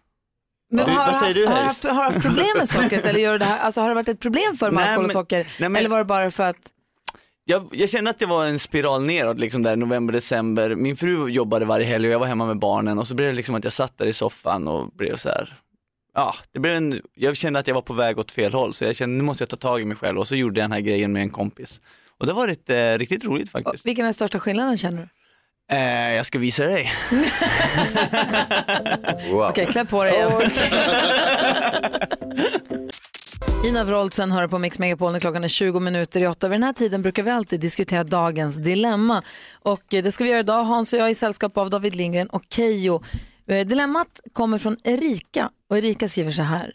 Men 0.72 0.90
har, 0.90 0.96
Vad 1.14 1.14
du 1.16 1.34
säger 1.34 1.48
haft, 1.48 1.48
du, 1.48 1.48
har, 1.48 1.56
du 1.56 1.62
haft, 1.68 1.84
har 1.84 2.04
haft 2.04 2.22
problem 2.22 2.48
med 2.58 2.70
sockret 2.70 3.06
eller 3.10 3.20
gör 3.20 3.32
du 3.32 3.38
det 3.38 3.46
här, 3.46 3.60
alltså, 3.60 3.82
har 3.82 3.90
det 3.90 3.96
varit 3.96 4.10
ett 4.10 4.20
problem 4.20 4.56
för 4.58 4.72
Nej, 4.72 4.84
alkohol 4.88 5.06
och 5.06 5.12
socker? 5.12 5.38
nej, 5.60 5.70
men- 5.70 5.76
Eller 5.76 5.90
var 5.90 5.98
det 5.98 6.06
bara 6.06 6.32
för 6.32 6.44
att 6.50 6.58
Jag, 7.46 7.68
jag 7.72 7.90
kände 7.90 8.10
att 8.10 8.20
det 8.20 8.26
var 8.26 8.46
en 8.46 8.60
spiral 8.60 9.04
neråt, 9.06 9.40
liksom 9.40 9.64
där 9.64 9.76
november, 9.76 10.14
december. 10.14 10.76
Min 10.76 10.98
fru 10.98 11.30
jobbade 11.30 11.66
varje 11.66 11.86
helg 11.86 12.08
och 12.08 12.14
jag 12.14 12.20
var 12.20 12.28
hemma 12.28 12.46
med 12.46 12.60
barnen 12.60 13.00
och 13.00 13.08
så 13.08 13.16
blev 13.16 13.28
det 13.28 13.34
liksom 13.36 13.56
att 13.56 13.64
jag 13.64 13.74
satt 13.74 13.98
där 13.98 14.06
i 14.06 14.14
soffan 14.14 14.68
och 14.68 14.88
blev 14.92 15.16
så 15.16 15.30
här. 15.30 15.58
Ja, 16.14 16.36
det 16.52 16.60
blev 16.60 16.76
en, 16.76 17.02
jag 17.16 17.38
kände 17.38 17.60
att 17.60 17.68
jag 17.68 17.76
var 17.76 17.82
på 17.82 17.94
väg 17.94 18.20
åt 18.20 18.32
fel 18.32 18.54
håll 18.54 18.74
så 18.74 18.86
jag 18.86 18.96
kände 18.96 19.16
nu 19.18 19.24
måste 19.24 19.42
jag 19.42 19.50
ta 19.50 19.56
tag 19.56 19.82
i 19.82 19.86
mig 19.86 19.98
själv 19.98 20.20
och 20.20 20.28
så 20.28 20.36
gjorde 20.36 20.60
jag 20.60 20.64
den 20.64 20.72
här 20.72 20.80
grejen 20.80 21.12
med 21.14 21.22
en 21.22 21.30
kompis. 21.30 21.82
Och 22.20 22.26
det 22.26 22.32
har 22.32 22.38
varit 22.42 22.70
eh, 22.70 22.76
riktigt 22.98 23.24
roligt 23.26 23.50
faktiskt. 23.52 23.86
vilken 23.86 24.04
är 24.06 24.08
den 24.08 24.14
största 24.14 24.40
skillnaden 24.40 24.78
känner 24.78 25.02
du? 25.02 25.08
Eh, 25.72 26.14
jag 26.14 26.26
ska 26.26 26.40
visa 26.40 26.64
dig. 26.64 26.94
Wow. 29.32 29.50
Okej, 29.50 29.66
klä 29.66 29.86
på 29.86 30.04
dig 30.04 30.14
igen. 30.14 30.32
Ina 33.66 33.84
Wroldsen 33.84 34.32
hör 34.32 34.48
på 34.48 34.60
Mix 34.60 34.80
Megapol 34.80 35.12
när 35.12 35.20
klockan 35.20 35.44
är 35.44 35.48
20 35.48 35.80
minuter 35.80 36.22
i 36.22 36.28
åtta. 36.28 36.48
Vid 36.48 36.56
den 36.56 36.64
här 36.64 36.74
tiden 36.74 37.02
brukar 37.02 37.24
vi 37.24 37.32
alltid 37.32 37.60
diskutera 37.60 38.04
dagens 38.04 38.56
dilemma. 38.56 39.24
Och 39.62 39.94
eh, 39.94 40.04
det 40.04 40.12
ska 40.12 40.24
vi 40.24 40.30
göra 40.30 40.40
idag. 40.40 40.64
Hans 40.64 40.94
och 40.94 41.00
jag 41.00 41.12
i 41.12 41.16
sällskap 41.16 41.58
av 41.58 41.70
David 41.70 41.96
Lindgren 41.96 42.28
och 42.30 42.44
Keyyo. 42.50 43.04
Eh, 43.48 43.68
Dilemmat 43.68 44.20
kommer 44.34 44.58
från 44.58 44.78
Erika 44.84 45.50
och 45.70 45.78
Erika 45.78 46.08
skriver 46.08 46.32
så 46.32 46.42
här. 46.42 46.72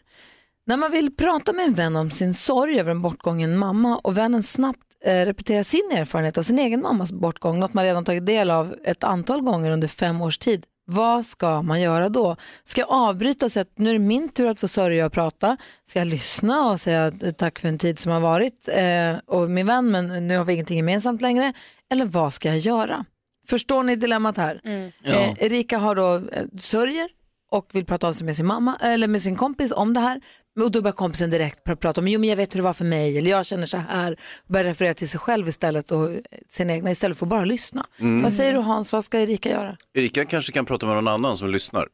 När 0.66 0.76
man 0.76 0.90
vill 0.90 1.16
prata 1.16 1.52
med 1.52 1.64
en 1.64 1.74
vän 1.74 1.96
om 1.96 2.10
sin 2.10 2.34
sorg 2.34 2.80
över 2.80 2.90
en 2.90 3.02
bortgången 3.02 3.58
mamma 3.58 3.96
och 3.96 4.16
vännen 4.16 4.42
snabbt 4.42 4.86
eh, 5.06 5.24
repeterar 5.24 5.62
sin 5.62 5.90
erfarenhet 5.94 6.38
av 6.38 6.42
sin 6.42 6.58
egen 6.58 6.82
mammas 6.82 7.12
bortgång, 7.12 7.58
något 7.58 7.74
man 7.74 7.84
redan 7.84 8.04
tagit 8.04 8.26
del 8.26 8.50
av 8.50 8.74
ett 8.84 9.04
antal 9.04 9.40
gånger 9.40 9.70
under 9.70 9.88
fem 9.88 10.20
års 10.20 10.38
tid, 10.38 10.64
vad 10.88 11.24
ska 11.26 11.62
man 11.62 11.80
göra 11.80 12.08
då? 12.08 12.36
Ska 12.64 12.80
jag 12.80 12.90
avbryta 12.90 13.46
och 13.46 13.52
säga 13.52 13.62
att 13.62 13.78
nu 13.78 13.90
är 13.90 13.92
det 13.92 13.98
min 13.98 14.28
tur 14.28 14.46
att 14.46 14.60
få 14.60 14.68
sörja 14.68 15.06
och 15.06 15.12
prata? 15.12 15.56
Ska 15.84 15.98
jag 15.98 16.08
lyssna 16.08 16.70
och 16.70 16.80
säga 16.80 17.06
eh, 17.06 17.30
tack 17.32 17.58
för 17.58 17.68
en 17.68 17.78
tid 17.78 17.98
som 17.98 18.12
har 18.12 18.20
varit 18.20 18.68
eh, 18.68 19.16
och 19.26 19.50
min 19.50 19.66
vän 19.66 19.90
men 19.90 20.26
nu 20.26 20.38
har 20.38 20.44
vi 20.44 20.52
ingenting 20.52 20.76
gemensamt 20.76 21.22
längre? 21.22 21.52
Eller 21.90 22.04
vad 22.04 22.32
ska 22.32 22.48
jag 22.48 22.58
göra? 22.58 23.04
Förstår 23.46 23.82
ni 23.82 23.96
dilemmat 23.96 24.36
här? 24.36 24.60
Ja. 25.02 25.12
Eh, 25.12 25.34
Erika 25.38 25.78
har 25.78 25.94
då 25.94 26.14
eh, 26.14 26.44
sörjer 26.58 27.08
och 27.50 27.70
vill 27.72 27.84
prata 27.84 28.08
av 28.08 28.12
sig 28.12 28.26
med 28.26 28.36
sin 28.36 28.46
mamma 28.46 28.76
eller 28.80 29.08
med 29.08 29.22
sin 29.22 29.36
kompis 29.36 29.72
om 29.72 29.94
det 29.94 30.00
här. 30.00 30.20
Och 30.64 30.70
då 30.70 30.82
börjar 30.82 30.92
kompisen 30.92 31.30
direkt 31.30 31.64
pr- 31.64 31.76
prata 31.76 32.00
om, 32.00 32.08
jo 32.08 32.20
men 32.20 32.28
jag 32.28 32.36
vet 32.36 32.54
hur 32.54 32.58
det 32.58 32.64
var 32.64 32.72
för 32.72 32.84
mig 32.84 33.18
eller 33.18 33.30
jag 33.30 33.46
känner 33.46 33.66
så 33.66 33.76
här. 33.76 34.16
Börjar 34.48 34.64
referera 34.64 34.94
till 34.94 35.08
sig 35.08 35.20
själv 35.20 35.48
istället 35.48 35.90
och 35.90 36.10
eh, 36.10 36.18
sin 36.48 36.70
egna 36.70 36.90
istället 36.90 37.18
för 37.18 37.26
att 37.26 37.30
bara 37.30 37.44
lyssna. 37.44 37.86
Mm. 38.00 38.22
Vad 38.22 38.32
säger 38.32 38.52
du 38.52 38.58
Hans, 38.58 38.92
vad 38.92 39.04
ska 39.04 39.20
Erika 39.20 39.50
göra? 39.50 39.76
Erika 39.94 40.24
kanske 40.24 40.52
kan 40.52 40.64
prata 40.64 40.86
med 40.86 40.94
någon 40.94 41.08
annan 41.08 41.36
som 41.36 41.50
lyssnar. 41.50 41.88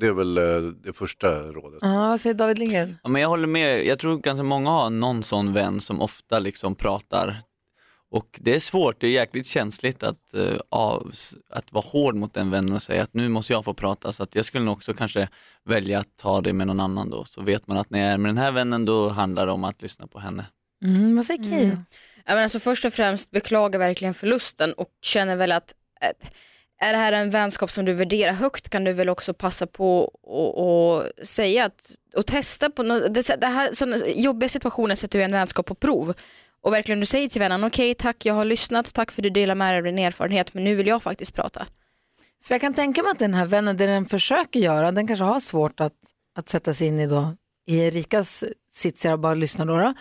Det 0.00 0.06
är 0.06 0.12
väl 0.12 0.38
eh, 0.38 0.44
det 0.84 0.92
första 0.92 1.28
rådet. 1.42 1.78
Ja, 1.82 2.08
vad 2.08 2.20
säger 2.20 2.34
David 2.34 2.58
Lindgren? 2.58 2.98
Ja, 3.02 3.08
men 3.08 3.22
jag 3.22 3.28
håller 3.28 3.46
med, 3.46 3.86
jag 3.86 3.98
tror 3.98 4.18
ganska 4.18 4.42
många 4.42 4.70
har 4.70 4.90
någon 4.90 5.22
sån 5.22 5.52
vän 5.52 5.80
som 5.80 6.00
ofta 6.00 6.38
liksom 6.38 6.74
pratar 6.74 7.42
och 8.14 8.38
det 8.40 8.54
är 8.54 8.60
svårt, 8.60 9.00
det 9.00 9.06
är 9.06 9.10
jäkligt 9.10 9.46
känsligt 9.46 10.02
att, 10.02 10.34
eh, 10.34 10.56
av, 10.68 11.12
att 11.50 11.72
vara 11.72 11.84
hård 11.86 12.14
mot 12.14 12.34
den 12.34 12.50
vännen 12.50 12.72
och 12.72 12.82
säga 12.82 13.02
att 13.02 13.14
nu 13.14 13.28
måste 13.28 13.52
jag 13.52 13.64
få 13.64 13.74
prata 13.74 14.12
så 14.12 14.22
att 14.22 14.34
jag 14.34 14.44
skulle 14.44 14.64
nog 14.64 14.72
också 14.76 14.94
kanske 14.94 15.28
välja 15.64 15.98
att 15.98 16.16
ta 16.16 16.40
det 16.40 16.52
med 16.52 16.66
någon 16.66 16.80
annan 16.80 17.10
då 17.10 17.24
så 17.24 17.42
vet 17.42 17.66
man 17.66 17.76
att 17.76 17.90
när 17.90 17.98
jag 17.98 18.08
är 18.08 18.18
med 18.18 18.28
den 18.28 18.38
här 18.38 18.52
vännen 18.52 18.84
då 18.84 19.08
handlar 19.08 19.46
det 19.46 19.52
om 19.52 19.64
att 19.64 19.82
lyssna 19.82 20.06
på 20.06 20.18
henne. 20.18 20.46
Mm, 20.84 21.16
vad 21.16 21.24
säger 21.24 21.44
Keyyo? 21.44 21.64
Mm. 21.64 21.84
Ja, 22.24 22.34
men 22.34 22.42
alltså 22.42 22.60
först 22.60 22.84
och 22.84 22.92
främst 22.92 23.30
beklagar 23.30 23.78
verkligen 23.78 24.14
förlusten 24.14 24.72
och 24.72 24.88
känner 25.02 25.36
väl 25.36 25.52
att 25.52 25.74
eh, 26.00 26.28
är 26.78 26.92
det 26.92 26.98
här 26.98 27.12
en 27.12 27.30
vänskap 27.30 27.70
som 27.70 27.84
du 27.84 27.92
värderar 27.92 28.32
högt 28.32 28.68
kan 28.68 28.84
du 28.84 28.92
väl 28.92 29.08
också 29.08 29.34
passa 29.34 29.66
på 29.66 30.04
och, 30.22 30.94
och 30.94 31.04
säga 31.22 31.64
att, 31.64 31.90
och 32.16 32.26
testa 32.26 32.70
på 32.70 32.82
nå- 32.82 33.08
det, 33.08 33.40
det 33.40 33.46
här, 33.46 33.70
jobbiga 34.06 34.48
situationer 34.48 34.94
sätter 34.94 35.18
ju 35.18 35.24
en 35.24 35.32
vänskap 35.32 35.66
på 35.66 35.74
prov 35.74 36.14
och 36.64 36.72
verkligen 36.72 37.00
du 37.00 37.06
säger 37.06 37.28
till 37.28 37.40
vännen 37.40 37.64
okej 37.64 37.94
tack 37.94 38.26
jag 38.26 38.34
har 38.34 38.44
lyssnat, 38.44 38.94
tack 38.94 39.12
för 39.12 39.22
att 39.22 39.24
du 39.24 39.30
delar 39.30 39.54
med 39.54 39.72
dig 39.72 39.78
av 39.78 39.84
din 39.84 39.98
erfarenhet 39.98 40.54
men 40.54 40.64
nu 40.64 40.74
vill 40.74 40.86
jag 40.86 41.02
faktiskt 41.02 41.34
prata. 41.34 41.66
För 42.44 42.54
jag 42.54 42.60
kan 42.60 42.74
tänka 42.74 43.02
mig 43.02 43.12
att 43.12 43.18
den 43.18 43.34
här 43.34 43.46
vännen, 43.46 43.76
det 43.76 43.86
den 43.86 44.06
försöker 44.06 44.60
göra, 44.60 44.92
den 44.92 45.06
kanske 45.06 45.24
har 45.24 45.40
svårt 45.40 45.80
att, 45.80 45.92
att 46.38 46.48
sätta 46.48 46.74
sig 46.74 46.86
in 46.86 47.00
i 47.00 47.06
då 47.06 47.36
i 47.66 47.78
Erikas 47.78 48.44
sits 48.76 49.04
och 49.04 49.18
bara 49.18 49.34
lyssna 49.34 49.64
då. 49.64 49.76
då. 49.76 49.94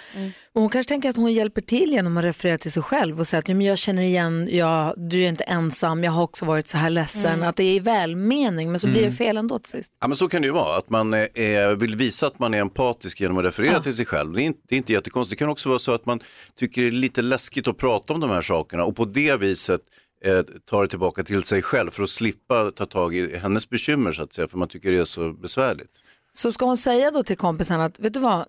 Och 0.54 0.62
hon 0.62 0.70
kanske 0.70 0.90
tänker 0.90 1.10
att 1.10 1.16
hon 1.18 1.34
hjälper 1.34 1.62
till 1.62 1.92
genom 1.92 2.18
att 2.18 2.24
referera 2.24 2.58
till 2.58 2.72
sig 2.72 2.84
själv 2.84 3.20
och 3.20 3.28
säga 3.28 3.40
att 3.40 3.48
"Ja, 3.50 3.56
men 3.56 3.66
jag 3.66 3.78
känner 3.78 4.02
igen, 4.02 4.50
jag, 4.52 4.94
du 4.98 5.24
är 5.24 5.30
inte 5.30 5.44
ensam, 5.44 6.04
jag 6.04 6.12
har 6.12 6.24
också 6.24 6.46
varit 6.46 6.68
så 6.68 6.78
här 6.78 6.90
ledsen. 6.90 7.34
Mm. 7.34 7.50
Att 7.50 7.56
det 7.56 7.64
är 7.64 7.76
i 7.76 7.80
välmening 7.80 8.72
men 8.72 8.80
så 8.80 8.88
blir 8.88 8.96
det 9.02 9.02
Mm. 9.08 9.16
fel 9.16 9.38
ändå 9.38 9.60
till 9.60 9.72
sist. 9.72 9.94
Ja, 10.02 10.08
men 10.08 10.18
så 10.18 10.30
kan 10.30 10.42
det 10.42 10.46
ju 10.46 10.52
vara, 10.54 10.78
att 10.78 10.90
man 10.90 11.14
eh, 11.14 11.70
vill 11.78 11.96
visa 11.96 12.28
att 12.28 12.40
man 12.40 12.54
är 12.54 12.62
empatisk 12.62 13.22
genom 13.22 13.38
att 13.38 13.46
referera 13.46 13.74
Ja. 13.74 13.84
till 13.84 13.94
sig 13.96 14.06
själv. 14.06 14.34
Det 14.34 14.42
är, 14.42 14.46
inte, 14.46 14.60
det 14.70 14.76
är 14.76 14.78
inte 14.78 14.94
jättekonstigt. 14.94 15.40
Det 15.40 15.44
kan 15.44 15.50
också 15.50 15.70
vara 15.70 15.80
så 15.80 15.94
att 15.94 16.06
man 16.06 16.20
tycker 16.60 16.82
det 16.82 16.88
är 16.88 16.92
lite 16.92 17.22
läskigt 17.22 17.68
att 17.68 17.78
prata 17.78 18.14
om 18.14 18.20
de 18.20 18.30
här 18.30 18.42
sakerna 18.42 18.84
och 18.86 18.96
på 18.96 19.06
det 19.06 19.38
viset 19.38 19.82
eh, 20.26 20.42
tar 20.70 20.82
det 20.82 20.88
tillbaka 20.90 21.24
till 21.24 21.44
sig 21.44 21.62
själv 21.62 21.92
för 21.92 22.04
att 22.04 22.10
slippa 22.10 22.72
ta 22.72 22.86
tag 22.86 23.16
i 23.16 23.38
hennes 23.38 23.70
bekymmer 23.70 24.12
så 24.12 24.24
att 24.24 24.34
säga, 24.34 24.48
för 24.48 24.58
man 24.58 24.68
tycker 24.68 24.92
det 24.92 24.98
är 24.98 25.04
så 25.04 25.34
besvärligt. 25.34 25.90
Så 26.36 26.52
ska 26.52 26.66
hon 26.66 26.78
säga 26.78 27.12
då 27.12 27.24
till 27.24 27.38
kompisen 27.38 27.82
att, 27.82 28.00
vet 28.00 28.14
du 28.14 28.20
vad, 28.20 28.46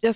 jag, 0.00 0.14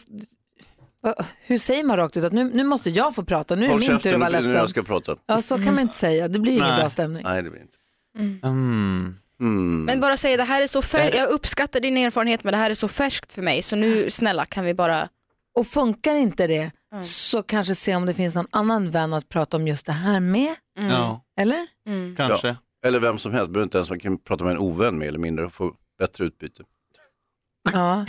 hur 1.47 1.59
säger 1.59 1.85
man 1.85 1.97
rakt 1.97 2.16
ut 2.16 2.24
att 2.24 2.33
nu, 2.33 2.45
nu 2.45 2.64
måste 2.64 2.91
jag 2.91 3.14
få 3.14 3.24
prata, 3.24 3.55
nu 3.55 3.61
är 3.61 3.66
det 3.66 3.72
Håll 3.74 3.80
min 3.80 3.99
tur 3.99 4.14
att 4.14 4.20
vara 4.20 4.30
när 4.30 4.39
jag 4.39 4.45
ledsen. 4.45 4.68
ska 4.68 4.83
prata. 4.83 5.16
Ja, 5.26 5.43
så 5.43 5.57
kan 5.57 5.64
man 5.74 5.78
inte 5.80 5.95
säga, 5.95 6.28
det 6.28 6.39
blir 6.39 6.53
ingen 6.53 6.68
Nej. 6.68 6.76
bra 6.80 6.91
stämning. 6.91 7.22
Nej, 7.24 7.43
det 7.43 7.51
blir 7.51 7.61
inte. 7.61 7.76
Mm. 8.45 9.16
Mm. 9.41 9.85
Men 9.85 10.01
bara 10.01 10.16
säga 10.16 10.37
det 10.37 10.43
här 10.45 10.62
är 10.62 10.66
så 10.66 10.83
färskt, 10.83 11.16
jag 11.16 11.28
uppskattar 11.30 11.80
din 11.80 11.97
erfarenhet 11.97 12.45
men 12.45 12.53
det 12.53 12.59
här 12.59 12.70
är 12.70 12.74
så 12.74 12.89
färskt 12.89 13.33
för 13.33 13.43
mig 13.43 13.62
så 13.62 13.76
nu 13.76 14.11
snälla 14.11 14.47
kan 14.47 14.64
vi 14.64 14.74
bara 14.74 15.09
Och 15.55 15.66
funkar 15.66 16.14
inte 16.14 16.47
det 16.47 16.70
så 17.03 17.43
kanske 17.43 17.74
se 17.74 17.97
om 17.97 18.07
det 18.07 18.14
finns 18.14 18.35
någon 18.35 18.47
annan 18.51 18.91
vän 18.91 19.12
att 19.12 19.28
prata 19.28 19.57
om 19.57 19.68
just 19.68 19.87
det 19.87 19.93
här 19.93 20.20
med. 20.20 20.55
Mm. 20.78 20.91
Ja. 20.91 21.24
Eller? 21.41 21.66
Kanske. 22.16 22.49
Ja. 22.49 22.57
Eller 22.85 23.01
vem 23.01 23.18
som 23.18 23.33
helst, 23.33 23.51
behöver 23.51 23.64
inte 23.64 23.78
ens 23.78 23.91
man 23.91 23.99
kan 24.01 24.18
prata 24.18 24.45
med 24.45 24.51
en 24.51 24.59
ovän 24.59 24.99
mer 24.99 25.09
eller 25.09 25.18
mindre 25.18 25.45
och 25.47 25.53
få 25.53 25.74
bättre 25.99 26.24
utbyte. 26.24 26.62
Ja. 27.73 27.97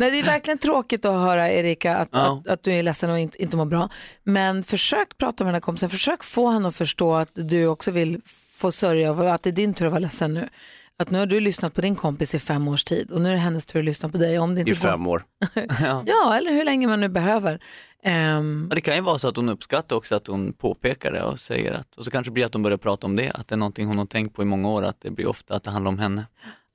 Nej, 0.00 0.10
det 0.10 0.18
är 0.18 0.24
verkligen 0.24 0.58
tråkigt 0.58 1.04
att 1.04 1.20
höra 1.20 1.50
Erika 1.50 1.96
att, 1.96 2.08
Ja. 2.12 2.40
att, 2.44 2.52
att 2.52 2.62
du 2.62 2.72
är 2.72 2.82
ledsen 2.82 3.10
och 3.10 3.18
inte, 3.18 3.42
inte 3.42 3.56
mår 3.56 3.64
bra. 3.64 3.88
Men 4.24 4.64
försök 4.64 5.18
prata 5.18 5.44
med 5.44 5.48
den 5.48 5.54
här 5.54 5.60
kompisen, 5.60 5.90
försök 5.90 6.24
få 6.24 6.50
henne 6.50 6.68
att 6.68 6.76
förstå 6.76 7.14
att 7.14 7.30
du 7.34 7.66
också 7.66 7.90
vill 7.90 8.20
få 8.56 8.72
sörja 8.72 9.10
och 9.12 9.34
att 9.34 9.42
det 9.42 9.50
är 9.50 9.52
din 9.52 9.74
tur 9.74 9.86
att 9.86 9.92
vara 9.92 10.00
ledsen 10.00 10.34
nu. 10.34 10.48
Att 10.98 11.10
nu 11.10 11.18
har 11.18 11.26
du 11.26 11.40
lyssnat 11.40 11.74
på 11.74 11.80
din 11.80 11.96
kompis 11.96 12.34
i 12.34 12.38
fem 12.38 12.68
års 12.68 12.84
tid 12.84 13.10
och 13.10 13.20
nu 13.20 13.28
är 13.28 13.32
det 13.32 13.38
hennes 13.38 13.66
tur 13.66 13.78
att 13.78 13.84
lyssna 13.84 14.08
på 14.08 14.18
dig. 14.18 14.38
Om 14.38 14.54
det 14.54 14.60
inte 14.60 14.70
I 14.70 14.74
går- 14.74 14.80
fem 14.80 15.06
år. 15.06 15.22
Ja, 16.06 16.34
eller 16.36 16.50
hur 16.52 16.64
länge 16.64 16.86
man 16.86 17.00
nu 17.00 17.08
behöver. 17.08 17.60
Ja, 18.02 18.42
det 18.74 18.80
kan 18.80 18.94
ju 18.94 19.00
vara 19.00 19.18
så 19.18 19.28
att 19.28 19.36
hon 19.36 19.48
uppskattar 19.48 19.96
också 19.96 20.14
att 20.14 20.26
hon 20.26 20.52
påpekar 20.52 21.12
det 21.12 21.22
och 21.22 21.40
säger 21.40 21.72
att, 21.72 21.96
och 21.96 22.04
så 22.04 22.10
kanske 22.10 22.30
det 22.30 22.32
blir 22.34 22.44
att 22.46 22.52
hon 22.54 22.62
börjar 22.62 22.78
prata 22.78 23.06
om 23.06 23.16
det, 23.16 23.30
att 23.30 23.48
det 23.48 23.54
är 23.54 23.56
någonting 23.56 23.86
hon 23.86 23.98
har 23.98 24.06
tänkt 24.06 24.36
på 24.36 24.42
i 24.42 24.44
många 24.44 24.68
år, 24.68 24.82
att 24.84 25.00
det 25.00 25.10
blir 25.10 25.26
ofta 25.26 25.54
att 25.54 25.62
det 25.64 25.70
handlar 25.70 25.88
om 25.88 25.98
henne. 25.98 26.26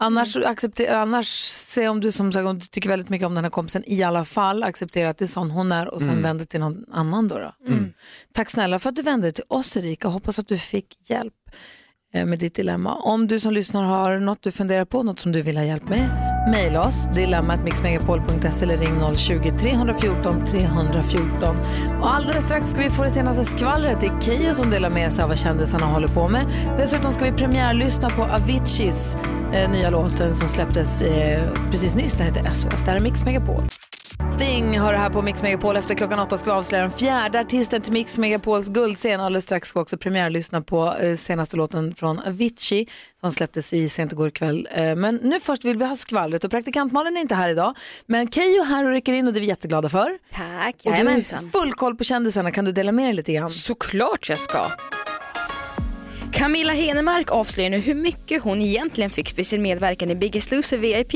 Annars, 0.04 0.36
accepter, 0.38 0.93
annars 0.95 1.28
se 1.45 1.88
om 1.88 2.02
du 2.02 2.12
som 2.12 2.32
sagt 2.32 2.45
om 2.47 2.60
du 2.60 2.66
tycker 2.66 2.89
väldigt 2.89 3.10
mycket 3.10 3.26
om 3.26 3.36
den 3.36 3.43
här 3.43 3.52
kompisen 3.52 3.84
i 3.88 4.04
alla 4.04 4.26
fall 4.26 4.64
acceptera 4.64 5.10
att 5.10 5.18
det 5.18 5.26
är 5.26 5.28
sån 5.28 5.52
hon 5.52 5.72
är 5.72 5.88
och 5.88 5.99
sen 5.99 6.10
Mm. 6.10 6.22
vänder 6.24 6.45
till 6.45 6.60
någon 6.60 6.86
annan 6.91 7.28
då. 7.28 7.38
då. 7.39 7.54
Mm. 7.68 7.93
Tack 8.34 8.49
snälla 8.49 8.80
för 8.80 8.89
att 8.89 8.95
du 8.95 9.02
vände 9.02 9.26
dig 9.28 9.34
till 9.34 9.43
oss 9.47 9.78
Erika. 9.78 10.08
Hoppas 10.08 10.39
att 10.39 10.47
du 10.47 10.58
fick 10.58 11.10
hjälp 11.10 11.34
Eh, 12.14 12.26
med 12.26 12.39
ditt 12.39 12.55
dilemma. 12.55 12.95
Om 12.95 13.28
du 13.28 13.39
som 13.39 13.53
lyssnar 13.53 13.84
har 13.84 14.20
något 14.20 14.41
du 14.41 14.51
funderar 14.51 14.86
på, 14.86 15.03
något 15.03 15.20
som 15.20 15.32
du 15.32 15.41
vill 15.41 15.57
ha 15.57 15.64
hjälp 15.64 15.89
med, 15.89 16.09
mejla 16.51 16.88
oss 16.88 17.07
dilemmatmixmegapol.se 17.16 18.66
eller 18.66 18.78
ring 18.78 18.95
020-314 18.99 20.45
314. 20.45 21.57
Och 22.01 22.14
alldeles 22.14 22.45
strax 22.45 22.70
ska 22.70 22.82
vi 22.82 22.89
få 22.89 23.03
det 23.03 23.09
senaste 23.09 23.43
skvallret. 23.43 23.99
Det 23.99 24.07
är 24.07 24.22
Keyyo 24.22 24.53
som 24.53 24.70
delar 24.70 24.89
med 24.89 25.12
sig 25.12 25.24
av 25.24 25.30
vad 25.30 25.38
kändisarna 25.38 25.86
håller 25.86 26.07
på 26.07 26.30
med. 26.30 26.45
Dessutom 26.78 27.12
ska 27.12 27.26
vi 27.26 27.32
premiärlyssna 27.32 28.09
på 28.09 28.24
Aviciis 28.24 29.18
eh, 29.53 29.72
nya 29.72 29.89
låten 29.89 30.36
som 30.36 30.47
släpptes 30.47 31.01
eh, 31.01 31.53
precis 31.72 31.95
nyss. 31.95 32.14
Den 32.14 32.28
heter 32.28 32.51
SOS. 32.51 32.84
Det 32.84 32.91
här 32.91 32.97
är 32.97 33.01
Mix 33.01 33.26
Megapol. 33.26 33.64
Sting 34.30 34.80
har 34.80 34.93
det 34.93 34.99
här 34.99 35.09
på 35.09 35.22
Mix 35.22 35.43
Megapol. 35.43 35.78
Efter 35.78 35.95
klockan 35.95 36.19
åtta 36.19 36.38
ska 36.38 36.45
vi 36.45 36.57
avslöja 36.57 36.82
den 36.82 36.91
fjärde 36.91 37.39
artisten 37.39 37.82
till 37.82 37.93
Mix 37.93 38.17
Megapols 38.17 38.67
guldscen. 38.67 39.19
Alldeles 39.22 39.43
strax 39.43 39.69
ska 39.69 39.80
vi 39.80 39.84
också 39.84 39.97
premiärlyssna 39.97 40.61
på 40.61 40.93
eh, 41.01 41.15
senaste 41.15 41.57
låten 41.57 41.95
från 41.95 42.19
Avicii 42.19 42.88
som 43.19 43.32
släpptes 43.32 43.74
i 43.74 43.89
sent 43.89 44.11
igår 44.11 44.30
kväll. 44.30 44.67
Eh, 44.72 44.95
men 44.95 45.15
nu 45.15 45.39
först 45.39 45.65
vill 45.65 45.78
vi 45.78 45.86
ha 45.86 45.95
skvallret 45.95 46.43
och 46.43 46.51
praktikant 46.51 46.93
Malin 46.93 47.17
är 47.17 47.22
inte 47.22 47.36
här 47.36 47.49
idag. 47.49 47.76
Men 48.05 48.32
Keyyo 48.32 48.61
är 48.61 48.65
här 48.65 48.86
och 48.86 48.91
rycker 48.91 49.13
in 49.13 49.28
och 49.28 49.34
det 49.34 49.39
är 49.39 49.41
vi 49.41 49.47
jätteglada 49.47 49.89
för. 49.89 50.17
Tack, 50.34 50.76
Och 50.86 50.91
du 50.91 50.97
har 50.97 51.51
full 51.51 51.74
koll 51.74 51.95
på 51.95 52.03
kändisarna. 52.03 52.51
Kan 52.51 52.65
du 52.65 52.72
dela 52.72 52.91
med 52.91 53.05
dig 53.05 53.13
lite 53.13 53.34
grann? 53.34 53.49
Såklart 53.49 54.30
jag 54.30 54.39
ska. 54.39 54.65
Camilla 56.34 56.74
Henemark 56.74 57.32
avslöjar 57.32 57.69
nu 57.69 57.78
hur 57.78 57.95
mycket 57.95 58.41
hon 58.43 58.61
egentligen 58.61 59.09
fick 59.09 59.36
för 59.36 59.43
sin 59.43 59.61
medverkan 59.61 60.11
i 60.11 60.15
Biggest 60.15 60.51
Loser 60.51 60.78
VIP. 60.78 61.13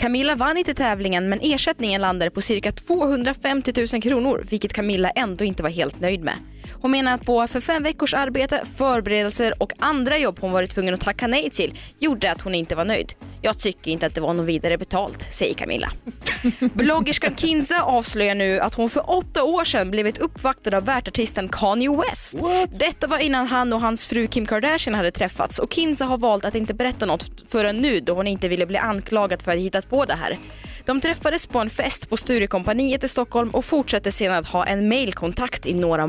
Camilla 0.00 0.36
vann 0.36 0.56
inte 0.56 0.74
tävlingen 0.74 1.28
men 1.28 1.38
ersättningen 1.42 2.00
landade 2.00 2.30
på 2.30 2.40
cirka 2.40 2.72
250 2.72 3.72
000 3.92 4.02
kronor 4.02 4.46
vilket 4.50 4.72
Camilla 4.72 5.10
ändå 5.10 5.44
inte 5.44 5.62
var 5.62 5.70
helt 5.70 6.00
nöjd 6.00 6.24
med. 6.24 6.34
Hon 6.72 6.90
menar 6.90 7.14
att 7.14 7.26
på 7.26 7.46
för 7.46 7.60
fem 7.60 7.82
veckors 7.82 8.14
arbete, 8.14 8.64
förberedelser 8.76 9.54
och 9.58 9.72
andra 9.78 10.18
jobb 10.18 10.38
hon 10.40 10.52
varit 10.52 10.70
tvungen 10.70 10.94
att 10.94 11.00
tacka 11.00 11.26
nej 11.26 11.50
till 11.50 11.78
gjorde 11.98 12.32
att 12.32 12.42
hon 12.42 12.54
inte 12.54 12.74
var 12.74 12.84
nöjd. 12.84 13.12
Jag 13.42 13.58
tycker 13.58 13.90
inte 13.90 14.06
att 14.06 14.14
det 14.14 14.20
var 14.20 14.34
något 14.34 14.46
vidare 14.46 14.78
betalt, 14.78 15.26
säger 15.32 15.54
Camilla. 15.54 15.92
Bloggerskan 16.74 17.36
Kinza 17.36 17.82
avslöjar 17.82 18.34
nu 18.34 18.60
att 18.60 18.74
hon 18.74 18.90
för 18.90 19.10
åtta 19.10 19.42
år 19.42 19.64
sedan 19.64 19.90
blivit 19.90 20.18
uppvaktad 20.18 20.76
av 20.76 20.84
världartisten 20.84 21.48
Kanye 21.48 21.96
West. 21.96 22.36
Detta 22.78 23.06
var 23.06 23.18
innan 23.18 23.46
han 23.46 23.72
och 23.72 23.80
hans 23.80 24.06
fru 24.06 24.26
Kim 24.26 24.46
Kardashian 24.46 24.94
hade 24.94 25.10
träffats 25.10 25.58
och 25.58 25.72
Kinza 25.72 26.04
har 26.04 26.18
valt 26.18 26.44
att 26.44 26.54
inte 26.54 26.74
berätta 26.74 27.06
något 27.06 27.30
förrän 27.48 27.76
nu 27.76 28.00
då 28.00 28.14
hon 28.14 28.26
inte 28.26 28.48
ville 28.48 28.66
bli 28.66 28.76
anklagad 28.76 29.42
för 29.42 29.50
att 29.50 29.56
ha 29.56 29.62
hittat 29.62 29.90
på 29.90 30.04
det 30.04 30.14
här. 30.14 30.38
De 30.84 31.00
träffades 31.00 31.46
på 31.46 31.58
en 31.58 31.70
fest 31.70 32.10
på 32.10 32.16
Sturecompagniet 32.16 33.04
i 33.04 33.08
Stockholm 33.08 33.50
och 33.50 33.64
fortsatte 33.64 34.12
sedan 34.12 34.34
att 34.34 34.46
ha 34.46 34.66
en 34.66 34.88
mailkontakt 34.88 35.66
i 35.66 35.74
några 35.74 36.06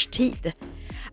månaders 0.00 0.06
tid. 0.06 0.52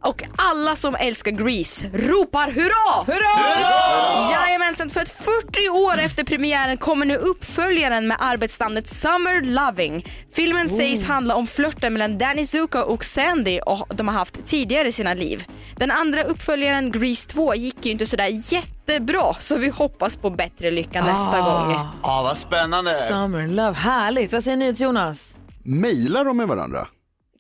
Och 0.02 0.24
alla 0.38 0.76
som 0.76 0.96
älskar 0.96 1.32
Grease 1.32 1.88
ropar 1.94 2.52
hurra! 2.52 3.04
Hurra! 3.14 4.32
Jajamensan, 4.32 4.90
för 4.90 5.02
att 5.02 5.10
40 5.10 5.70
år 5.70 6.00
efter 6.00 6.24
premiären 6.24 6.78
kommer 6.78 7.06
nu 7.06 7.16
uppföljaren 7.16 8.08
med 8.08 8.18
arbetsnamnet 8.20 8.88
Summer 8.88 9.42
Loving. 9.42 10.06
Filmen 10.34 10.70
sägs 10.70 11.06
handla 11.06 11.36
om 11.36 11.48
flörten 11.48 11.94
mellan 11.94 12.18
Danny 12.18 12.46
Zuko 12.46 12.80
och 12.80 13.04
Sandy 13.04 13.60
och 13.60 13.88
de 13.96 14.08
har 14.08 14.16
haft 14.16 14.46
tidigare 14.46 14.88
i 14.88 14.92
sina 14.92 15.14
liv. 15.14 15.46
Den 15.78 15.92
andra 15.92 16.24
uppföljaren 16.24 16.92
Grease 16.92 17.30
2 17.30 17.56
gick 17.56 17.86
ju 17.86 17.92
inte 17.92 18.06
sådär 18.06 18.54
jättebra 18.54 19.34
så 19.40 19.58
vi 19.58 19.70
hoppas 19.70 20.16
på 20.18 20.30
bättre 20.30 20.72
lycka 20.72 21.02
nästa 21.02 21.42
Ah. 21.42 21.64
gång. 21.66 21.72
Ja, 22.04 22.22
vad 22.24 22.38
spännande. 22.38 22.94
Summer 22.94 23.48
Love, 23.48 23.74
härligt. 23.74 24.34
Vad 24.34 24.44
säger 24.44 24.58
ni 24.58 24.70
Jonas? 24.72 25.36
Mailar 25.66 26.26
de 26.26 26.38
med 26.38 26.48
varandra? 26.48 26.88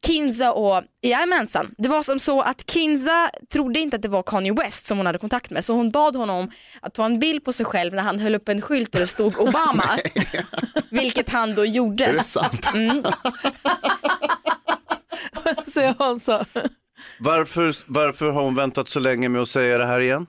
Kinza 0.07 0.53
och, 0.53 0.83
jajamensan. 1.01 1.75
Det 1.77 1.89
var 1.89 2.01
som 2.01 2.19
så 2.19 2.41
att 2.41 2.71
Kinza 2.71 3.29
trodde 3.53 3.79
inte 3.79 3.95
att 3.95 4.01
det 4.01 4.07
var 4.07 4.23
Kanye 4.23 4.53
West 4.53 4.87
som 4.87 4.97
hon 4.97 5.05
hade 5.05 5.19
kontakt 5.19 5.51
med 5.51 5.65
så 5.65 5.73
hon 5.73 5.91
bad 5.91 6.15
honom 6.15 6.51
att 6.81 6.93
ta 6.93 7.05
en 7.05 7.19
bild 7.19 7.45
på 7.45 7.53
sig 7.53 7.65
själv 7.65 7.93
när 7.93 8.03
han 8.03 8.19
höll 8.19 8.35
upp 8.35 8.49
en 8.49 8.61
skylt 8.61 8.91
där 8.91 8.99
det 8.99 9.07
stod 9.07 9.37
Obama. 9.41 9.83
Vilket 10.89 11.29
han 11.29 11.55
då 11.55 11.65
gjorde. 11.65 12.05
Är 12.05 12.13
det 12.13 12.23
sant? 12.23 12.69
Mm. 12.75 13.03
Säger 15.67 15.95
Hansa. 15.99 16.45
Varför, 17.19 17.75
varför 17.85 18.29
har 18.31 18.43
hon 18.43 18.55
väntat 18.55 18.89
så 18.89 18.99
länge 18.99 19.29
med 19.29 19.41
att 19.41 19.49
säga 19.49 19.77
det 19.77 19.85
här 19.85 19.99
igen? 19.99 20.27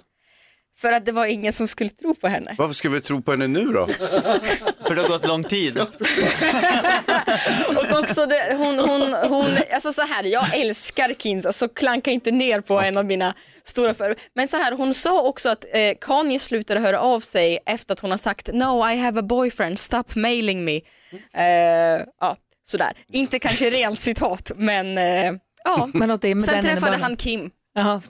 För 0.81 0.93
att 0.93 1.05
det 1.05 1.12
var 1.12 1.26
ingen 1.26 1.53
som 1.53 1.68
skulle 1.68 1.91
tro 1.91 2.14
på 2.14 2.29
henne. 2.29 2.55
Varför 2.59 2.74
ska 2.74 2.89
vi 2.89 3.01
tro 3.01 3.22
på 3.22 3.31
henne 3.31 3.47
nu 3.47 3.64
då? 3.64 3.87
För 4.87 4.95
det 4.95 5.03
har 5.03 5.09
gått 5.09 5.26
lång 5.26 5.45
tid. 5.45 5.79
Och 7.79 7.99
också 7.99 8.26
det, 8.26 8.55
hon, 8.57 8.79
hon, 8.79 9.14
hon, 9.29 9.47
alltså 9.72 9.93
så 9.93 10.03
här, 10.03 10.24
jag 10.24 10.57
älskar 10.57 11.14
Kinza 11.18 11.53
så 11.53 11.68
klanka 11.68 12.11
inte 12.11 12.31
ner 12.31 12.61
på 12.61 12.81
en 12.81 12.97
av 12.97 13.05
mina 13.05 13.35
stora 13.64 13.95
för. 13.95 14.16
Men 14.35 14.49
så 14.49 14.57
här, 14.57 14.72
hon 14.72 14.95
sa 14.95 15.22
också 15.22 15.49
att 15.49 15.64
eh, 15.72 15.95
Kanye 16.01 16.39
slutade 16.39 16.81
höra 16.81 17.01
av 17.01 17.20
sig 17.20 17.59
efter 17.66 17.93
att 17.93 18.01
hon 18.01 18.11
har 18.11 18.18
sagt 18.18 18.51
no 18.53 18.91
I 18.91 18.97
have 18.97 19.20
a 19.20 19.22
boyfriend, 19.22 19.79
stop 19.79 20.05
mailing 20.14 20.64
me. 20.64 20.76
Eh, 21.35 22.05
ja, 22.20 22.37
sådär. 22.64 22.93
Inte 23.12 23.39
kanske 23.39 23.70
rent 23.70 24.01
citat 24.01 24.53
men 24.57 24.99
eh, 24.99 25.33
ja. 25.64 25.91
Men 25.95 26.11
åt 26.11 26.22
det, 26.22 26.35
med 26.35 26.45
Sen 26.45 26.55
den 26.55 26.64
träffade 26.64 26.97
han 26.97 27.16
Kim. 27.16 27.51
Jaha, 27.74 28.01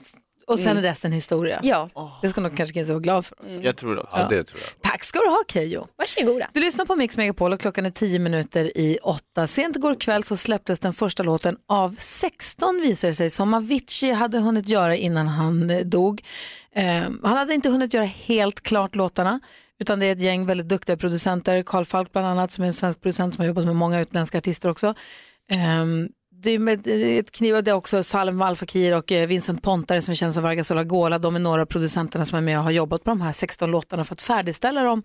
och 0.49 0.59
sen 0.59 0.67
Mm. 0.67 0.77
är 0.77 0.81
resten 0.81 1.11
historia. 1.11 1.59
Ja. 1.63 2.19
Det 2.21 2.29
ska 2.29 2.41
nog 2.41 2.57
kanske 2.57 2.73
Kinsa 2.73 2.93
vara 2.93 3.01
glad 3.01 3.25
för. 3.25 3.37
Jag 3.61 3.77
tror 3.77 3.95
det. 3.95 4.05
Ja, 4.11 4.27
det 4.29 4.43
tror 4.43 4.61
jag. 4.61 4.91
Tack 4.91 5.03
ska 5.03 5.19
du 5.19 5.25
ha 5.29 5.43
Keyyo. 5.47 5.87
Varsågoda. 5.97 6.47
Du 6.53 6.59
lyssnar 6.59 6.85
på 6.85 6.95
Mix 6.95 7.17
Megapol 7.17 7.53
och 7.53 7.59
klockan 7.59 7.85
är 7.85 7.91
10 7.91 8.19
minuter 8.19 8.77
i 8.77 8.97
åtta. 9.03 9.47
Sent 9.47 9.75
igår 9.75 9.95
kväll 9.99 10.23
så 10.23 10.37
släpptes 10.37 10.79
den 10.79 10.93
första 10.93 11.23
låten 11.23 11.57
av 11.67 11.95
16 11.97 12.81
visar 12.81 13.11
sig 13.11 13.29
som 13.29 13.53
Avicii 13.53 14.11
hade 14.11 14.39
hunnit 14.39 14.67
göra 14.67 14.95
innan 14.95 15.27
han 15.27 15.69
eh, 15.69 15.79
dog. 15.79 16.21
Eh, 16.75 16.85
han 17.23 17.37
hade 17.37 17.53
inte 17.53 17.69
hunnit 17.69 17.93
göra 17.93 18.05
helt 18.05 18.61
klart 18.61 18.95
låtarna 18.95 19.39
utan 19.79 19.99
det 19.99 20.05
är 20.05 20.11
ett 20.11 20.21
gäng 20.21 20.45
väldigt 20.45 20.67
duktiga 20.69 20.97
producenter, 20.97 21.63
Carl 21.63 21.85
Falk 21.85 22.11
bland 22.11 22.27
annat 22.27 22.51
som 22.51 22.63
är 22.63 22.67
en 22.67 22.73
svensk 22.73 23.01
producent 23.01 23.35
som 23.35 23.41
har 23.41 23.47
jobbat 23.47 23.65
med 23.65 23.75
många 23.75 23.99
utländska 23.99 24.37
artister 24.37 24.69
också. 24.69 24.93
Ehm, 25.51 26.09
det 26.41 26.51
är 26.51 26.59
med 26.59 26.87
ett 27.19 27.31
kniv, 27.31 27.63
det 27.63 27.71
är 27.71 27.75
också 27.75 28.03
Salem 28.03 28.41
Al 28.41 28.55
Fakir 28.55 28.95
och 28.95 29.11
eh, 29.11 29.27
Vincent 29.27 29.63
Pontare 29.63 30.01
som 30.01 30.15
känns 30.15 30.35
som 30.35 30.43
Vargas 30.43 30.71
Olagola. 30.71 31.19
De 31.19 31.35
är 31.35 31.39
några 31.39 31.61
av 31.61 31.65
producenterna 31.65 32.25
som 32.25 32.37
är 32.37 32.41
med 32.41 32.57
och 32.57 32.63
har 32.63 32.71
jobbat 32.71 33.03
på 33.03 33.09
de 33.09 33.21
här 33.21 33.31
16 33.31 33.71
låtarna 33.71 34.03
för 34.03 34.13
att 34.15 34.21
färdigställa 34.21 34.83
dem 34.83 35.03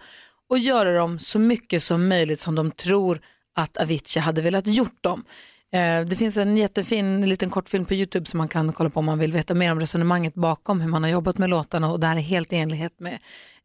och 0.51 0.59
göra 0.59 0.95
dem 0.95 1.18
så 1.18 1.39
mycket 1.39 1.82
som 1.82 2.09
möjligt 2.09 2.41
som 2.41 2.55
de 2.55 2.70
tror 2.70 3.20
att 3.55 3.76
Avicii 3.76 4.20
hade 4.20 4.43
velat 4.43 4.66
gjort 4.66 5.03
dem. 5.03 5.24
Eh, 5.72 6.07
det 6.07 6.16
finns 6.16 6.37
en 6.37 6.57
jättefin 6.57 7.28
liten 7.28 7.51
kortfilm 7.51 7.85
på 7.85 7.95
Youtube 7.95 8.26
som 8.26 8.39
man 8.39 8.49
kan 8.49 8.72
kolla 8.72 8.91
på 8.91 8.99
om 8.99 9.07
man 9.07 9.18
vill 9.18 9.32
veta 9.32 9.55
mer 9.55 9.72
om 9.72 9.80
resonemanget 9.80 10.35
bakom 10.35 10.80
hur 10.80 10.89
man 10.89 11.03
har 11.03 11.11
jobbat 11.11 11.39
med 11.39 11.51
låtarna 11.51 11.93
och 11.93 12.01
det 12.01 12.07
här 12.07 12.16
är 12.16 12.20
helt 12.20 12.53
i 12.53 12.57
enlighet 12.57 13.01
med 13.01 13.18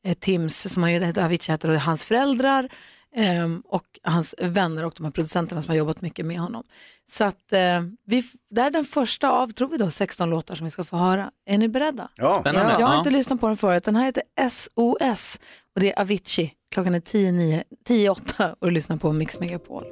eh, 0.05 0.13
Tims, 0.13 0.73
som 0.73 0.83
han 0.83 0.93
ju 0.93 0.99
heter 0.99 1.25
Avicii 1.25 1.53
heter, 1.53 1.69
och 1.69 1.75
hans 1.75 2.05
föräldrar 2.05 2.69
ehm, 3.15 3.63
och 3.65 3.85
hans 4.03 4.35
vänner 4.41 4.85
och 4.85 4.93
de 4.97 5.03
här 5.03 5.11
producenterna 5.11 5.61
som 5.61 5.69
har 5.69 5.77
jobbat 5.77 6.01
mycket 6.01 6.25
med 6.25 6.39
honom. 6.39 6.63
Så 7.09 7.23
att 7.23 7.53
eh, 7.53 7.81
vi, 8.05 8.23
det 8.49 8.61
är 8.61 8.71
den 8.71 8.85
första 8.85 9.29
av, 9.31 9.47
tror 9.47 9.69
vi 9.69 9.77
då, 9.77 9.89
16 9.91 10.29
låtar 10.29 10.55
som 10.55 10.63
vi 10.63 10.69
ska 10.71 10.83
få 10.83 10.97
höra. 10.97 11.31
Är 11.45 11.57
ni 11.57 11.67
beredda? 11.67 12.09
Ja. 12.15 12.37
Spännande. 12.39 12.71
Jag 12.79 12.87
har 12.87 12.93
Ja. 12.93 12.97
inte 12.99 13.09
lyssnat 13.09 13.39
på 13.41 13.47
den 13.47 13.57
förut. 13.57 13.83
Den 13.83 13.95
här 13.95 14.05
heter 14.05 14.23
SOS 14.49 15.39
och 15.75 15.81
det 15.81 15.91
är 15.93 15.99
Avicii. 16.01 16.53
Klockan 16.71 16.95
är 16.95 16.99
10.08 16.99 17.63
10, 17.85 18.09
8 18.09 18.55
och 18.59 18.67
du 18.67 18.71
lyssnar 18.71 18.97
på 18.97 19.11
Mix 19.11 19.39
Megapol. 19.39 19.83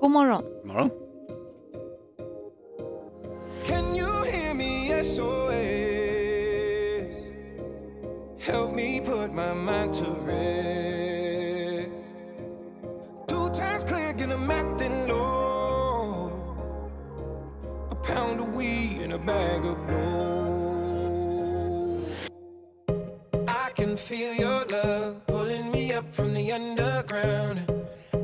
God 0.00 0.10
morgon. 0.10 0.44
morgon. 0.64 0.90
Can 3.68 3.96
you 3.96 4.24
hear 4.32 4.54
me? 4.54 4.90
SOS. 5.04 5.54
Help 8.46 8.74
me 8.74 9.00
put 9.00 9.32
my 9.32 9.54
mind 9.54 9.92
to 9.94 10.04
rest. 10.26 10.73
Two 13.54 13.60
times 13.60 13.84
clear, 13.84 14.10
and 14.18 14.32
I'm 14.32 14.50
acting 14.50 15.06
low. 15.06 16.32
A 17.90 17.94
pound 17.94 18.40
of 18.40 18.52
weed 18.52 19.00
and 19.00 19.12
a 19.12 19.18
bag 19.18 19.64
of 19.64 19.86
blow. 19.86 21.14
I 23.46 23.70
can 23.76 23.96
feel 23.96 24.34
your 24.34 24.64
love 24.64 25.24
pulling 25.28 25.70
me 25.70 25.92
up 25.92 26.12
from 26.12 26.34
the 26.34 26.50
underground. 26.50 27.62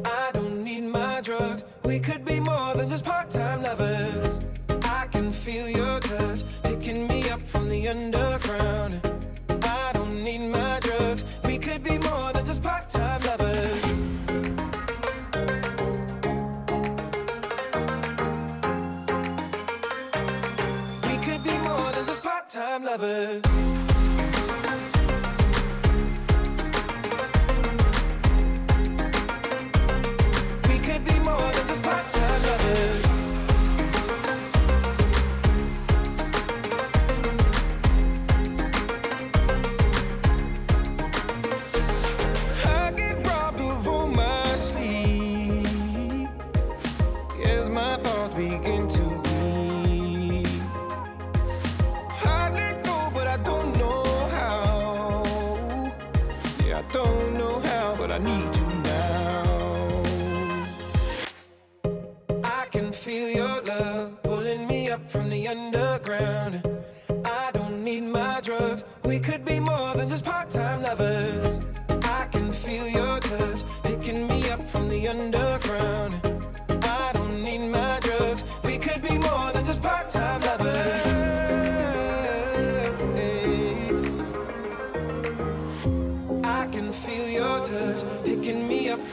I 0.04 0.30
don't 0.32 0.64
need 0.64 0.82
my 0.82 1.20
drugs. 1.20 1.64
We 1.84 2.00
could 2.00 2.24
be 2.24 2.40
more 2.40 2.74
than 2.74 2.88
just 2.88 3.04
part-time 3.04 3.62
lovers. 3.62 3.89
Lovers. 22.90 23.49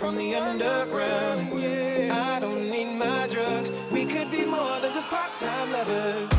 From 0.07 0.15
the 0.15 0.35
underground. 0.35 1.63
I 2.11 2.39
don't 2.39 2.71
need 2.71 2.93
my 2.93 3.27
drugs. 3.33 3.71
We 3.91 4.05
could 4.05 4.31
be 4.31 4.45
more 4.45 4.79
than 4.81 4.93
just 4.93 5.09
part-time 5.09 5.71
lovers. 5.71 6.29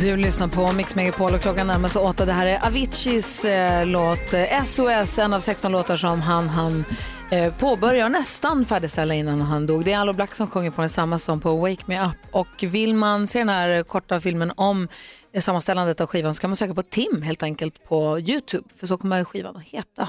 Du 0.00 0.16
lyssnar 0.16 0.48
på 0.48 0.72
Mix 0.72 0.94
Megapol 0.94 1.34
och 1.34 1.40
klockan 1.40 1.66
närmar 1.66 1.88
sig 1.88 2.02
åtta. 2.02 2.24
Det 2.24 2.32
här 2.32 2.46
är 2.46 2.66
Aviciis 2.66 3.44
eh, 3.44 3.86
låt 3.86 4.32
eh, 4.32 4.64
SOS, 4.64 5.18
en 5.18 5.34
av 5.34 5.40
16 5.40 5.72
låtar 5.72 5.96
som 5.96 6.20
han, 6.20 6.48
han 6.48 6.84
eh, 7.30 7.54
påbörjar 7.54 8.08
nästan 8.08 8.64
färdigställa 8.64 9.14
innan 9.14 9.40
han 9.40 9.66
dog. 9.66 9.84
Det 9.84 9.92
är 9.92 9.98
Allo 9.98 10.12
Black 10.12 10.34
som 10.34 10.46
sjunger 10.46 10.70
på 10.70 10.80
den, 10.80 10.90
samma 10.90 11.18
som 11.18 11.40
på 11.40 11.56
Wake 11.56 11.82
Me 11.86 12.06
Up. 12.06 12.16
Och 12.30 12.62
vill 12.62 12.94
man 12.94 13.26
se 13.26 13.38
den 13.38 13.48
här 13.48 13.82
korta 13.82 14.20
filmen 14.20 14.52
om 14.56 14.88
eh, 15.32 15.40
sammanställandet 15.40 16.00
av 16.00 16.06
skivan 16.06 16.34
så 16.34 16.40
kan 16.40 16.50
man 16.50 16.56
söka 16.56 16.74
på 16.74 16.82
Tim 16.82 17.22
helt 17.22 17.42
enkelt 17.42 17.84
på 17.84 18.20
Youtube, 18.20 18.68
för 18.76 18.86
så 18.86 18.96
kommer 18.96 19.24
skivan 19.24 19.56
att 19.56 19.62
heta. 19.62 20.08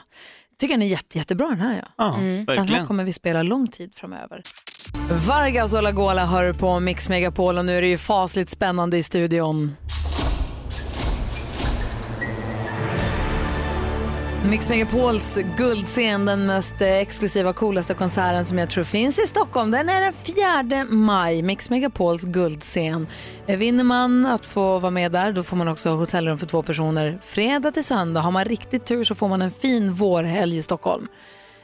Tycker 0.60 0.74
den 0.74 0.82
är 0.82 0.88
jätte, 0.88 1.18
jättebra 1.18 1.48
den 1.48 1.60
här. 1.62 1.84
Ja. 1.98 2.20
Ja, 2.48 2.54
Den 2.54 2.68
här 2.70 2.86
kommer 2.86 3.04
vi 3.04 3.14
spela 3.14 3.44
lång 3.44 3.68
tid 3.68 3.96
framöver. 3.96 4.42
Vargas 5.28 5.74
och 5.74 5.84
Lagola 5.84 6.26
hör 6.26 6.54
på 6.54 6.80
Mix 6.80 7.10
Megapol 7.10 7.58
och 7.58 7.66
nu 7.66 7.78
är 7.78 7.82
det 7.82 7.88
ju 7.88 7.98
fasligt 7.98 8.50
spännande 8.50 8.98
i 8.98 9.04
studion. 9.04 9.76
Mix 14.50 14.70
Megapols 14.70 15.40
guldscen, 15.58 16.26
den 16.26 16.46
mest 16.46 16.82
exklusiva, 16.82 17.54
coolaste 17.54 17.94
konserten 17.94 18.46
som 18.46 18.58
jag 18.58 18.70
tror 18.70 18.84
finns 18.84 19.20
i 19.20 19.28
Stockholm. 19.28 19.72
Den 19.72 19.90
är 19.90 20.02
den 20.02 20.14
4 20.14 20.86
maj, 20.96 21.42
Mix 21.42 21.70
Megapols 21.70 22.24
guldscen. 22.24 23.08
Vinner 23.48 23.84
man 23.84 24.26
att 24.26 24.46
få 24.46 24.80
vara 24.80 24.92
med 24.92 25.12
där, 25.12 25.32
då 25.32 25.44
får 25.44 25.58
man 25.58 25.68
också 25.68 25.90
hotellrum 25.90 26.38
för 26.38 26.46
två 26.46 26.64
personer 26.64 27.20
fredag 27.24 27.72
till 27.72 27.84
söndag. 27.84 28.22
Har 28.22 28.32
man 28.32 28.46
riktigt 28.46 28.86
tur 28.86 29.04
så 29.04 29.16
får 29.16 29.28
man 29.28 29.42
en 29.42 29.52
fin 29.52 29.94
vårhelg 29.94 30.58
i 30.58 30.62
Stockholm. 30.62 31.08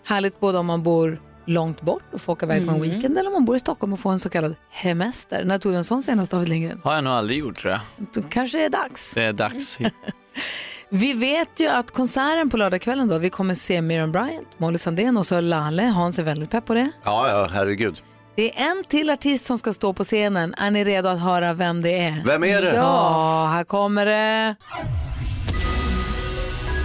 Härligt 0.06 0.40
både 0.40 0.58
om 0.58 0.66
man 0.66 0.84
bor 0.84 1.22
långt 1.46 1.82
bort 1.82 2.04
och 2.14 2.22
får 2.22 2.34
åka 2.34 2.46
iväg 2.46 2.66
på 2.66 2.72
en 2.72 2.78
Mm. 2.78 2.90
weekend 2.90 3.18
eller 3.18 3.28
om 3.30 3.34
man 3.34 3.46
bor 3.46 3.56
i 3.56 3.60
Stockholm 3.60 3.94
och 3.94 4.00
får 4.00 4.12
en 4.12 4.20
så 4.20 4.30
kallad 4.30 4.56
hemester. 4.72 5.44
När 5.44 5.58
tog 5.58 5.72
du 5.72 5.76
en 5.78 5.84
sån 5.84 6.04
senast 6.04 6.32
David 6.32 6.48
Lindgren? 6.50 6.82
Har 6.84 6.96
jag 6.96 7.04
nog 7.04 7.14
aldrig 7.14 7.40
gjort 7.40 7.58
tror 7.60 7.72
jag. 7.72 7.82
Då 8.14 8.22
kanske 8.30 8.58
det 8.58 8.64
är 8.66 8.70
dags. 8.70 9.14
Det 9.14 9.24
är 9.24 9.34
dags. 9.34 9.78
Vi 10.94 11.14
vet 11.14 11.60
ju 11.60 11.68
att 11.68 11.92
konserten 11.92 12.50
på 12.50 12.58
lördagskvällen 12.58 13.08
då, 13.08 13.18
vi 13.18 13.30
kommer 13.30 13.56
se 13.56 13.82
Miriam 13.82 14.12
Bryant, 14.12 14.48
Molly 14.58 14.78
Sandén 14.78 15.18
och 15.18 15.26
så 15.26 15.42
Lale. 15.42 15.84
Hans 15.84 16.20
är 16.20 16.24
väldigt 16.24 16.50
pepp 16.52 16.66
på 16.66 16.74
det. 16.74 16.92
Ja, 17.04 17.30
ja, 17.30 17.50
herregud. 17.54 18.02
Det 18.36 18.60
är 18.60 18.72
en 18.72 18.84
till 18.88 19.10
artist 19.10 19.46
som 19.46 19.58
ska 19.58 19.74
stå 19.74 19.94
på 19.94 20.04
scenen. 20.04 20.54
Är 20.58 20.72
ni 20.72 20.84
redo 20.84 21.10
att 21.10 21.22
höra 21.22 21.54
vem 21.54 21.82
det 21.82 22.00
är? 22.00 22.24
Vem 22.26 22.44
är 22.44 22.62
det? 22.62 22.76
Ja, 22.76 23.50
här 23.54 23.64
kommer 23.64 24.06
det. 24.06 24.56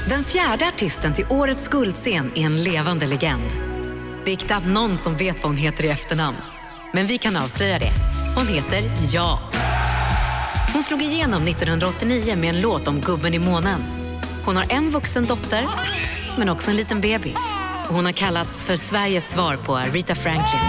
Den 0.08 0.24
fjärde 0.24 0.66
artisten 0.68 1.14
till 1.14 1.26
årets 1.30 1.68
guldscen 1.68 2.30
är 2.34 2.46
en 2.46 2.62
levande 2.62 3.06
legend. 3.06 3.50
Det 4.24 4.32
är 4.32 4.36
knappt 4.36 4.66
någon 4.66 4.96
som 4.96 5.16
vet 5.16 5.36
vad 5.36 5.44
hon 5.44 5.56
heter 5.56 5.84
i 5.84 5.88
efternamn. 5.88 6.36
Men 6.92 7.06
vi 7.06 7.18
kan 7.18 7.36
avslöja 7.36 7.78
det. 7.78 7.90
Hon 8.36 8.46
heter 8.46 8.82
Ja. 9.12 9.38
Hon 10.76 10.82
slog 10.82 11.02
igenom 11.02 11.48
1989 11.48 12.36
med 12.36 12.54
en 12.54 12.60
låt 12.60 12.88
om 12.88 13.00
gubben 13.00 13.34
i 13.34 13.38
månen. 13.38 13.80
Hon 14.44 14.56
har 14.56 14.66
en 14.68 14.90
vuxen 14.90 15.26
dotter, 15.26 15.64
men 16.38 16.48
också 16.48 16.70
en 16.70 16.76
liten 16.76 17.00
bebis. 17.00 17.52
Hon 17.88 18.04
har 18.04 18.12
kallats 18.12 18.64
för 18.64 18.76
Sveriges 18.76 19.28
svar 19.28 19.56
på 19.56 19.80
Rita 19.92 20.14
Franklin. 20.14 20.60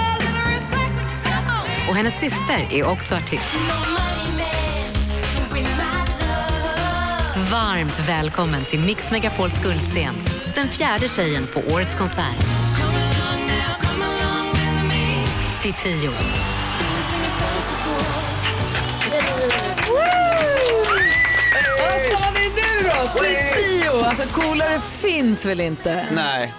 Och 1.90 1.96
hennes 1.96 2.20
syster 2.20 2.68
är 2.72 2.84
också 2.84 3.16
artist. 3.16 3.54
Varmt 7.52 8.10
välkommen 8.10 8.66
till 8.66 8.80
Mix 8.80 9.12
Megapols 9.12 9.64
guldscen. 9.64 10.16
Den 10.56 10.68
fjärde 10.68 11.08
tjejen 11.08 11.48
på 11.54 11.74
årets 11.74 11.96
konsert. 11.96 12.46
Till 15.62 15.74
tio. 15.74 16.12
Tio! 23.54 23.92
Alltså 24.06 24.42
coolare 24.42 24.80
finns 24.80 25.46
väl 25.46 25.62
inte? 25.62 26.08
Nej. 26.12 26.54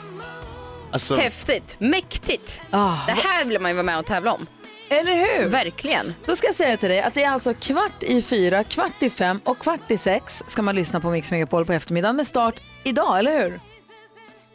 Alltså, 0.93 1.17
Häftigt, 1.17 1.77
mäktigt. 1.81 2.63
Ah. 2.71 2.97
Det 3.07 3.13
här 3.13 3.45
vill 3.45 3.61
man 3.61 3.71
ju 3.71 3.75
vara 3.75 3.85
med 3.85 3.99
och 3.99 4.07
tävla 4.07 4.33
om. 4.33 4.47
Eller 4.91 5.15
hur? 5.15 5.49
Verkligen. 5.49 6.15
Då 6.27 6.37
ska 6.37 6.47
jag 6.47 6.57
säga 6.57 6.77
till 6.77 6.89
dig 6.89 7.01
att 7.01 7.15
det 7.15 7.23
är 7.25 7.31
alltså 7.31 7.55
kvart 7.55 8.03
i 8.03 8.23
fyra, 8.23 8.65
kvart 8.65 9.03
i 9.03 9.11
fem 9.11 9.41
och 9.45 9.59
kvart 9.59 9.91
i 9.91 9.99
sex 9.99 10.43
ska 10.47 10.63
man 10.63 10.75
lyssna 10.75 11.01
på 11.01 11.11
Mix 11.11 11.31
Megapol 11.31 11.65
på 11.67 11.73
eftermiddagen 11.73 12.17
med 12.17 12.27
start 12.27 12.61
idag, 12.85 13.19
eller 13.19 13.39
hur? 13.43 13.61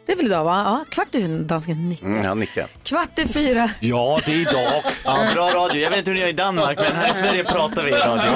Det 0.06 0.12
är 0.12 0.16
väl 0.16 0.26
idag 0.26 0.44
va? 0.44 0.62
Ja, 0.66 0.84
kvart 0.90 1.14
i 1.14 1.26
dansken 1.28 1.88
nickar. 1.88 2.06
Mm, 2.06 2.24
han 2.24 2.40
nickar. 2.40 2.66
Kvart 2.82 3.18
i 3.18 3.28
fyra. 3.28 3.70
Ja, 3.80 4.20
det 4.26 4.32
är 4.32 4.36
idag. 4.40 4.82
ja, 5.04 5.28
bra 5.34 5.50
radio. 5.50 5.80
Jag 5.82 5.90
vet 5.90 5.98
inte 5.98 6.10
hur 6.10 6.14
ni 6.14 6.20
gör 6.20 6.28
i 6.28 6.32
Danmark, 6.32 6.78
men 6.78 6.92
här 6.96 7.10
i 7.10 7.14
Sverige 7.14 7.44
pratar 7.44 7.82
vi 7.82 7.90
i 7.90 7.94
radio. 7.94 8.32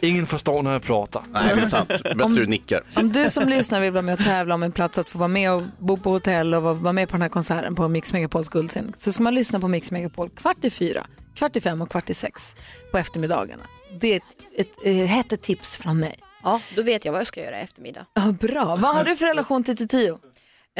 Ingen 0.00 0.26
förstår 0.26 0.62
när 0.62 0.72
jag 0.72 0.82
pratar. 0.82 1.22
Nej, 1.30 1.54
det 1.54 1.60
är 1.60 1.64
sant. 1.66 1.88
Bättre 1.88 2.22
Om- 2.24 2.34
du 2.34 2.46
nickar. 2.46 2.82
Om 2.96 3.12
du 3.12 3.30
som 3.30 3.48
lyssnar 3.48 3.80
vill 3.80 3.92
vara 3.92 4.02
med 4.02 4.14
och 4.18 4.24
tävla 4.24 4.54
om 4.54 4.62
en 4.62 4.72
plats 4.72 4.98
att 4.98 5.10
få 5.10 5.18
vara 5.18 5.28
med 5.28 5.52
och 5.52 5.62
bo 5.78 5.96
på 5.96 6.10
hotell 6.10 6.54
och 6.54 6.62
vara- 6.62 6.74
vara 6.74 6.92
med 6.92 7.08
på 7.08 7.12
den 7.12 7.22
här 7.22 7.28
konserten 7.28 7.74
på 7.74 7.88
Mix 7.88 8.12
Megapols 8.12 8.48
guldscen 8.48 8.92
så 8.96 9.12
ska 9.12 9.22
man 9.22 9.34
lyssna 9.34 9.60
på 9.60 9.68
Mix 9.68 9.90
Megapol 9.90 10.30
kvart 10.30 10.64
i 10.64 10.70
fyra, 10.70 11.06
kvart 11.34 11.56
i 11.56 11.60
fem 11.60 11.82
och 11.82 11.90
kvart 11.90 12.10
i 12.10 12.14
sex 12.14 12.56
på 12.92 12.98
eftermiddagarna. 12.98 13.62
Det 14.00 14.12
är 14.12 14.16
ett, 14.16 14.22
ett, 14.56 14.86
ett 14.86 15.08
hett 15.08 15.42
tips 15.42 15.76
från 15.76 15.98
mig. 16.00 16.18
Ja, 16.44 16.60
då 16.76 16.82
vet 16.82 17.04
jag 17.04 17.12
vad 17.12 17.20
jag 17.20 17.26
ska 17.26 17.40
göra 17.44 17.60
i 17.60 17.62
eftermiddag. 17.62 18.06
Ja, 18.14 18.20
bra. 18.40 18.64
Vad 18.76 18.96
har 18.96 19.04
du 19.04 19.16
för 19.16 19.26
relation 19.26 19.64
till 19.64 19.88
Tio? 19.88 20.18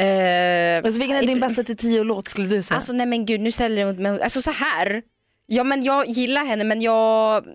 Eh, 0.01 0.77
alltså, 0.85 0.99
vilken 0.99 1.17
är 1.17 1.27
din 1.27 1.39
bästa 1.39 1.63
Tio-låt 1.63 2.27
skulle 2.27 2.47
du 2.47 2.61
säga? 2.63 2.75
Alltså 2.75 2.93
nej 2.93 3.05
men 3.05 3.25
gud, 3.25 3.41
nu 3.41 3.51
ställer 3.51 3.93
du 3.93 4.01
mig 4.01 4.21
Alltså 4.21 4.41
så 4.41 4.51
här. 4.51 5.01
Ja 5.47 5.63
men 5.63 5.83
jag 5.83 6.07
gillar 6.07 6.45
henne 6.45 6.63
men 6.63 6.81
jag 6.81 7.45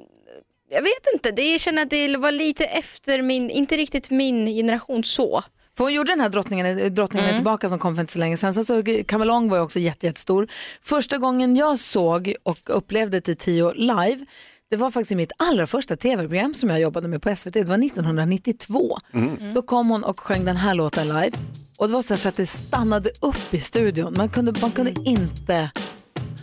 jag 0.70 0.82
vet 0.82 1.12
inte, 1.14 1.30
det, 1.30 1.53
jag 1.53 1.61
känner 1.61 1.82
att 1.82 1.90
det 1.90 2.16
var 2.16 2.32
lite 2.32 2.64
efter 2.64 3.22
min, 3.22 3.51
inte 3.51 3.76
riktigt 3.76 4.11
min 4.11 4.47
generation 4.47 5.05
så. 5.05 5.42
För 5.76 5.84
hon 5.84 5.92
gjorde 5.92 6.12
den 6.12 6.20
här 6.20 6.28
drottningen, 6.28 6.94
drottningen 6.94 7.26
Mm. 7.28 7.36
tillbaka 7.38 7.68
som 7.68 7.78
kom 7.78 7.94
för 7.94 8.01
inte 8.01 8.12
så 8.12 8.18
länge 8.18 8.36
sedan. 8.36 8.55
Sen 8.55 8.64
så 8.64 8.82
Kamelong 9.07 9.49
var 9.49 9.57
ju 9.57 9.62
också 9.62 9.78
jätte, 9.78 10.07
jättestor. 10.07 10.49
Första 10.82 11.18
gången 11.18 11.57
jag 11.57 11.78
såg 11.78 12.34
och 12.42 12.59
upplevde 12.64 13.20
Tio 13.20 13.72
live, 13.74 14.26
det 14.71 14.77
var 14.77 14.91
faktiskt 14.91 15.12
i 15.12 15.14
mitt 15.17 15.33
allra 15.39 15.67
första 15.67 15.97
tv-program 15.97 16.55
som 16.55 16.71
jag 16.71 16.81
jobbade 16.81 17.09
med 17.09 17.23
på 17.23 17.37
SVT. 17.37 17.53
Det 17.53 17.64
var 17.64 17.85
1992. 17.85 18.99
Mm. 19.14 19.55
Då 19.55 19.62
kom 19.62 19.89
hon 19.89 20.05
och 20.05 20.21
sjöng 20.21 20.45
den 20.45 20.57
här 20.57 20.75
låten 20.75 21.09
live. 21.09 21.33
Och 21.79 21.89
det 21.89 21.95
var 21.95 22.03
så, 22.03 22.17
så 22.17 22.29
att 22.29 22.37
det 22.37 22.47
stannade 22.47 23.11
upp 23.21 23.55
i 23.55 23.61
studion. 23.61 24.14
Man 24.17 24.29
kunde, 24.29 24.53
man 24.61 24.71
kunde 24.71 24.95
inte 25.05 25.55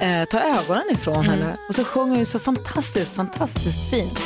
eh, 0.01 0.23
ta 0.31 0.39
ögonen 0.41 0.83
ifrån 0.91 1.15
Mm. 1.15 1.29
henne. 1.29 1.55
Och 1.69 1.75
så 1.75 1.83
sjöng 1.83 2.09
hon 2.09 2.19
ju 2.19 2.25
så 2.25 2.39
fantastiskt, 2.39 3.15
fantastiskt 3.15 3.89
fint. 3.89 4.19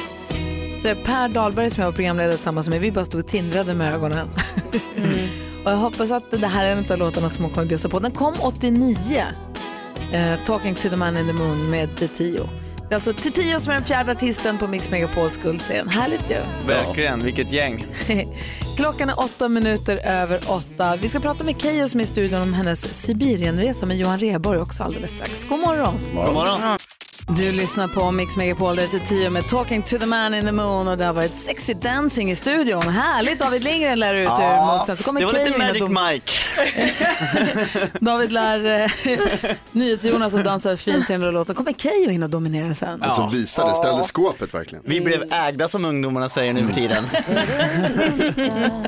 Så 0.82 0.96
Per 1.06 1.30
Dahlberg 1.30 1.70
som 1.70 1.82
jag 1.82 1.88
var 1.92 1.96
programledare 1.96 2.36
tillsammans 2.36 2.70
med, 2.70 2.82
vi 2.82 2.92
bara 2.92 3.06
stod 3.06 3.22
och 3.22 3.28
tindrade 3.28 3.74
med 3.74 3.96
ögonen. 3.96 4.28
och 5.66 5.72
jag 5.72 5.78
hoppas 5.78 6.12
att 6.12 6.32
det 6.32 6.48
här 6.48 6.66
är 6.66 6.72
en 6.72 6.92
av 6.92 6.98
låtarna 6.98 7.30
som 7.30 7.44
hon 7.44 7.54
kommer 7.54 7.68
bjussa 7.68 7.90
på. 7.90 8.00
Den 8.00 8.12
kom 8.12 8.34
89, 8.42 9.24
eh, 10.14 10.40
Talking 10.46 10.76
to 10.76 10.90
the 10.90 10.96
man 10.96 11.18
in 11.18 11.28
the 11.28 11.34
moon 11.34 11.70
med 11.70 11.90
Tio. 12.16 12.44
Det 12.90 12.94
är 12.94 12.96
alltså 12.96 13.14
Tio 13.14 13.60
som 13.60 13.72
är 13.72 13.76
den 13.76 13.86
fjärde 13.86 14.12
artisten 14.12 14.58
på 14.58 14.68
Mix 14.68 14.92
Megapols 14.92 15.38
guldscen. 15.38 15.88
Härligt 15.88 16.32
ju. 16.32 16.38
Verkligen, 16.68 17.20
vilket 17.20 17.52
gäng. 17.52 17.86
Klockan 18.78 19.10
är 19.10 19.20
åtta 19.20 19.50
minuter 19.50 19.98
över 19.98 20.40
åtta. 20.48 20.96
Vi 21.02 21.08
ska 21.08 21.20
prata 21.20 21.44
med 21.44 21.62
Keyyo 21.62 21.90
som 21.90 22.00
är 22.00 22.04
i 22.04 22.08
studion 22.08 22.42
om 22.42 22.54
hennes 22.54 22.94
Sibirienresa 22.94 23.86
med 23.86 23.98
Johan 23.98 24.20
Rheborg 24.20 24.60
också 24.60 24.84
alldeles 24.84 25.12
strax. 25.12 25.46
God 25.50 25.60
morgon. 25.60 25.94
God 26.14 26.34
morgon. 26.34 26.77
Du 27.30 27.52
lyssnar 27.52 27.88
på 27.88 28.12
Mix 28.12 28.38
Megapol, 28.38 28.76
det 28.76 28.82
är 28.84 29.00
tio 29.00 29.30
med 29.30 29.48
Talking 29.48 29.82
to 29.84 29.98
the 29.98 30.06
man 30.06 30.34
in 30.34 30.46
the 30.46 30.52
moon 30.52 30.88
och 30.88 30.98
det 30.98 31.06
har 31.06 31.14
varit 31.14 31.36
sexy 31.36 31.74
dancing 31.74 32.32
i 32.32 32.36
studion. 32.36 32.82
Härligt, 32.90 33.40
David 33.40 33.64
Lindgren 33.64 34.00
lär 34.00 34.14
ut 34.14 34.28
ur. 34.28 34.96
Så 34.96 35.04
kommer 35.04 35.20
det 35.20 35.26
var 35.26 35.34
Keyyo 35.34 35.46
lite 35.48 35.58
Magic 35.60 35.82
dom- 35.84 36.08
Mike. 36.12 36.32
David 38.06 38.32
lär 38.32 38.66
eh, 38.84 38.92
NyhetsJonas 39.72 40.34
att 40.34 40.44
dansa 40.46 40.78
fint 40.78 41.08
till 41.08 41.22
den 41.22 41.34
låten. 41.34 41.56
kommer 41.56 41.74
Keyyo 41.74 42.10
in 42.12 42.24
och 42.24 42.30
dominera 42.30 42.76
sen. 42.76 43.04
Alltså 43.04 43.30
visa 43.34 43.68
det, 43.68 43.76
ställde 43.76 44.04
skåpet 44.04 44.54
verkligen. 44.54 44.84
Vi 44.88 45.02
blev 45.02 45.34
ägda 45.34 45.68
som 45.68 45.86
ungdomarna 45.86 46.30
säger 46.30 46.54
nu 46.54 46.68
för 46.68 46.74
tiden. 46.74 47.04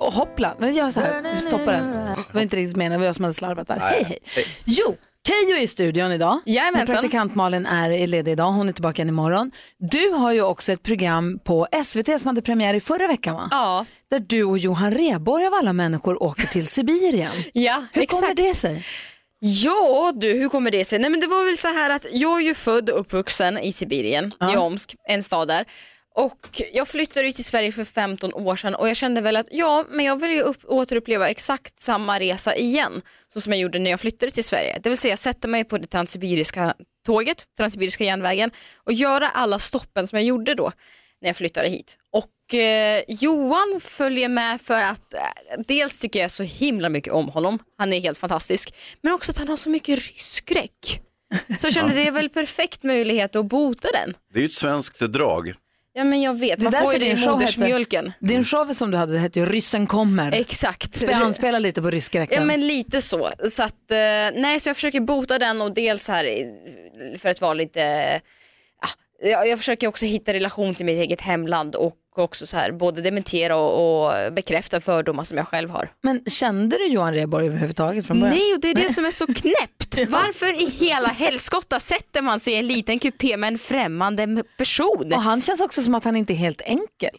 Och 0.00 0.12
hoppla, 0.12 0.54
men 0.58 0.74
gör 0.74 0.90
så 0.90 1.00
här, 1.00 1.34
du 1.34 1.40
stoppar 1.40 1.72
den. 1.72 1.90
Det 2.16 2.34
var 2.34 2.40
inte 2.40 2.56
riktigt 2.56 2.76
meningen, 2.76 2.92
det 2.92 2.98
var 2.98 3.06
jag 3.06 3.14
som 3.16 3.24
hade 3.24 3.34
slarvat 3.34 3.68
där. 3.68 3.78
Hej 3.80 4.04
hej. 4.08 4.18
Jo, 4.64 4.96
Keyyo 5.28 5.56
är 5.56 5.62
i 5.62 5.66
studion 5.66 6.12
idag. 6.12 6.40
Jajamensan. 6.46 6.94
Men 6.94 7.02
Praktikant 7.02 7.34
Malin 7.34 7.66
är 7.66 8.06
ledig 8.06 8.32
idag, 8.32 8.52
hon 8.52 8.68
är 8.68 8.72
tillbaka 8.72 9.02
igen 9.02 9.08
imorgon. 9.08 9.50
Du 9.78 10.10
har 10.10 10.32
ju 10.32 10.42
också 10.42 10.72
ett 10.72 10.82
program 10.82 11.38
på 11.44 11.66
SVT 11.84 12.06
som 12.20 12.26
hade 12.28 12.42
premiär 12.42 12.74
i 12.74 12.80
förra 12.80 13.06
veckan 13.06 13.34
va? 13.34 13.48
Ja. 13.50 13.86
Där 14.10 14.18
du 14.20 14.44
och 14.44 14.58
Johan 14.58 14.94
Rheborg 14.94 15.46
av 15.46 15.54
alla 15.54 15.72
människor 15.72 16.22
åker 16.22 16.46
till 16.46 16.66
Sibirien. 16.66 17.30
Ja, 17.52 17.84
Hur 17.92 18.02
exakt. 18.02 18.20
kommer 18.22 18.34
det 18.34 18.54
sig? 18.54 18.84
Ja 19.40 20.12
du, 20.14 20.32
hur 20.32 20.48
kommer 20.48 20.70
det 20.70 20.84
sig? 20.84 20.98
Nej 20.98 21.10
men 21.10 21.20
det 21.20 21.26
var 21.26 21.44
väl 21.44 21.58
så 21.58 21.68
här 21.68 21.90
att 21.90 22.06
jag 22.12 22.40
är 22.40 22.44
ju 22.44 22.54
född 22.54 22.90
och 22.90 23.00
uppvuxen 23.00 23.58
i 23.58 23.72
Sibirien, 23.72 24.32
i 24.52 24.56
Omsk, 24.56 24.94
en 25.08 25.22
stad 25.22 25.48
där. 25.48 25.64
Och 26.18 26.62
jag 26.72 26.88
flyttade 26.88 27.26
ju 27.26 27.32
till 27.32 27.44
Sverige 27.44 27.72
för 27.72 27.84
15 27.84 28.34
år 28.34 28.56
sedan 28.56 28.74
och 28.74 28.88
jag 28.88 28.96
kände 28.96 29.20
väl 29.20 29.36
att 29.36 29.46
ja, 29.50 29.84
men 29.90 30.04
jag 30.04 30.20
vill 30.20 30.30
ju 30.30 30.40
upp, 30.40 30.64
återuppleva 30.64 31.28
exakt 31.28 31.80
samma 31.80 32.20
resa 32.20 32.56
igen. 32.56 33.02
Så 33.32 33.40
som 33.40 33.52
jag 33.52 33.60
gjorde 33.60 33.78
när 33.78 33.90
jag 33.90 34.00
flyttade 34.00 34.32
till 34.32 34.44
Sverige. 34.44 34.78
Det 34.82 34.88
vill 34.88 34.98
säga 34.98 35.16
sätta 35.16 35.48
mig 35.48 35.64
på 35.64 35.78
det 35.78 35.86
transsibiriska 35.86 36.74
tåget, 37.06 37.44
transsibiriska 37.56 38.04
järnvägen 38.04 38.50
och 38.76 38.92
göra 38.92 39.28
alla 39.28 39.58
stoppen 39.58 40.06
som 40.06 40.18
jag 40.18 40.26
gjorde 40.26 40.54
då 40.54 40.72
när 41.20 41.28
jag 41.28 41.36
flyttade 41.36 41.68
hit. 41.68 41.98
Och 42.12 42.54
eh, 42.54 43.02
Johan 43.08 43.80
följer 43.80 44.28
med 44.28 44.60
för 44.60 44.82
att 44.82 45.14
eh, 45.14 45.20
dels 45.66 45.98
tycker 45.98 46.20
jag 46.20 46.30
så 46.30 46.42
himla 46.42 46.88
mycket 46.88 47.12
om 47.12 47.28
honom, 47.28 47.58
han 47.78 47.92
är 47.92 48.00
helt 48.00 48.18
fantastisk, 48.18 48.74
men 49.02 49.12
också 49.12 49.30
att 49.30 49.38
han 49.38 49.48
har 49.48 49.56
så 49.56 49.70
mycket 49.70 49.98
rysskräck. 49.98 51.00
Så 51.60 51.66
jag 51.66 51.74
kände 51.74 51.94
det 51.94 52.06
är 52.06 52.12
väl 52.12 52.28
perfekt 52.28 52.82
möjlighet 52.82 53.36
att 53.36 53.46
bota 53.46 53.88
den. 53.92 54.14
Det 54.32 54.38
är 54.38 54.42
ju 54.42 54.46
ett 54.46 54.54
svenskt 54.54 55.00
drag. 55.00 55.54
Ja 55.98 56.04
men 56.04 56.22
jag 56.22 56.38
vet, 56.38 56.60
Det 56.60 56.66
är 56.66 56.70
man 56.70 56.80
får 56.82 56.92
ju 56.92 56.98
din 56.98 57.16
show 57.16 57.32
modersmjölken. 57.32 58.06
hette, 58.06 58.18
din 58.20 58.44
show 58.44 58.72
som 58.72 58.90
du 58.90 58.96
hade 58.96 59.18
hette 59.18 59.38
ju 59.40 59.46
Ryssen 59.46 59.86
kommer. 59.86 60.32
Exakt. 60.32 61.04
Han 61.12 61.34
spelar 61.34 61.60
lite 61.60 61.82
på 61.82 61.90
ryskräkten. 61.90 62.38
Ja 62.38 62.44
men 62.44 62.66
lite 62.66 63.02
så. 63.02 63.30
så 63.50 63.62
att, 63.62 63.90
eh, 63.90 63.96
nej, 64.40 64.60
så 64.60 64.68
jag 64.68 64.76
försöker 64.76 65.00
bota 65.00 65.38
den 65.38 65.60
och 65.60 65.74
dels 65.74 66.08
här 66.08 66.24
eh, 66.24 67.18
för 67.18 67.28
att 67.28 67.40
vara 67.40 67.54
lite, 67.54 67.80
ja, 68.82 68.88
jag, 69.30 69.48
jag 69.48 69.58
försöker 69.58 69.86
också 69.86 70.04
hitta 70.04 70.32
relation 70.32 70.74
till 70.74 70.86
mitt 70.86 71.00
eget 71.00 71.20
hemland 71.20 71.74
och 71.74 71.94
också 72.22 72.46
så 72.46 72.56
här 72.56 72.72
både 72.72 73.02
dementera 73.02 73.56
och, 73.56 74.04
och 74.06 74.32
bekräfta 74.32 74.80
fördomar 74.80 75.24
som 75.24 75.36
jag 75.36 75.48
själv 75.48 75.70
har. 75.70 75.90
Men 76.02 76.24
kände 76.24 76.76
du 76.76 76.86
Johan 76.86 77.14
Rheborg 77.14 77.46
överhuvudtaget 77.46 78.06
från 78.06 78.20
början? 78.20 78.36
Nej 78.36 78.54
och 78.54 78.60
det 78.60 78.70
är 78.70 78.74
det 78.74 78.92
som 78.92 79.06
är 79.06 79.10
så 79.10 79.26
knäppt. 79.26 79.98
Varför 80.08 80.62
i 80.62 80.70
hela 80.70 81.08
helskotta 81.08 81.80
sätter 81.80 82.22
man 82.22 82.40
sig 82.40 82.52
i 82.52 82.56
en 82.56 82.66
liten 82.66 82.98
kupé 82.98 83.36
med 83.36 83.48
en 83.48 83.58
främmande 83.58 84.42
person? 84.58 85.12
Och 85.12 85.22
han 85.22 85.40
känns 85.40 85.60
också 85.60 85.82
som 85.82 85.94
att 85.94 86.04
han 86.04 86.16
inte 86.16 86.32
är 86.32 86.34
helt 86.34 86.60
enkel. 86.60 87.18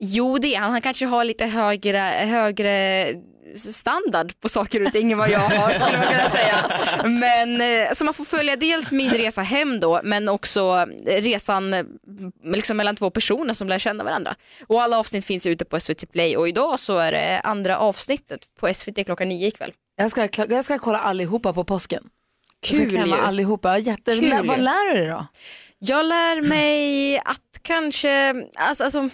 Jo 0.00 0.38
det 0.38 0.54
är 0.54 0.60
han, 0.60 0.70
han 0.70 0.80
kanske 0.80 1.06
har 1.06 1.24
lite 1.24 1.46
högre, 1.46 1.98
högre 2.26 3.06
standard 3.56 4.40
på 4.40 4.48
saker 4.48 4.82
och 4.82 4.92
ting 4.92 5.12
än 5.12 5.18
vad 5.18 5.30
jag 5.30 5.38
har 5.38 5.72
skulle 5.72 5.98
man 5.98 6.06
kunna 6.06 6.28
säga. 6.28 6.70
Men 7.04 7.60
eh, 7.60 7.92
så 7.92 8.04
man 8.04 8.14
får 8.14 8.24
följa 8.24 8.56
dels 8.56 8.92
min 8.92 9.10
resa 9.10 9.42
hem 9.42 9.80
då 9.80 10.00
men 10.04 10.28
också 10.28 10.86
resan 11.06 11.74
eh, 11.74 11.84
liksom 12.44 12.76
mellan 12.76 12.96
två 12.96 13.10
personer 13.10 13.54
som 13.54 13.68
lär 13.68 13.78
känna 13.78 14.04
varandra. 14.04 14.34
Och 14.66 14.82
alla 14.82 14.98
avsnitt 14.98 15.24
finns 15.24 15.46
ute 15.46 15.64
på 15.64 15.80
SVT 15.80 16.12
Play 16.12 16.36
och 16.36 16.48
idag 16.48 16.80
så 16.80 16.98
är 16.98 17.12
det 17.12 17.40
andra 17.40 17.78
avsnittet 17.78 18.40
på 18.60 18.74
SVT 18.74 19.06
klockan 19.06 19.28
nio 19.28 19.46
ikväll. 19.46 19.72
Jag 19.96 20.10
ska, 20.10 20.28
jag 20.48 20.64
ska 20.64 20.78
kolla 20.78 20.98
allihopa 20.98 21.52
på 21.52 21.64
påsken. 21.64 22.02
Kul 22.62 23.06
ju. 23.06 23.14
allihopa. 23.14 23.78
Jätte, 23.78 24.16
Kul 24.16 24.46
vad 24.46 24.60
lär 24.60 24.94
du 24.94 25.00
dig 25.00 25.08
då? 25.08 25.26
Jag 25.78 26.06
lär 26.06 26.40
mig 26.40 27.18
att 27.18 27.62
kanske, 27.62 28.34
alltså, 28.56 28.84
alltså 28.84 29.10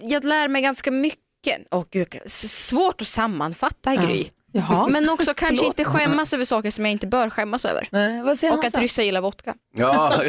jag 0.00 0.24
lär 0.24 0.48
mig 0.48 0.62
ganska 0.62 0.90
mycket. 0.90 1.18
Åh 1.70 1.84
gud, 1.90 2.08
s- 2.24 2.66
svårt 2.68 3.00
att 3.00 3.06
sammanfatta 3.08 3.94
Gry. 3.96 4.24
Jaha. 4.52 4.86
Men 4.90 5.08
också 5.08 5.24
kanske 5.36 5.56
Förlåt. 5.56 5.78
inte 5.78 5.90
skämmas 5.90 6.32
över 6.34 6.44
saker 6.44 6.70
som 6.70 6.84
jag 6.84 6.92
inte 6.92 7.06
bör 7.06 7.30
skämmas 7.30 7.64
över. 7.64 7.88
Nej, 7.90 8.22
vad 8.22 8.38
säger 8.38 8.54
Och 8.58 8.64
att 8.64 8.78
ryssar 8.78 9.02
gillar 9.02 9.20
vodka. 9.20 9.54
Ja, 9.76 10.12
det. 10.18 10.26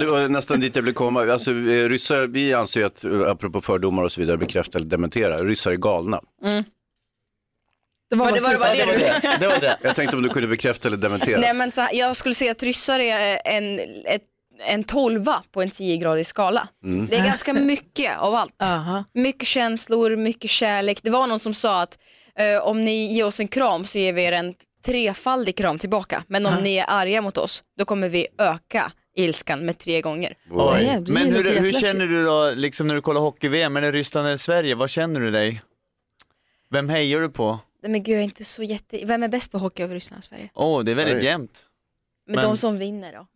ja, 0.00 0.10
var 0.10 0.28
nästan 0.28 0.60
dit 0.60 0.76
jag 0.76 0.82
ville 0.82 0.94
komma. 0.94 1.20
Alltså, 1.32 1.50
eh, 1.50 1.88
ryssar, 1.88 2.26
vi 2.26 2.54
anser 2.54 2.84
att, 2.84 3.04
eh, 3.04 3.20
apropå 3.30 3.60
fördomar 3.60 4.02
och 4.02 4.12
så 4.12 4.20
vidare, 4.20 4.36
bekräfta 4.36 4.78
eller 4.78 4.88
dementera, 4.88 5.38
ryssar 5.44 5.70
är 5.70 5.76
galna. 5.76 6.20
Mm. 6.44 6.64
Det 8.10 8.16
var, 8.16 8.24
Var 8.26 8.32
det- 8.32 8.40
var 8.40 8.50
det 8.52 9.36
det 9.40 9.46
var 9.48 9.60
det. 9.60 9.78
Jag 9.82 9.96
tänkte 9.96 10.16
om 10.16 10.22
du 10.22 10.28
kunde 10.28 10.48
bekräfta 10.48 10.88
eller 10.88 10.96
dementera. 10.96 11.40
Nej 11.40 11.54
men 11.54 11.70
så 11.72 11.88
jag 11.92 12.16
skulle 12.16 12.34
säga 12.34 12.52
att 12.52 12.62
ryssar 12.62 13.00
är 13.00 13.38
en, 13.44 13.78
ett, 14.06 14.22
en 14.66 14.84
tolva 14.84 15.42
på 15.52 15.62
en 15.62 15.68
10-gradig 15.68 16.24
skala. 16.24 16.68
Mm. 16.84 17.06
Det 17.10 17.16
är 17.16 17.24
ganska 17.24 17.52
mycket 17.52 18.18
av 18.18 18.34
allt. 18.34 18.62
Aha. 18.62 19.04
Mycket 19.14 19.48
känslor, 19.48 20.16
mycket 20.16 20.50
kärlek. 20.50 20.98
Det 21.02 21.10
var 21.10 21.26
någon 21.26 21.40
som 21.40 21.54
sa 21.54 21.82
att 21.82 21.98
eh, 22.38 22.62
om 22.62 22.84
ni 22.84 23.12
ger 23.12 23.26
oss 23.26 23.40
en 23.40 23.48
kram 23.48 23.84
så 23.84 23.98
ger 23.98 24.12
vi 24.12 24.24
er 24.24 24.32
en 24.32 24.54
trefaldig 24.84 25.56
kram 25.56 25.78
tillbaka. 25.78 26.24
Men 26.26 26.46
om 26.46 26.54
ni 26.62 26.76
är 26.76 26.84
arga 26.88 27.22
mot 27.22 27.38
oss 27.38 27.62
då 27.78 27.84
kommer 27.84 28.08
vi 28.08 28.26
öka 28.38 28.92
ilskan 29.16 29.66
med 29.66 29.78
tre 29.78 30.00
gånger. 30.00 30.34
Oj. 30.50 31.04
Men 31.08 31.32
hur, 31.32 31.60
hur 31.60 31.70
känner 31.70 32.06
du 32.06 32.24
då, 32.24 32.52
liksom 32.54 32.86
när 32.86 32.94
du 32.94 33.00
kollar 33.00 33.20
hockey-VM, 33.20 33.74
det 33.74 33.92
Ryssland 33.92 34.26
eller 34.26 34.36
Sverige? 34.36 34.74
Vad 34.74 34.90
känner 34.90 35.20
du 35.20 35.30
dig? 35.30 35.62
Vem 36.70 36.88
hejar 36.88 37.20
du 37.20 37.28
på? 37.28 37.58
Nej, 37.82 37.92
Men 37.92 38.02
gud 38.02 38.14
jag 38.14 38.20
är 38.20 38.24
inte 38.24 38.44
så 38.44 38.62
jätte... 38.62 39.04
Vem 39.04 39.22
är 39.22 39.28
bäst 39.28 39.52
på 39.52 39.58
hockey 39.58 39.82
över 39.82 39.94
Ryssland 39.94 40.18
och 40.18 40.24
Sverige? 40.24 40.50
Åh, 40.54 40.84
det 40.84 40.90
är 40.90 40.94
väldigt 40.94 41.22
jämnt. 41.22 41.64
Men, 42.28 42.34
Men- 42.34 42.44
de 42.44 42.56
som 42.56 42.78
vinner 42.78 43.12
då? 43.12 43.26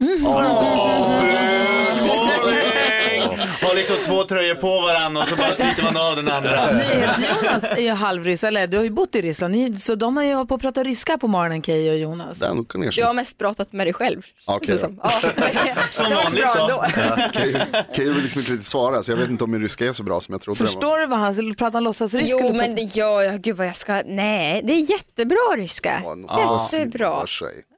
Har 3.67 3.75
liksom 3.75 3.97
två 4.07 4.25
tröjor 4.25 4.55
på 4.55 4.67
varandra 4.81 5.23
och 5.23 5.29
så 5.29 5.37
bara 5.37 5.53
sliter 5.53 5.83
man 5.83 5.97
av 5.97 6.17
den 6.17 6.29
andra. 6.31 6.73
NyhetsJonas 6.73 7.73
är 7.73 7.81
ju 7.83 7.91
halvryss, 7.91 8.45
eller 8.45 8.67
du 8.67 8.77
har 8.77 8.85
ju 8.85 8.91
bott 8.91 9.15
i 9.15 9.23
Ryssland, 9.23 9.55
Ni- 9.55 9.77
så 9.77 9.95
de 9.95 10.17
har 10.17 10.25
ju 10.25 10.35
hållit 10.35 10.49
på 10.49 10.55
att 10.55 10.61
prata 10.61 10.83
ryska 10.83 11.19
på 11.19 11.29
morgonen, 11.29 11.63
Keyyo 11.63 11.93
och 11.93 11.99
Jonas. 11.99 12.39
Den 12.39 12.65
kan 12.65 12.91
Jag 12.93 13.07
har 13.07 13.15
mest 13.15 13.39
pratat 13.39 13.73
med 13.73 13.87
dig 13.87 13.95
själv. 13.95 14.23
Okej 14.45 14.69
liksom. 14.71 15.01
ja, 15.03 15.11
Som 15.91 16.07
vanligt 16.15 16.45
då. 16.69 16.85
Keyyo 17.97 18.13
vill 18.13 18.23
liksom 18.23 18.39
inte 18.41 18.53
riktigt 18.53 18.67
svara 18.67 19.03
så 19.03 19.13
jag 19.13 19.17
vet 19.17 19.31
inte 19.31 19.45
om 19.45 19.51
min 19.51 19.63
ryska 19.63 19.87
är 19.87 19.93
så 19.93 20.03
bra 20.03 20.21
som 20.21 20.33
jag 20.33 20.41
trodde. 20.43 20.59
Förstår 20.59 20.99
du 20.99 21.07
vad 21.07 21.19
han 21.19 21.55
pratar 21.55 21.73
han 21.73 21.85
låtsasryska? 21.85 22.37
Jo 22.41 22.53
men 22.53 22.75
det 22.75 22.83
gör 22.83 23.23
jag, 23.23 23.41
gud 23.41 23.57
vad 23.57 23.67
jag 23.67 23.77
ska, 23.77 24.03
nej 24.07 24.61
det 24.65 24.73
är 24.73 24.91
jättebra 24.91 25.57
ryska. 25.57 26.03
Ja, 26.29 26.61
Jättebra. 26.73 27.27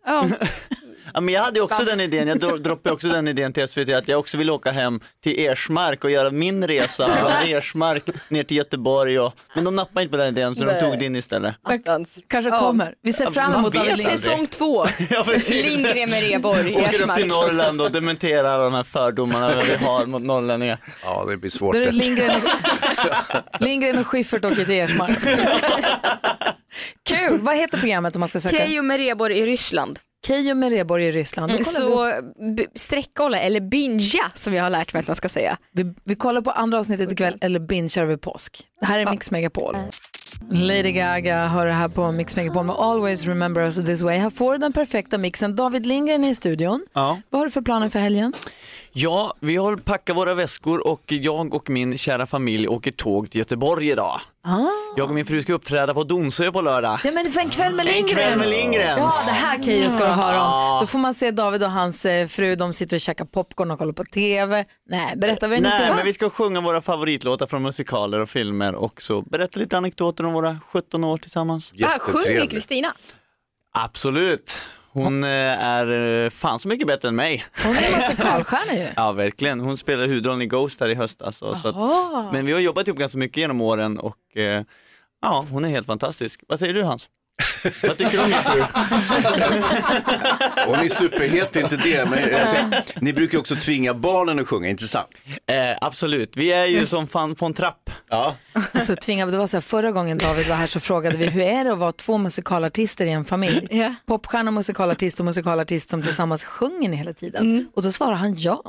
Ja. 0.06 0.28
Ja, 1.14 1.20
men 1.20 1.34
jag 1.34 1.42
hade 1.42 1.60
också 1.60 1.82
den 1.84 2.00
idén, 2.00 2.28
jag 2.28 2.38
dro- 2.38 2.56
droppade 2.58 2.94
också 2.94 3.08
den 3.08 3.28
idén 3.28 3.52
till 3.52 3.68
SVT 3.68 3.88
att 3.88 4.08
jag 4.08 4.18
också 4.20 4.38
vill 4.38 4.50
åka 4.50 4.70
hem 4.72 5.00
till 5.22 5.38
Ersmark 5.46 6.04
och 6.04 6.10
göra 6.10 6.30
min 6.30 6.66
resa 6.68 7.16
från 7.20 7.30
Ersmark 7.32 8.02
ner 8.28 8.44
till 8.44 8.56
Göteborg. 8.56 9.20
Och, 9.20 9.32
men 9.54 9.64
de 9.64 9.76
nappade 9.76 10.02
inte 10.02 10.10
på 10.10 10.16
den 10.16 10.28
idén 10.28 10.56
så 10.56 10.64
de 10.64 10.80
tog 10.80 10.98
din 10.98 11.16
istället. 11.16 11.54
Attans. 11.62 12.18
Kanske 12.28 12.50
Ja. 12.50 12.60
kommer. 12.60 12.94
Vi 13.02 13.12
ser 13.12 13.30
fram 13.30 13.52
emot. 13.54 13.74
Lindgren. 13.74 13.98
Säsong 13.98 14.46
två, 14.46 14.86
Ja. 15.10 15.24
Lindgren 15.48 16.10
med 16.10 16.22
Reborg 16.22 16.72
i 16.72 16.76
Åker 16.76 17.02
upp 17.10 17.14
till 17.14 17.26
Norrland 17.26 17.80
och 17.80 17.90
dementerar 17.90 18.44
alla 18.48 18.64
de 18.64 18.74
här 18.74 18.82
fördomarna 18.84 19.62
vi 19.78 19.84
har 19.84 20.06
mot 20.06 20.22
norrlänningar. 20.22 20.78
Ja, 21.02 21.24
det 21.28 21.36
blir 21.36 21.50
svårt. 21.50 21.74
Då 21.74 21.80
är 21.80 21.84
det. 21.86 21.90
Lindgren 21.92 22.30
och, 22.36 23.60
Lindgren 23.60 23.98
och 23.98 24.06
Schyffert 24.06 24.44
åker 24.44 24.64
till 24.64 24.70
Ersmark. 24.74 25.18
Kul! 27.08 27.38
Vad 27.40 27.56
heter 27.56 27.78
programmet 27.78 28.16
om 28.16 28.20
man 28.20 28.28
ska 28.28 28.40
söka? 28.40 28.56
Keyyo 28.56 28.82
med 28.82 28.96
Reborg 28.96 29.38
i 29.38 29.46
Ryssland. 29.46 29.98
Keyyo 30.26 30.54
med 30.54 30.72
Rheborg 30.72 31.04
i 31.06 31.10
Ryssland. 31.12 31.52
Vi, 31.52 31.64
Så 31.64 32.12
b- 32.56 32.66
sträckkolla 32.74 33.38
eller 33.38 33.60
bingea 33.60 34.24
som 34.34 34.54
jag 34.54 34.62
har 34.62 34.70
lärt 34.70 34.92
mig 34.92 35.00
att 35.00 35.06
man 35.06 35.16
ska 35.16 35.28
säga. 35.28 35.56
vi, 35.72 35.94
vi 36.04 36.14
kollar 36.14 36.40
på 36.40 36.50
andra 36.50 36.78
avsnittet 36.78 37.12
ikväll 37.12 37.38
eller 37.40 37.60
bingear 37.60 38.04
vi 38.04 38.16
påsk. 38.16 38.62
Det 38.80 38.86
här 38.86 38.98
är 38.98 39.10
Mix 39.10 39.30
Megapol. 39.30 39.76
Lady 40.50 40.92
Gaga 40.92 41.46
hör 41.46 41.66
det 41.66 41.72
här 41.72 41.88
på 41.88 42.12
Mix 42.12 42.36
Megapol 42.36 42.64
med 42.66 42.76
Always 42.76 43.24
Remember 43.26 43.62
Us 43.62 43.76
This 43.76 44.02
Way. 44.02 44.18
Här 44.18 44.30
får 44.30 44.52
du 44.52 44.58
den 44.58 44.72
perfekta 44.72 45.18
mixen. 45.18 45.56
David 45.56 45.86
Lindgren 45.86 46.24
är 46.24 46.30
i 46.30 46.34
studion. 46.34 46.86
Ja. 46.92 47.20
Vad 47.30 47.40
har 47.40 47.46
du 47.46 47.50
för 47.50 47.62
planer 47.62 47.88
för 47.88 47.98
helgen? 47.98 48.32
Ja, 48.96 49.34
vi 49.40 49.56
har 49.56 49.76
packat 49.76 50.16
våra 50.16 50.34
väskor 50.34 50.86
och 50.86 51.02
jag 51.06 51.54
och 51.54 51.70
min 51.70 51.98
kära 51.98 52.26
familj 52.26 52.68
åker 52.68 52.90
tåg 52.92 53.30
till 53.30 53.38
Göteborg 53.38 53.90
idag. 53.90 54.20
Ah. 54.44 54.58
Jag 54.96 55.08
och 55.08 55.14
min 55.14 55.26
fru 55.26 55.42
ska 55.42 55.52
uppträda 55.52 55.94
på 55.94 56.04
Donsö 56.04 56.52
på 56.52 56.60
lördag. 56.60 57.00
Ja 57.04 57.12
men 57.12 57.24
för 57.30 57.40
en 57.40 57.50
kväll 57.50 57.74
med 57.74 57.86
En 57.86 57.92
Lindgren. 57.92 58.16
kväll 58.16 58.38
med 58.38 58.48
Lindgrens. 58.48 58.98
Ja 58.98 59.12
det 59.26 59.32
här 59.32 59.62
Keyyo 59.62 59.90
ska 59.90 59.98
du 60.00 60.10
höra 60.10 60.42
om. 60.44 60.80
Då 60.80 60.86
får 60.86 60.98
man 60.98 61.14
se 61.14 61.30
David 61.30 61.62
och 61.62 61.70
hans 61.70 62.06
eh, 62.06 62.26
fru, 62.26 62.56
de 62.56 62.72
sitter 62.72 62.96
och 62.96 63.00
käkar 63.00 63.24
popcorn 63.24 63.70
och 63.70 63.78
kollar 63.78 63.92
på 63.92 64.04
TV. 64.04 64.64
Nej, 64.88 65.16
berätta 65.16 65.48
vad 65.48 65.62
ni 65.62 65.68
ska 65.68 65.78
Nej, 65.78 65.92
men 65.96 66.04
vi 66.04 66.12
ska 66.12 66.30
sjunga 66.30 66.60
våra 66.60 66.82
favoritlåtar 66.82 67.46
från 67.46 67.62
musikaler 67.62 68.20
och 68.20 68.28
filmer 68.28 68.74
och 68.74 69.02
så 69.02 69.22
berätta 69.22 69.60
lite 69.60 69.76
anekdoter 69.76 70.26
om 70.26 70.32
våra 70.32 70.58
17 70.68 71.04
år 71.04 71.18
tillsammans. 71.18 71.72
Ah, 71.82 71.98
sjunger 71.98 72.46
Kristina? 72.46 72.88
Absolut. 73.72 74.56
Hon 74.94 75.24
eh, 75.24 75.30
är 75.64 76.24
eh, 76.24 76.30
fan 76.30 76.58
så 76.58 76.68
mycket 76.68 76.86
bättre 76.86 77.08
än 77.08 77.16
mig. 77.16 77.44
Hon 77.64 77.76
är 77.76 77.96
musikalstjärna 77.96 78.74
ju. 78.74 78.88
Ja, 78.96 79.12
verkligen. 79.12 79.60
Hon 79.60 79.76
spelade 79.76 80.08
huvudrollen 80.08 80.42
i 80.42 80.46
Ghost 80.46 80.80
här 80.80 80.88
i 80.88 80.94
höstas. 80.94 81.42
och 81.42 81.56
Så 81.56 81.68
att, 81.68 81.76
Jaha. 81.76 82.28
men 82.32 82.46
vi 82.46 82.52
har 82.52 82.60
jobbat 82.60 82.88
ihop 82.88 82.98
ganska 82.98 83.18
mycket 83.18 83.36
genom 83.36 83.60
åren 83.60 83.98
och 83.98 84.36
eh, 84.36 84.62
ja, 85.22 85.46
hon 85.50 85.64
är 85.64 85.68
helt 85.68 85.86
fantastisk. 85.86 86.40
Vad 86.48 86.58
säger 86.58 86.74
du 86.74 86.82
Hans? 86.82 87.08
Vad 87.82 87.96
tycker 87.98 88.12
du 88.12 88.18
om 88.24 88.30
min 88.30 88.42
fru? 88.42 88.64
Hon 90.66 90.78
är 90.78 90.88
superhet, 90.88 91.56
inte 91.56 91.76
det. 91.76 92.10
Men 92.10 92.18
tänkte, 92.54 92.92
ni 93.00 93.12
brukar 93.12 93.38
också 93.38 93.56
tvinga 93.56 93.94
barnen 93.94 94.38
att 94.40 94.48
sjunga, 94.48 94.68
inte 94.68 94.84
sant? 94.84 95.08
Eh, 95.46 95.56
absolut, 95.80 96.36
vi 96.36 96.52
är 96.52 96.66
ju 96.66 96.86
som 96.86 97.06
fan 97.06 97.34
von 97.38 97.54
Trapp. 97.54 97.90
Ja. 98.10 98.34
Alltså, 98.72 98.96
tvinga, 98.96 99.26
det 99.26 99.38
var 99.38 99.46
så 99.46 99.56
här, 99.56 99.62
förra 99.62 99.92
gången 99.92 100.18
David 100.18 100.48
var 100.48 100.56
här 100.56 100.66
så 100.66 100.80
frågade 100.80 101.16
vi 101.16 101.26
hur 101.26 101.42
är 101.42 101.64
det 101.64 101.72
att 101.72 101.78
vara 101.78 101.92
två 101.92 102.18
musikalartister 102.18 103.06
i 103.06 103.10
en 103.10 103.24
familj? 103.24 103.66
Ja. 103.70 103.94
Popstjärna, 104.06 104.50
musikalartist 104.50 105.18
och 105.20 105.24
musikalartist 105.26 105.90
som 105.90 106.02
tillsammans 106.02 106.44
sjunger 106.44 106.88
ni 106.88 106.96
hela 106.96 107.12
tiden. 107.12 107.42
Mm. 107.46 107.66
Och 107.74 107.82
då 107.82 107.92
svarar 107.92 108.14
han 108.14 108.34
ja. 108.38 108.62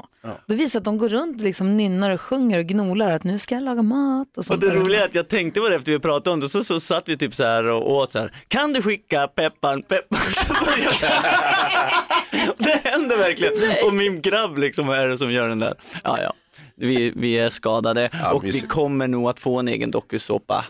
Då 0.48 0.56
visar 0.56 0.80
att 0.80 0.84
de 0.86 0.98
går 0.98 1.10
runt 1.10 1.36
och 1.38 1.44
liksom 1.44 1.78
nynnar 1.78 2.12
och 2.12 2.22
sjunger 2.22 2.60
och 2.60 2.66
gnolar 2.66 3.12
att 3.12 3.24
nu 3.24 3.40
ska 3.40 3.56
jag 3.56 3.64
laga 3.64 3.82
mat 3.82 4.28
och 4.32 4.38
Och 4.38 4.46
sånt. 4.46 4.62
det 4.62 4.68
där. 4.70 4.76
roliga 4.76 5.02
är 5.02 5.06
att 5.06 5.16
jag 5.16 5.28
tänkte 5.30 5.60
på 5.60 5.70
det 5.70 5.76
efter 5.76 5.92
vi 5.92 6.00
pratade 6.00 6.34
om 6.34 6.40
det, 6.40 6.50
så, 6.50 6.64
så 6.64 6.80
satt 6.80 7.04
vi 7.10 7.18
typ 7.18 7.36
så 7.36 7.44
här 7.44 7.64
och 7.66 7.92
åt 7.92 8.12
så 8.12 8.20
här. 8.20 8.32
Kan 8.56 8.74
du 8.74 8.82
skicka 8.82 9.28
pepparn, 9.28 9.82
pepparn? 9.82 10.20
Så 10.96 11.06
jag. 11.06 12.54
Det 12.58 12.82
händer 12.90 13.18
verkligen. 13.18 13.86
Och 13.86 13.94
min 13.94 14.22
grabb 14.22 14.58
liksom 14.58 14.90
är 14.90 15.08
det 15.08 15.18
som 15.18 15.32
gör 15.32 15.48
den 15.48 15.60
där. 15.60 15.74
Ja, 16.04 16.18
ja. 16.22 16.34
Vi, 16.76 17.14
vi 17.16 17.34
är 17.40 17.50
skadade 17.50 18.10
och 18.34 18.44
vi 18.44 18.62
kommer 18.62 19.08
nog 19.08 19.30
att 19.30 19.40
få 19.40 19.60
en 19.60 19.68
egen 19.68 19.92
dokusåpa 19.92 20.66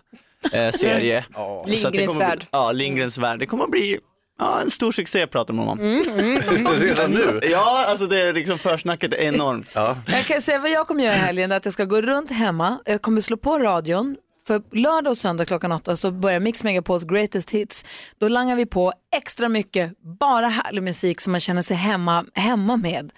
eh, 0.54 0.72
serie. 0.72 1.26
Det 1.66 1.72
Lindgrens 1.72 2.18
bli- 2.18 2.26
värld. 2.26 2.46
Ja, 2.52 2.72
Lindgrens 2.72 3.18
värld. 3.18 3.40
Det 3.40 3.46
kommer 3.46 3.64
att 3.64 3.72
bli 3.72 4.00
ja, 4.40 4.62
en 4.62 4.72
stor 4.72 4.92
succé 4.92 5.28
pratar 5.28 5.54
man 5.54 5.68
om. 5.68 5.80
Redan 6.80 7.12
nu? 7.12 7.40
Ja, 7.52 7.86
alltså 7.88 8.06
det 8.08 8.22
är 8.22 8.34
liksom 8.34 8.60
försnacket 8.60 9.14
är 9.14 9.18
enormt. 9.18 9.68
Ja. 9.74 9.98
Jag 10.08 10.26
kan 10.26 10.42
säga 10.42 10.60
vad 10.60 10.72
jag 10.72 10.88
kommer 10.88 11.04
göra 11.04 11.14
i 11.16 11.18
helgen, 11.18 11.52
att 11.52 11.66
jag 11.66 11.74
ska 11.74 11.86
gå 11.86 12.02
runt 12.02 12.32
hemma, 12.32 12.80
jag 12.86 13.02
kommer 13.02 13.22
slå 13.22 13.38
på 13.38 13.60
radion, 13.60 14.16
För 14.48 14.62
lördag 14.72 15.12
och 15.12 15.18
söndag 15.18 15.46
klockan 15.46 15.72
åtta 15.72 15.96
så 15.96 16.12
börjar 16.12 16.40
Mix 16.40 16.64
Megapols 16.64 17.04
Greatest 17.04 17.52
Hits. 17.52 17.86
Då 18.20 18.28
langar 18.28 18.56
vi 18.56 18.66
på 18.66 18.94
extra 19.16 19.50
mycket, 19.50 19.92
bara 20.20 20.48
härlig 20.48 20.84
musik 20.84 21.22
som 21.22 21.32
man 21.32 21.40
känner 21.40 21.62
sig 21.62 21.78
hemma, 21.78 22.26
hemma 22.34 22.78
med. 22.78 23.12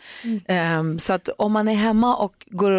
Ehm, 0.48 1.00
så 1.00 1.14
att 1.14 1.30
om 1.38 1.52
man 1.54 1.68
är 1.68 1.74
hemma 1.76 2.16
och 2.16 2.34
går 2.48 2.72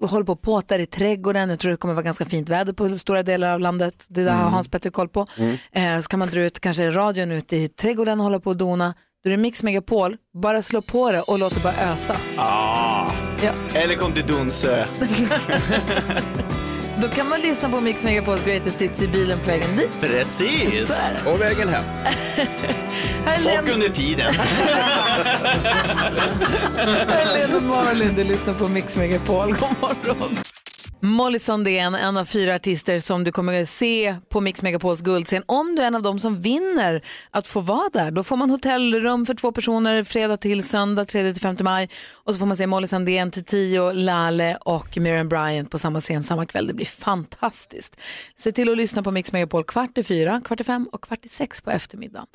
och 0.00 0.10
håller 0.10 0.24
på 0.24 0.32
och 0.32 0.42
påtar 0.42 0.78
i 0.78 0.86
trädgården, 0.86 1.50
jag 1.50 1.58
tror 1.58 1.70
det 1.70 1.76
kommer 1.76 1.94
vara 1.94 2.04
ganska 2.04 2.24
fint 2.24 2.48
väder 2.48 2.72
på 2.72 2.98
stora 2.98 3.22
delar 3.22 3.50
av 3.52 3.60
landet, 3.60 4.06
det 4.08 4.24
där 4.24 4.32
har 4.32 4.40
Mm. 4.40 4.52
Hans 4.52 4.68
Petter 4.68 4.90
koll 4.90 5.08
på. 5.08 5.26
Mm. 5.38 5.56
Eh, 5.72 6.00
så 6.02 6.08
kan 6.08 6.18
man 6.18 6.28
dra 6.28 6.40
ut 6.40 6.60
kanske 6.60 6.90
radion 6.90 7.32
ut 7.32 7.52
i 7.52 7.68
trädgården 7.68 8.20
och 8.20 8.24
hålla 8.24 8.40
på 8.40 8.50
och 8.50 8.56
dona. 8.56 8.94
Då 9.24 9.30
är 9.30 9.36
det 9.36 9.42
Mix 9.42 9.62
Megapol, 9.62 10.16
bara 10.42 10.62
slå 10.62 10.80
på 10.80 11.12
det 11.12 11.20
och 11.20 11.38
låt 11.38 11.54
det 11.54 11.62
bara 11.62 11.92
ösa. 11.92 12.16
Ah. 12.36 13.10
Ja. 13.42 13.52
Eller 13.74 13.94
kom 13.94 14.12
till 14.12 14.26
Donsö. 14.26 14.86
Då 17.02 17.08
kan 17.08 17.28
man 17.28 17.40
lyssna 17.40 17.68
på 17.68 17.80
Mix 17.80 18.04
Megapols 18.04 18.44
Greatest 18.44 18.82
Hits 18.82 19.02
i 19.02 19.08
bilen 19.08 19.38
på 19.38 19.44
vägen 19.46 19.76
dit. 19.76 20.00
Precis. 20.00 20.92
Och 21.26 21.40
vägen 21.40 21.68
hem. 21.68 21.84
Och 23.66 23.68
under 23.74 23.88
tiden. 23.88 24.34
är 27.08 27.38
Lena 27.38 27.60
Marlin, 27.60 28.14
du 28.16 28.24
lyssnar 28.24 28.54
på 28.54 28.68
Mix 28.68 28.96
Megapol. 28.96 29.46
God 29.48 29.74
morgon. 29.80 30.38
Molly 31.06 31.38
Sandén, 31.38 31.94
en 31.94 32.16
av 32.16 32.24
fyra 32.24 32.54
artister 32.54 32.98
som 32.98 33.24
du 33.24 33.32
kommer 33.32 33.62
att 33.62 33.68
se 33.68 34.16
på 34.28 34.40
Mix 34.40 34.62
Megapols 34.62 35.00
guldscen. 35.00 35.42
Om 35.46 35.74
du 35.74 35.82
är 35.82 35.86
en 35.86 35.94
av 35.94 36.02
dem 36.02 36.20
som 36.20 36.40
vinner 36.40 37.02
att 37.30 37.46
få 37.46 37.60
vara 37.60 37.88
där, 37.92 38.10
då 38.10 38.24
får 38.24 38.36
man 38.36 38.50
hotellrum 38.50 39.26
för 39.26 39.34
två 39.34 39.52
personer 39.52 40.04
fredag 40.04 40.36
till 40.36 40.62
söndag 40.62 41.02
3-5 41.02 41.62
maj. 41.62 41.88
Och 42.12 42.34
så 42.34 42.38
får 42.38 42.46
man 42.46 42.56
se 42.56 42.66
Molly 42.66 42.86
Sandén, 42.86 43.30
Tio, 43.30 43.92
Lale 43.92 44.56
och 44.60 44.98
Miriam 44.98 45.28
Bryant 45.28 45.70
på 45.70 45.78
samma 45.78 46.00
scen 46.00 46.24
samma 46.24 46.46
kväll. 46.46 46.66
Det 46.66 46.74
blir 46.74 46.86
fantastiskt. 46.86 48.00
Se 48.36 48.52
till 48.52 48.70
att 48.70 48.76
lyssna 48.76 49.02
på 49.02 49.10
Mix 49.10 49.32
Megapol 49.32 49.64
kvart 49.64 49.98
i 49.98 50.02
fyra, 50.02 50.40
kvart 50.44 50.60
i 50.60 50.64
fem 50.64 50.88
och 50.92 51.02
kvart 51.02 51.24
i 51.24 51.28
sex 51.28 51.62
på 51.62 51.70
eftermiddagen. 51.70 52.26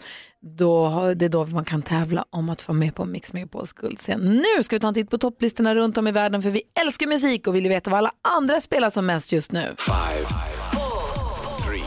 Då, 0.43 0.89
det 1.15 1.25
är 1.25 1.29
då 1.29 1.45
man 1.45 1.65
kan 1.65 1.81
tävla 1.81 2.25
om 2.29 2.49
att 2.49 2.61
få 2.61 2.73
med 2.73 2.95
på 2.95 3.05
Mix 3.05 3.33
Megapols 3.33 3.73
guldscen. 3.73 4.19
Nu 4.21 4.63
ska 4.63 4.75
vi 4.75 4.79
ta 4.79 4.87
en 4.87 4.93
titt 4.93 5.09
på 5.09 5.17
topplistorna 5.17 5.75
runt 5.75 5.97
om 5.97 6.07
i 6.07 6.11
världen 6.11 6.41
för 6.41 6.49
vi 6.49 6.61
älskar 6.81 7.07
musik 7.07 7.47
och 7.47 7.55
vill 7.55 7.69
veta 7.69 7.89
vad 7.89 7.97
alla 7.97 8.11
andra 8.21 8.61
spelar 8.61 8.89
som 8.89 9.05
mest 9.05 9.31
just 9.31 9.51
nu. 9.51 9.75
Five, 9.77 10.27
three, 11.65 11.83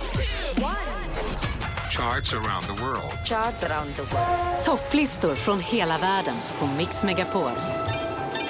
charts 1.90 2.34
around 2.34 2.66
the 2.66 2.82
world. 2.82 3.26
Charts 3.26 3.62
around 3.62 3.94
the 3.96 4.02
world. 4.02 4.64
Topplistor 4.64 5.34
från 5.34 5.60
hela 5.60 5.98
världen 5.98 6.34
på 6.58 6.66
Mix 6.66 7.04
Megapol. 7.04 7.50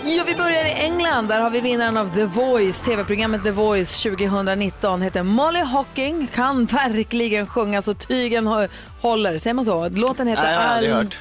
Ja, 0.07 0.24
vi 0.26 0.34
börjar 0.34 0.64
i 0.64 0.70
England. 0.72 1.28
Där 1.28 1.40
har 1.40 1.50
vi 1.50 1.61
vinnaren 1.61 1.96
av 1.96 2.09
The 2.14 2.24
Voice, 2.24 2.80
tv-programmet 2.80 3.42
The 3.44 3.50
Voice 3.50 4.02
2019. 4.02 5.02
Heter 5.02 5.22
Molly 5.22 5.61
Hocking, 5.61 6.26
kan 6.26 6.64
verkligen 6.66 7.46
sjunga 7.46 7.82
så 7.82 7.94
tygen 7.94 8.48
hå- 8.48 8.68
håller. 9.00 9.38
Säger 9.38 9.55
man 9.55 9.64
så? 9.64 9.88
Låten 9.88 10.26
heter 10.26 10.42
Nej, 10.42 10.52
jag 10.52 10.61
har 10.61 10.66
aldrig 10.74 10.92
hört. 10.94 11.20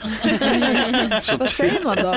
Vad 1.39 1.49
säger 1.49 1.84
man 1.84 1.97
då? 1.97 2.13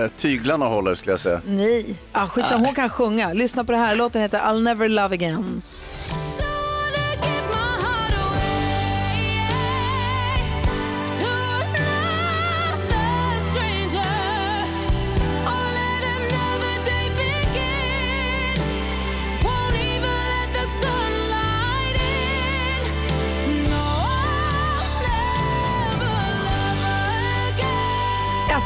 Eh, 0.00 0.08
Tyglarna 0.18 0.66
håller 0.66 0.94
skulle 0.94 1.12
jag 1.12 1.20
säga. 1.20 1.40
Nej, 1.46 1.94
ah, 2.12 2.26
skitsamma, 2.26 2.66
hon 2.66 2.74
kan 2.74 2.88
sjunga. 2.90 3.32
Lyssna 3.32 3.64
på 3.64 3.72
det 3.72 3.78
här. 3.78 3.94
Låten 3.96 4.22
heter 4.22 4.38
I'll 4.40 4.62
never 4.62 4.88
love 4.88 5.14
again. 5.14 5.62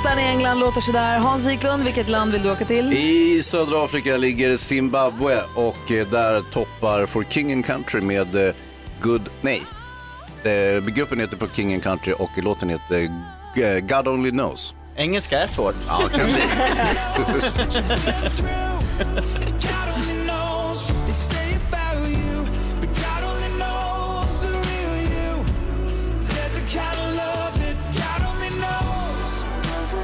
Ettan 0.03 0.19
i 0.19 0.23
England 0.23 0.59
låter 0.59 0.81
sådär. 0.81 1.19
Hans 1.19 1.47
Wiklund, 1.47 1.85
vilket 1.85 2.09
land 2.09 2.33
vill 2.33 2.43
du 2.43 2.51
åka 2.51 2.65
till? 2.65 2.93
I 2.93 3.43
södra 3.43 3.85
Afrika 3.85 4.17
ligger 4.17 4.57
Zimbabwe 4.57 5.43
och 5.55 5.91
eh, 5.93 6.09
där 6.09 6.41
toppar 6.41 7.07
For 7.07 7.25
King 7.31 7.53
and 7.53 7.67
Country 7.67 8.01
med 8.01 8.37
eh, 8.49 8.55
Good... 9.01 9.29
Nej. 9.41 9.63
Eh, 10.45 10.85
Gruppen 10.85 11.21
heter 11.21 11.37
For 11.37 11.49
King 11.55 11.75
and 11.75 11.83
Country 11.83 12.15
och 12.19 12.31
låten 12.37 12.69
heter 12.69 13.81
God 13.81 14.09
Only 14.09 14.31
Knows. 14.31 14.75
Engelska 14.97 15.39
är 15.39 15.47
svårt. 15.47 15.75
Ja, 15.89 16.09
kan 16.09 16.27
bli. 16.27 16.43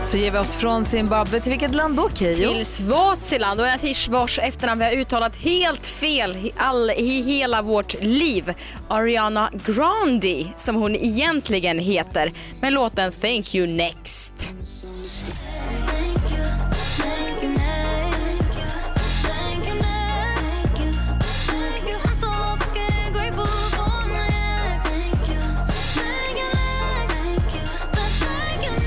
Så 0.09 0.19
ger 0.19 0.31
vi 0.31 0.39
oss 0.39 0.57
från 0.57 0.85
Zimbabwe 0.85 1.41
till 1.41 1.51
vilket 1.51 1.75
land 1.75 1.97
då, 1.97 2.09
Keyyo? 2.15 2.53
Till 2.53 2.67
Swaziland 2.67 3.61
och 3.61 3.67
en 3.67 3.75
artist 3.75 4.09
vars 4.09 4.39
efternamn 4.39 4.79
vi 4.79 4.85
har 4.85 4.93
uttalat 4.93 5.37
helt 5.37 5.87
fel 5.87 6.37
i 6.37 6.53
all, 6.57 6.91
i 6.91 7.23
hela 7.23 7.63
vårt 7.63 8.03
liv. 8.03 8.55
Ariana 8.89 9.51
Grande 9.67 10.47
som 10.57 10.77
hon 10.77 10.97
egentligen 10.97 11.79
heter. 11.79 12.33
med 12.61 12.73
låten 12.73 13.13
Thank 13.13 13.55
You 13.55 13.67
Next. 13.67 14.55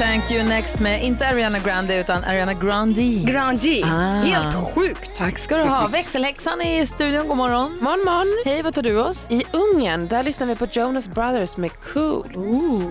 Thank 0.02 0.32
you 0.32 0.44
next 0.44 0.80
med, 0.80 1.04
inte 1.04 1.28
Ariana 1.28 1.60
Grande 1.60 2.00
utan 2.00 2.24
Ariana 2.24 2.54
Grande. 2.54 3.02
Grande, 3.02 3.86
helt 4.24 4.56
sjukt. 4.76 5.16
Tack 5.16 5.40
ska 5.40 5.58
du 5.58 5.64
ha. 5.64 5.88
Växelhäxan 5.88 6.62
är 6.62 6.82
i 6.82 6.86
studion, 6.86 7.28
god 7.28 7.38
morgon. 7.38 7.78
Morgon, 7.82 8.06
morgon. 8.06 8.44
Hej, 8.46 8.64
vad 8.64 8.74
tar 8.74 8.82
du 8.82 9.02
oss? 9.02 9.28
I 9.30 9.44
Ungern, 9.54 10.08
där 10.08 10.24
lyssnar 10.24 10.48
vi 10.48 10.56
på 10.56 10.68
Jonas 10.72 11.08
Brothers 11.08 11.58
med 11.58 11.72
Cool. 11.94 12.36
Ooh. 12.36 12.82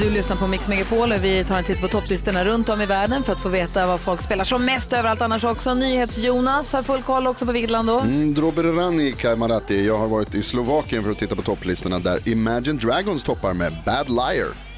Du 0.00 0.10
lyssnar 0.10 0.36
på 0.36 0.46
Mix 0.46 0.68
Megapol 0.68 1.12
och 1.12 1.24
vi 1.24 1.44
tar 1.44 1.58
en 1.58 1.64
titt 1.64 1.80
på 1.80 1.88
topplistorna 1.88 2.44
runt 2.44 2.68
om 2.68 2.80
i 2.80 2.86
världen 2.86 3.22
för 3.22 3.32
att 3.32 3.40
få 3.40 3.48
veta 3.48 3.86
vad 3.86 4.00
folk 4.00 4.20
spelar 4.20 4.44
som 4.44 4.64
mest 4.64 4.92
överallt 4.92 5.20
annars 5.20 5.44
också. 5.44 5.74
NyhetsJonas 5.74 6.72
har 6.72 6.82
full 6.82 7.02
koll 7.02 7.26
också 7.26 7.46
på 7.46 7.52
vilket 7.52 7.70
land 7.70 7.88
då? 7.88 8.00
Mm, 8.00 8.34
Droberani 8.34 9.12
Kaimarati. 9.12 9.86
Jag 9.86 9.98
har 9.98 10.06
varit 10.06 10.34
i 10.34 10.42
Slovakien 10.42 11.04
för 11.04 11.10
att 11.10 11.18
titta 11.18 11.36
på 11.36 11.42
topplistorna 11.42 11.98
där 11.98 12.28
Imagine 12.28 12.76
Dragons 12.76 13.24
toppar 13.24 13.54
med 13.54 13.76
Bad 13.86 14.08
Liar. 14.08 14.70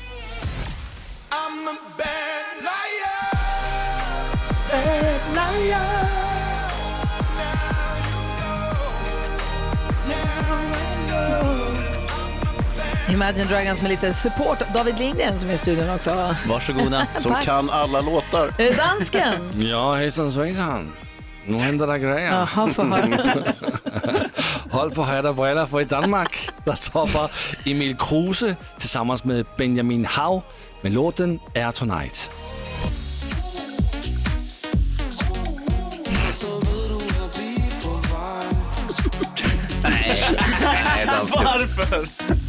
Imagine 13.11 13.45
Dragons 13.45 13.83
med 13.83 13.91
lite 13.91 14.15
support. 14.15 14.59
David 14.75 14.99
Lindgren 14.99 15.39
som 15.39 15.51
är 15.51 15.55
i 15.55 15.59
studion 15.59 15.91
också. 15.91 16.35
Varsågoda. 16.47 17.07
Som 17.19 17.35
kan 17.43 17.71
alla 17.71 18.01
låtar. 18.01 18.47
Är 18.59 18.65
det 18.65 18.77
dansken? 18.77 19.51
Ja, 19.71 19.95
hejsan 19.95 20.33
svejsan. 20.33 20.93
Nu 21.47 21.59
händer 21.59 21.87
det 21.87 21.99
grejer. 21.99 22.33
Jaha, 22.33 22.69
höra. 22.77 23.53
Håll 24.71 24.91
på 24.91 25.03
hat 25.03 25.25
och 25.25 25.35
briller, 25.35 25.67
för 25.67 25.81
i 25.81 25.85
Danmark 25.85 26.49
där 26.65 26.91
toppar 26.93 27.31
Emil 27.65 27.97
Kruse 27.97 28.57
tillsammans 28.79 29.25
med 29.25 29.47
Benjamin 29.57 30.05
Hav 30.05 30.43
med 30.81 30.93
låten 30.93 31.41
Air 31.55 31.71
Tonight. 31.71 32.31
Nej. 39.83 41.07
Varför? 41.35 42.42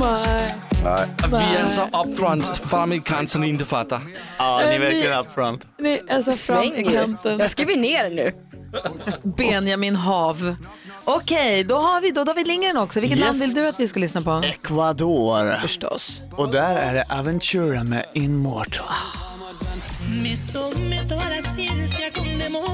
Nej. 0.00 0.54
Nej. 0.84 1.08
Vi 1.30 1.56
är 1.56 1.66
så 1.68 1.82
upfront 2.04 2.46
för 2.58 2.78
amerikanerna 2.78 3.46
inte 3.46 3.64
fattar. 3.64 4.00
Ja, 4.38 4.58
ni 4.68 4.74
är 4.74 4.78
verkligen 4.80 5.18
upfront. 5.18 5.66
Ni 5.78 6.00
är 6.08 6.22
så 6.22 6.32
fram 6.32 6.62
i 6.64 6.84
kanten. 6.84 7.38
Jag 7.38 7.50
skriver 7.50 7.76
ner 7.76 8.10
nu. 8.10 8.32
Benjamin 9.36 9.96
Hav. 9.96 10.54
Okej, 11.04 11.64
då 11.64 11.78
har 11.78 12.00
vi 12.00 12.10
då 12.10 12.24
David 12.24 12.46
Lindgren 12.46 12.76
också. 12.76 13.00
Vilket 13.00 13.18
Yes. 13.18 13.26
land 13.26 13.40
vill 13.40 13.54
du 13.54 13.68
att 13.68 13.80
vi 13.80 13.88
ska 13.88 14.00
lyssna 14.00 14.22
på? 14.22 14.42
Ecuador. 14.44 15.56
Förstås. 15.60 16.20
Och 16.36 16.50
där 16.52 16.76
är 16.76 16.94
det 16.94 17.04
Aventura 17.08 17.84
med 17.84 18.04
Immortal. 18.14 18.86
Me 20.22 20.36
someto 20.36 21.14
a 21.14 21.22
la 21.36 21.42
ciencia 21.42 22.10
con 22.14 22.24
demoras 22.38 22.71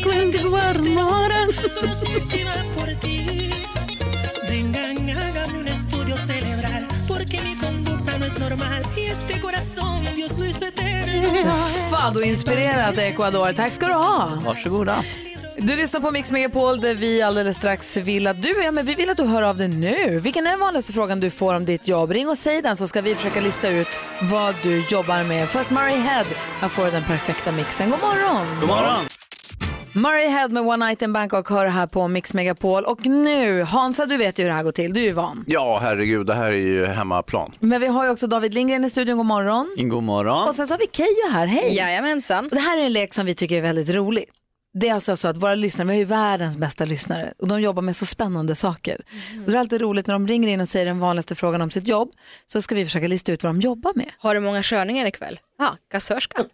Queen 0.00 0.32
till 0.32 0.42
god 0.42 0.52
morgon. 0.52 1.52
Fado-inspirerat 11.90 12.98
Ecuador. 12.98 13.52
Tack 13.52 13.72
ska 13.72 13.86
du 13.86 13.92
ha. 13.92 14.28
Varsågoda. 14.44 15.04
Du 15.56 15.76
lyssnar 15.76 16.00
på 16.00 16.10
Mix 16.10 16.32
Megapol 16.32 16.80
där 16.80 16.94
vi 16.94 17.22
alldeles 17.22 17.56
strax 17.56 17.96
vill 17.96 18.26
att 18.26 18.42
du, 18.42 18.62
ja, 18.64 18.72
men 18.72 18.86
vi 18.86 18.94
vill 18.94 19.10
att 19.10 19.16
du 19.16 19.24
hör 19.24 19.42
av 19.42 19.56
dig 19.56 19.68
nu. 19.68 20.18
Vilken 20.18 20.46
är 20.46 20.50
den 20.50 20.60
vanligaste 20.60 20.92
frågan 20.92 21.20
du 21.20 21.30
får 21.30 21.54
om 21.54 21.64
ditt 21.64 21.88
jobb? 21.88 22.10
Ring 22.12 22.28
och 22.28 22.38
säg 22.38 22.62
den 22.62 22.76
så 22.76 22.86
ska 22.86 23.00
vi 23.00 23.14
försöka 23.14 23.40
lista 23.40 23.68
ut 23.68 23.98
vad 24.22 24.54
du 24.62 24.84
jobbar 24.90 25.24
med. 25.24 25.48
Först 25.48 25.70
Murray 25.70 25.96
Head. 25.96 26.24
Här 26.60 26.68
får 26.68 26.84
du 26.84 26.90
den 26.90 27.04
perfekta 27.04 27.52
mixen. 27.52 27.90
God 27.90 28.00
morgon! 28.00 28.60
God 28.60 28.68
morgon. 28.68 29.21
Murray 29.94 30.28
Head 30.28 30.48
med 30.48 30.62
One 30.62 30.86
Night 30.86 31.02
in 31.02 31.12
Bangkok 31.12 31.50
hör 31.50 31.66
här 31.66 31.86
på 31.86 32.08
Mix 32.08 32.34
Megapol. 32.34 32.84
Och 32.84 33.06
nu, 33.06 33.62
Hansa 33.62 34.06
du 34.06 34.16
vet 34.16 34.38
ju 34.38 34.42
hur 34.42 34.48
det 34.48 34.54
här 34.54 34.62
går 34.62 34.72
till. 34.72 34.92
Du 34.94 35.00
är 35.00 35.04
ju 35.04 35.12
van. 35.12 35.44
Ja, 35.46 35.78
herregud, 35.82 36.26
det 36.26 36.34
här 36.34 36.46
är 36.46 36.52
ju 36.52 36.86
hemmaplan. 36.86 37.54
Men 37.60 37.80
vi 37.80 37.86
har 37.86 38.04
ju 38.04 38.10
också 38.10 38.26
David 38.26 38.54
Lindgren 38.54 38.84
i 38.84 38.90
studion. 38.90 39.16
God 39.16 39.26
morgon. 39.26 39.74
God 39.76 40.02
morgon. 40.02 40.48
Och 40.48 40.54
sen 40.54 40.66
så 40.66 40.74
har 40.74 40.78
vi 40.78 40.86
Keyyo 40.92 41.30
här. 41.32 41.46
Hej! 41.46 41.76
Jajamensan. 41.76 42.44
Och 42.44 42.50
det 42.50 42.60
här 42.60 42.78
är 42.78 42.82
en 42.82 42.92
lek 42.92 43.14
som 43.14 43.26
vi 43.26 43.34
tycker 43.34 43.56
är 43.56 43.60
väldigt 43.60 43.90
rolig. 43.90 44.24
Det 44.74 44.88
är 44.88 44.94
alltså 44.94 45.16
så 45.16 45.28
att 45.28 45.36
våra 45.36 45.54
lyssnare, 45.54 45.86
vi 45.88 45.92
har 45.92 45.98
ju 45.98 46.04
världens 46.04 46.56
bästa 46.56 46.84
lyssnare 46.84 47.32
och 47.38 47.48
de 47.48 47.60
jobbar 47.60 47.82
med 47.82 47.96
så 47.96 48.06
spännande 48.06 48.54
saker. 48.54 49.00
Och 49.44 49.50
det 49.50 49.56
är 49.56 49.60
alltid 49.60 49.80
roligt 49.80 50.06
när 50.06 50.14
de 50.14 50.28
ringer 50.28 50.48
in 50.48 50.60
och 50.60 50.68
säger 50.68 50.86
den 50.86 50.98
vanligaste 50.98 51.34
frågan 51.34 51.62
om 51.62 51.70
sitt 51.70 51.88
jobb 51.88 52.10
så 52.46 52.62
ska 52.62 52.74
vi 52.74 52.84
försöka 52.84 53.06
lista 53.08 53.32
ut 53.32 53.42
vad 53.42 53.54
de 53.54 53.60
jobbar 53.60 53.92
med. 53.94 54.10
Har 54.18 54.34
du 54.34 54.40
många 54.40 54.62
körningar 54.62 55.06
ikväll? 55.06 55.40
Ja, 55.58 55.76
kassörska. 55.90 56.44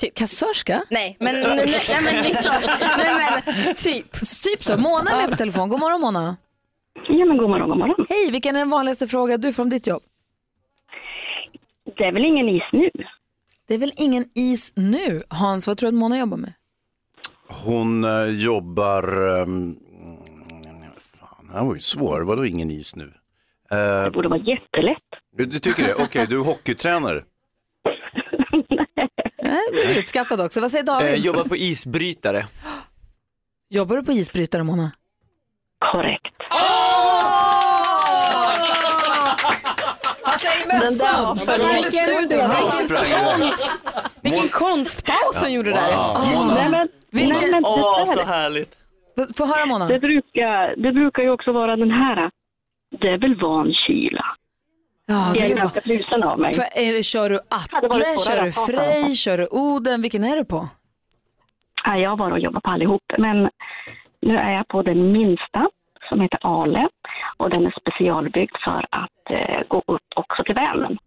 Typ. 0.00 0.14
Kassörska? 0.14 0.82
Nej, 0.90 1.16
men, 1.20 1.34
nej, 1.34 1.42
nej, 1.88 2.04
men 2.04 2.24
liksom, 2.24 2.52
nej, 2.98 3.42
men 3.44 3.74
typ. 3.74 4.12
Typ 4.42 4.62
så. 4.62 4.76
Mona 4.78 5.10
är 5.10 5.16
med 5.16 5.30
på 5.30 5.36
telefon. 5.36 5.68
God 5.68 5.80
morgon 5.80 6.00
Mona. 6.00 6.36
Ja 7.08 7.24
men 7.24 7.36
god 7.36 7.50
morgon, 7.50 7.68
god 7.68 7.78
morgon. 7.78 8.06
Hej, 8.08 8.30
vilken 8.30 8.56
är 8.56 8.60
den 8.60 8.70
vanligaste 8.70 9.06
frågan 9.06 9.40
du 9.40 9.52
får 9.52 9.62
om 9.62 9.70
ditt 9.70 9.86
jobb? 9.86 10.02
Det 11.96 12.04
är 12.04 12.12
väl 12.12 12.24
ingen 12.24 12.48
is 12.48 12.62
nu? 12.72 12.90
Det 13.68 13.74
är 13.74 13.78
väl 13.78 13.92
ingen 13.96 14.24
is 14.34 14.72
nu? 14.76 15.22
Hans, 15.28 15.66
vad 15.68 15.78
tror 15.78 15.90
du 15.90 15.96
att 15.96 16.00
Mona 16.00 16.18
jobbar 16.18 16.36
med? 16.36 16.52
Hon 17.48 18.04
eh, 18.04 18.24
jobbar... 18.24 19.28
Um, 19.42 19.76
fan, 21.00 21.46
det 21.46 21.52
här 21.52 21.64
var 21.64 21.74
ju 21.74 21.80
svår. 21.80 22.20
Vadå 22.20 22.46
ingen 22.46 22.70
is 22.70 22.96
nu? 22.96 23.12
det 23.70 24.10
borde 24.14 24.28
vara 24.28 24.40
jättelätt. 24.40 25.02
Du, 25.36 25.46
du 25.46 25.58
tycker 25.58 25.82
det? 25.82 25.94
Okej, 25.94 26.26
du 26.28 26.40
är 26.40 26.44
hockeytränare. 26.44 27.22
Nej, 29.48 29.60
det 29.72 29.86
blir 29.86 29.98
utskattad 29.98 30.40
också. 30.40 30.60
Vad 30.60 30.70
säger 30.70 30.84
David? 30.84 31.08
Eh, 31.14 31.14
jobbar 31.14 31.44
på 31.44 31.56
isbrytare. 31.56 32.46
Jobbar 33.70 33.96
du 33.96 34.02
på 34.04 34.12
isbrytare 34.12 34.62
Mona? 34.64 34.90
Korrekt. 35.92 36.34
Han 40.22 40.38
säger 40.38 40.80
mössan. 40.80 41.38
Vilken, 44.22 44.48
konstpaus 44.48 45.42
hon 45.42 45.52
gjorde 45.52 45.70
där. 45.70 45.96
Nej, 46.54 46.70
men, 46.70 46.88
Vilken- 47.10 47.36
nej, 47.36 47.50
men 47.50 47.62
det 47.62 47.68
Åh, 47.68 48.06
så 48.06 48.22
härligt. 48.24 48.76
Få 49.36 49.46
höra 49.46 49.66
Mona. 49.66 49.88
Det 49.88 49.98
brukar, 49.98 50.82
det 50.82 50.92
brukar 50.92 51.22
ju 51.22 51.30
också 51.30 51.52
vara 51.52 51.76
den 51.76 51.90
här. 51.90 52.30
Det 53.00 53.08
är 53.08 53.18
väl 53.18 53.40
van 53.40 53.74
kyla. 53.86 54.24
Ja, 55.06 55.32
jag 55.36 55.50
är 55.50 55.56
ganska 55.56 55.80
frusen 55.80 56.22
av 56.22 56.38
mig. 56.38 56.54
För 56.54 56.62
är 56.62 56.92
det, 56.92 57.02
kör 57.02 57.30
du 57.30 57.34
varit 57.34 57.74
Atle, 57.84 58.04
kör 58.26 58.44
du. 58.44 58.52
Frej, 58.52 59.14
kör 59.16 59.38
du 59.38 59.48
Oden? 59.50 60.02
Vilken 60.02 60.24
är 60.24 60.36
du 60.36 60.44
på? 60.44 60.68
Ja, 61.84 61.96
jag 61.96 62.10
har 62.10 62.16
bara 62.16 62.38
jobbat 62.38 62.62
på 62.62 62.70
allihop, 62.70 63.02
men 63.18 63.50
nu 64.20 64.36
är 64.36 64.52
jag 64.52 64.68
på 64.68 64.82
den 64.82 65.12
minsta 65.12 65.68
som 66.08 66.20
heter 66.20 66.38
Ale 66.42 66.88
och 67.36 67.50
den 67.50 67.66
är 67.66 67.74
specialbyggd 67.80 68.56
för 68.64 68.86
att 68.90 69.30
eh, 69.30 69.62
gå 69.68 69.78
upp 69.86 70.02
också 70.16 70.42
till 70.44 70.54
Vänern 70.54 70.98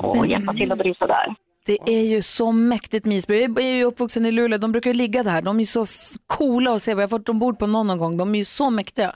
och 0.00 0.26
hjälpa 0.26 0.52
till 0.52 0.72
att 0.72 0.78
bryta 0.78 1.06
där. 1.06 1.34
Det 1.66 1.78
är 1.86 2.04
ju 2.06 2.22
så 2.22 2.52
mäktigt 2.52 3.06
isbrytare. 3.06 3.64
Jag 3.64 3.72
är 3.72 3.76
ju 3.76 3.84
uppvuxen 3.84 4.26
i 4.26 4.32
Luleå, 4.32 4.58
de 4.58 4.72
brukar 4.72 4.90
ju 4.90 4.96
ligga 4.96 5.22
där. 5.22 5.42
De 5.42 5.56
är 5.56 5.60
ju 5.60 5.64
så 5.66 5.86
coola 6.26 6.70
att 6.74 6.82
se. 6.82 6.90
Jag 6.90 6.98
har 6.98 7.08
varit 7.08 7.28
ombord 7.28 7.58
på 7.58 7.66
någon, 7.66 7.86
någon 7.86 7.98
gång. 7.98 8.16
De 8.16 8.34
är 8.34 8.38
ju 8.38 8.44
så 8.44 8.70
mäktiga. 8.70 9.12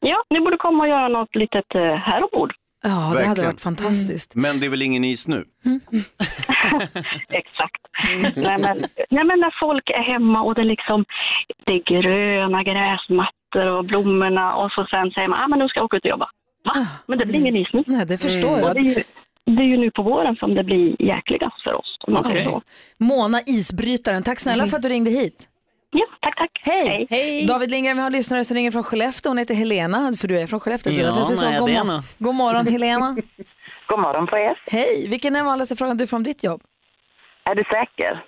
Ja, 0.00 0.22
ni 0.30 0.40
borde 0.40 0.56
komma 0.56 0.84
och 0.84 0.88
göra 0.88 1.08
något 1.08 1.34
litet 1.34 1.74
eh, 1.74 1.80
här 1.80 2.22
ombord. 2.24 2.54
Ja, 2.82 2.88
det 2.90 2.94
hade 2.96 3.14
Verkligen. 3.26 3.50
varit 3.50 3.60
fantastiskt. 3.60 4.34
Men 4.34 4.60
det 4.60 4.66
är 4.66 4.70
väl 4.70 4.82
ingen 4.82 5.04
is 5.04 5.28
nu? 5.28 5.44
Exakt. 7.28 7.82
nej, 8.36 8.58
men, 8.58 8.78
nej, 9.10 9.24
men 9.24 9.40
när 9.40 9.60
folk 9.60 9.90
är 9.90 10.12
hemma 10.12 10.42
och 10.42 10.54
det, 10.54 10.64
liksom, 10.64 11.04
det 11.66 11.72
är 11.72 11.82
gröna 12.02 12.62
gräsmattor 12.62 13.66
och 13.78 13.84
blommorna 13.84 14.56
och 14.56 14.70
så 14.72 14.86
sen 14.90 15.10
säger 15.10 15.28
man 15.28 15.38
att 15.38 15.44
ah, 15.44 15.48
men 15.48 15.58
nu 15.58 15.68
ska 15.68 15.78
jag 15.78 15.84
åka 15.84 15.96
ut 15.96 16.04
och 16.04 16.10
jobba. 16.10 16.28
Va? 16.64 16.86
Men 17.06 17.18
det 17.18 17.26
blir 17.26 17.38
ingen 17.40 17.56
is 17.56 17.68
nu. 17.72 17.84
Nej, 17.86 18.06
det 18.06 18.18
förstår 18.18 18.52
Och 18.52 18.60
jag. 18.60 18.74
det, 18.74 18.80
är 18.80 18.82
ju, 18.82 19.02
det 19.56 19.62
är 19.62 19.66
ju 19.66 19.76
nu 19.76 19.90
på 19.90 20.02
våren 20.02 20.36
som 20.36 20.54
det 20.54 20.64
blir 20.64 21.02
jäkligast 21.02 21.62
för 21.62 21.74
oss. 21.80 21.98
så. 22.44 22.62
Mona, 22.98 23.40
isbrytaren. 23.46 24.22
Tack 24.22 24.40
snälla 24.40 24.66
för 24.66 24.76
att 24.76 24.82
du 24.82 24.88
ringde 24.88 25.10
hit. 25.10 25.48
Ja, 25.90 26.06
tack, 26.20 26.34
tack. 26.36 26.50
Hej. 27.10 27.46
David 27.48 27.70
Lindgren, 27.70 27.96
vi 27.96 28.00
har 28.00 28.06
en 28.06 28.12
lyssnare 28.12 28.44
som 28.44 28.54
ringer 28.54 28.70
från 28.70 28.84
Skellefteå. 28.84 29.30
Hon 29.30 29.38
heter 29.38 29.54
Helena, 29.54 30.12
för 30.20 30.28
du 30.28 30.38
är 30.40 30.46
från 30.46 30.60
Skellefteå. 30.60 30.92
Ja, 30.92 31.24
säger 31.24 31.52
jag 31.52 31.64
nej, 31.64 31.76
god, 31.76 31.86
nog. 31.86 32.02
god 32.18 32.34
morgon 32.34 32.66
Helena. 32.66 33.16
God 33.88 33.98
morgon 33.98 34.26
på 34.26 34.36
er. 34.38 34.58
Hej, 34.70 35.06
vilken 35.08 35.34
är 35.34 35.38
den 35.38 35.46
vanligaste 35.46 35.76
frågan 35.76 35.96
du 35.96 36.06
får 36.06 36.16
om 36.16 36.22
ditt 36.22 36.44
jobb? 36.44 36.62
Är 37.50 37.54
du 37.54 37.64
säker? 37.64 38.24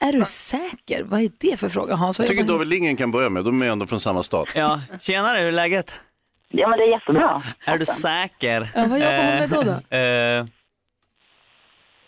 Är 0.00 0.12
du 0.12 0.24
säker? 0.24 1.02
Vad 1.02 1.20
är 1.22 1.30
det 1.40 1.56
för 1.60 1.68
fråga 1.68 1.94
Hans? 1.94 2.18
Jag 2.18 2.28
tycker 2.28 2.40
jobbar 2.42 2.54
David 2.54 2.68
Lindgren 2.68 2.96
kan 2.96 3.10
börja 3.10 3.30
med, 3.30 3.44
de 3.44 3.62
är 3.62 3.66
ändå 3.70 3.86
från 3.86 4.00
samma 4.00 4.22
stad. 4.22 4.48
Ja, 4.54 4.80
tjenare, 5.00 5.38
hur 5.38 5.48
är 5.48 5.52
läget? 5.52 6.00
Ja, 6.48 6.68
men 6.68 6.78
det 6.78 6.84
är 6.84 6.90
jättebra. 6.90 7.42
Är 7.64 7.78
du 7.78 7.84
säker? 7.84 8.70
Ja, 8.74 8.86
vad 8.88 8.98
jobbar 8.98 9.16
hon 9.16 9.26
med 9.26 9.50
då, 9.50 9.62
då? 9.62 9.96
Eh, 9.96 10.44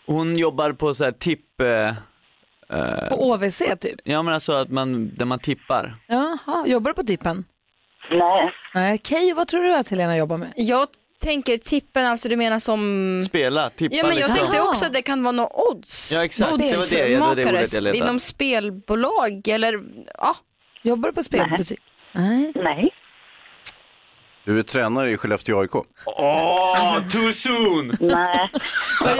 hon 0.05 0.37
jobbar 0.37 0.71
på 0.71 0.93
så 0.93 1.03
här 1.03 1.11
tipp... 1.11 1.61
eh, 1.61 1.93
eh, 2.73 3.09
På 3.09 3.29
OVC 3.31 3.61
typ? 3.79 3.99
Ja 4.03 4.21
men 4.23 4.33
alltså 4.33 4.53
att 4.53 4.69
man, 4.69 5.15
där 5.15 5.25
man 5.25 5.39
tippar. 5.39 5.93
Jaha, 6.07 6.67
jobbar 6.67 6.91
du 6.91 6.95
på 6.95 7.03
tippen? 7.03 7.45
Nej. 8.11 8.51
Nej, 8.73 8.99
Keyyo, 9.03 9.35
vad 9.35 9.47
tror 9.47 9.63
du 9.63 9.73
att 9.75 9.87
Helena 9.89 10.17
jobbar 10.17 10.37
med? 10.37 10.53
Jag 10.55 10.87
tänker 11.21 11.57
tippen, 11.57 12.05
alltså 12.05 12.29
du 12.29 12.35
menar 12.35 12.59
som... 12.59 13.23
Spela, 13.27 13.69
tippa 13.69 13.95
Ja 13.95 14.03
men 14.07 14.17
jag 14.17 14.27
liksom. 14.27 14.37
tänkte 14.47 14.61
också 14.61 14.85
att 14.85 14.93
det 14.93 15.01
kan 15.01 15.23
vara 15.23 15.31
något 15.31 15.51
odds. 15.53 16.11
Ja, 16.15 16.25
exakt. 16.25 16.49
Det 16.49 16.55
var 16.57 16.59
det- 16.97 17.07
det 17.07 17.17
var 17.19 17.35
det 17.35 17.45
ordet 17.45 17.73
jag 17.73 17.83
letade. 17.83 17.97
Inom 17.97 18.19
spelbolag 18.19 19.47
eller 19.47 19.79
ja. 20.17 20.35
Jobbar 20.81 21.09
du 21.09 21.15
på 21.15 21.23
spelbutik? 21.23 21.79
Nej. 22.11 22.51
Nej. 22.55 22.89
Du 24.45 24.59
är 24.59 24.63
tränare 24.63 25.11
i 25.11 25.17
Skellefteå 25.17 25.59
AIK. 25.59 25.75
Åh, 26.05 26.99
too 27.11 27.31
soon! 27.31 27.97
Nej. 27.99 28.49
vad, 29.01 29.17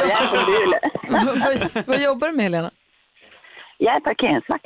vad, 1.40 1.86
vad 1.88 2.02
jobbar 2.02 2.28
du 2.28 2.34
med 2.34 2.44
Helena? 2.44 2.72
Jag 3.78 3.96
är 3.96 4.00
parkeringsvakt. 4.00 4.66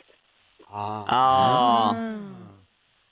Ah. 0.72 1.94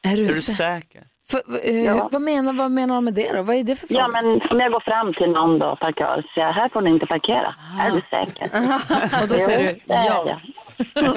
Är 0.04 0.16
du, 0.16 0.24
Är 0.24 0.28
du 0.28 0.34
sä- 0.34 0.52
säker? 0.56 1.04
För, 1.32 1.42
eh, 1.70 1.84
Ja. 1.86 2.10
vad, 2.12 2.22
menar, 2.22 2.54
vad 2.54 2.72
menar 2.72 2.96
de 2.96 3.06
med 3.06 3.14
det 3.14 3.36
då? 3.36 3.42
Vad 3.44 3.56
är 3.56 3.64
det 3.64 3.76
för 3.76 3.88
fråga? 3.88 4.00
Ja, 4.02 4.08
men 4.08 4.26
om 4.52 4.60
jag 4.60 4.72
går 4.72 4.80
fram 4.80 5.14
till 5.14 5.30
någon 5.32 5.60
då, 5.60 5.76
parkör, 5.82 6.22
så 6.34 6.40
jag, 6.40 6.54
här 6.54 6.70
får 6.70 6.82
ni 6.82 6.90
inte 6.90 7.06
parkera. 7.06 7.56
Är 7.82 7.92
du 7.92 8.02
säker? 8.02 8.46
Och 9.22 9.28
då 9.28 9.36
säger 9.36 9.74
du 9.74 9.80
ja. 9.86 10.26
jag. 10.28 10.40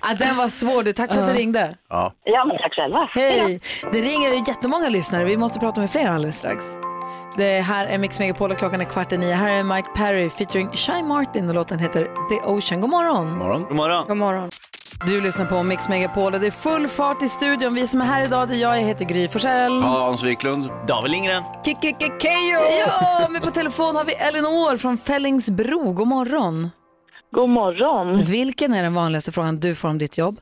ah, 0.00 0.14
den 0.18 0.36
var 0.36 0.48
svår 0.48 0.82
du, 0.82 0.92
tack 0.92 1.14
för 1.14 1.20
att 1.22 1.26
du 1.26 1.32
ringde. 1.32 1.74
Ja. 1.88 2.12
Ja, 2.24 2.44
men 2.44 2.58
tack 2.58 2.74
själva. 2.74 3.08
Hej! 3.14 3.60
Det 3.92 3.98
ringer 4.00 4.48
jättemånga 4.48 4.88
lyssnare, 4.88 5.24
vi 5.24 5.36
måste 5.36 5.58
prata 5.58 5.80
med 5.80 5.90
fler 5.90 6.10
alldeles 6.10 6.38
strax. 6.38 6.62
Det 7.36 7.60
här 7.60 7.86
är 7.86 7.98
Mix 7.98 8.18
Megapol 8.18 8.50
och 8.50 8.58
klockan 8.58 8.80
är 8.80 8.84
kvart 8.84 9.12
i 9.12 9.18
nio. 9.18 9.34
Här 9.34 9.58
är 9.58 9.62
Mike 9.64 9.88
Perry 9.94 10.30
featuring 10.30 10.70
Shy 10.72 11.02
Martin 11.02 11.48
och 11.48 11.54
låten 11.54 11.78
heter 11.78 12.04
The 12.04 12.50
Ocean. 12.50 12.80
God 12.80 12.90
morgon! 12.90 13.38
morgon. 13.38 13.62
God 13.62 13.76
morgon. 13.76 14.04
God 14.08 14.16
morgon. 14.16 14.50
Du 15.06 15.20
lyssnar 15.20 15.46
på 15.46 15.62
Mix 15.62 15.88
Megapol 15.88 16.34
och 16.34 16.40
det 16.40 16.46
är 16.46 16.50
full 16.50 16.88
fart 16.88 17.22
i 17.22 17.28
studion. 17.28 17.74
Vi 17.74 17.86
som 17.86 18.00
är 18.00 18.04
här 18.04 18.24
idag, 18.24 18.48
det 18.48 18.54
är 18.54 18.58
jag, 18.58 18.76
jag 18.76 18.82
heter 18.82 19.04
Gry 19.04 19.28
Forssell. 19.28 19.82
Hans 19.82 20.24
Wiklund. 20.24 20.70
David 20.88 21.10
Lindgren. 21.10 21.42
Kikikikejo! 21.64 22.60
Ja, 22.86 23.26
men 23.30 23.40
på 23.40 23.50
telefon 23.50 23.96
har 23.96 24.04
vi 24.04 24.14
Elinor 24.14 24.76
från 24.76 24.98
Fällingsbro. 24.98 25.92
God 25.92 26.08
morgon. 26.08 26.70
God 27.30 27.48
morgon. 27.48 28.22
Vilken 28.22 28.74
är 28.74 28.82
den 28.82 28.94
vanligaste 28.94 29.32
frågan 29.32 29.60
du 29.60 29.74
får 29.74 29.88
om 29.88 29.98
ditt 29.98 30.18
jobb? 30.18 30.38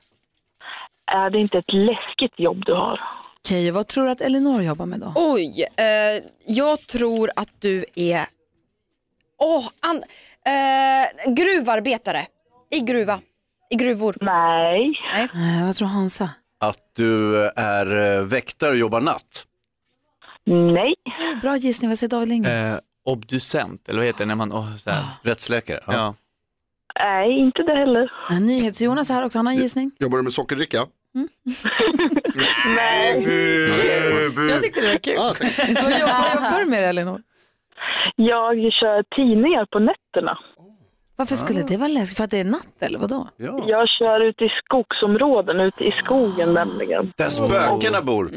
Är 1.12 1.30
det 1.30 1.38
inte 1.38 1.58
ett 1.58 1.72
läskigt 1.72 2.40
jobb 2.40 2.62
du 2.66 2.72
har? 2.72 3.00
Keyyo, 3.48 3.72
vad 3.72 3.86
tror 3.86 4.04
du 4.04 4.10
att 4.10 4.20
Elinor 4.20 4.62
jobbar 4.62 4.86
med 4.86 5.00
då? 5.00 5.12
Oj, 5.16 5.66
eh, 5.76 6.22
jag 6.46 6.80
tror 6.86 7.30
att 7.36 7.48
du 7.58 7.84
är 7.94 8.26
Åh, 9.38 9.68
an... 9.80 9.96
eh, 9.96 11.32
gruvarbetare 11.34 12.26
i 12.70 12.80
gruva. 12.80 13.20
I 13.70 13.74
gruvor. 13.76 14.16
Nej. 14.20 14.92
Nej. 15.12 15.28
Nej, 15.34 15.64
vad 15.64 15.74
tror 15.74 15.88
Hansa? 15.88 16.30
Att 16.60 16.78
du 16.92 17.40
är 17.56 18.16
eh, 18.16 18.22
väktare 18.24 18.70
och 18.70 18.76
jobbar 18.76 19.00
natt. 19.00 19.46
Nej. 20.46 20.94
Bra 21.42 21.56
gissning, 21.56 21.90
vad 21.90 21.98
säger 21.98 22.10
David 22.10 22.28
Lindgren? 22.28 22.72
Eh, 22.72 22.78
obducent, 23.04 23.88
eller 23.88 23.98
vad 23.98 24.06
heter 24.06 24.18
det 24.18 24.24
när 24.26 24.34
man... 24.34 24.52
Oh, 24.52 24.76
så 24.76 24.90
här. 24.90 25.04
Rättsläkare. 25.22 25.80
Ja. 25.86 25.92
Ja. 25.92 26.14
Nej, 27.02 27.38
inte 27.40 27.62
det 27.62 27.78
heller. 27.78 28.12
Ja, 28.30 28.38
NyhetsJonas 28.38 29.10
är 29.10 29.14
här 29.14 29.24
också, 29.24 29.38
han 29.38 29.46
har 29.46 29.52
en 29.54 29.58
gissning. 29.60 29.90
Jobbar 29.98 30.16
du 30.18 30.24
med 30.24 30.32
sockerdricka? 30.32 30.78
Nej. 32.76 33.22
Jag 34.50 34.62
tyckte 34.62 34.80
det 34.80 34.88
var 34.88 34.98
kul. 34.98 35.16
Vad 35.82 36.00
jobbar, 36.00 36.58
du 36.64 36.70
med 36.70 36.88
Elinor? 36.88 37.20
Jag 38.16 38.54
kör 38.72 39.02
tidningar 39.16 39.66
på 39.72 39.78
nätterna. 39.78 40.38
Varför 41.16 41.36
skulle 41.36 41.62
det 41.62 41.76
vara 41.76 41.88
läskigt? 41.88 42.16
För 42.16 42.24
att 42.24 42.30
det 42.30 42.40
är 42.40 42.44
natt 42.44 42.82
eller 42.82 42.98
vadå? 42.98 43.28
Jag 43.66 43.88
kör 43.88 44.20
ute 44.20 44.44
i 44.44 44.48
skogsområden, 44.64 45.60
ute 45.60 45.84
i 45.84 45.90
skogen 45.92 46.54
nämligen. 46.54 47.12
Där 47.16 47.30
spökena 47.30 48.02
bor. 48.02 48.30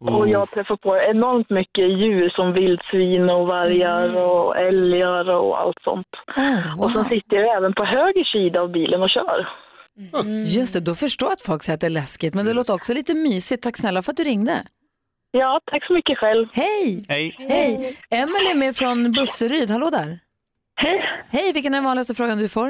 Och 0.00 0.28
jag 0.28 0.48
träffar 0.50 0.76
på 0.76 0.96
enormt 0.96 1.50
mycket 1.50 1.84
djur 2.00 2.30
som 2.30 2.52
vildsvin 2.52 3.30
och 3.30 3.46
vargar 3.46 4.22
och 4.22 4.56
älgar 4.56 5.30
och 5.30 5.60
allt 5.60 5.82
sånt. 5.84 6.06
Och 6.78 6.90
sen 6.90 7.04
sitter 7.04 7.36
jag 7.36 7.56
även 7.56 7.74
på 7.74 7.84
höger 7.84 8.24
sida 8.24 8.60
av 8.60 8.70
bilen 8.72 9.02
och 9.02 9.10
kör. 9.10 9.48
Just 10.46 10.72
det, 10.74 10.80
då 10.80 10.94
förstår 10.94 11.26
jag 11.28 11.32
att 11.32 11.42
folk 11.42 11.62
säger 11.62 11.74
att 11.74 11.80
det 11.80 11.86
är 11.86 11.90
läskigt. 11.90 12.34
Men 12.34 12.46
det 12.46 12.54
låter 12.54 12.74
också 12.74 12.92
lite 12.94 13.14
mysigt. 13.14 13.62
Tack 13.62 13.76
snälla 13.76 14.02
för 14.02 14.10
att 14.12 14.16
du 14.16 14.24
ringde. 14.24 14.62
Ja, 15.30 15.60
tack 15.70 15.86
så 15.86 15.92
mycket 15.92 16.18
själv. 16.18 16.46
Hej! 16.52 17.04
Hej. 17.08 17.36
Hej! 17.38 17.96
Emelie 18.10 18.50
är 18.50 18.54
med 18.54 18.76
från 18.76 19.12
Busseryd. 19.12 19.70
Hallå 19.70 19.90
där. 19.90 20.18
Hej. 20.76 21.00
Hej, 21.30 21.52
vilken 21.52 21.74
är 21.74 21.76
den 21.78 21.84
vanligaste 21.84 22.14
frågan 22.14 22.38
du 22.38 22.48
får? 22.48 22.68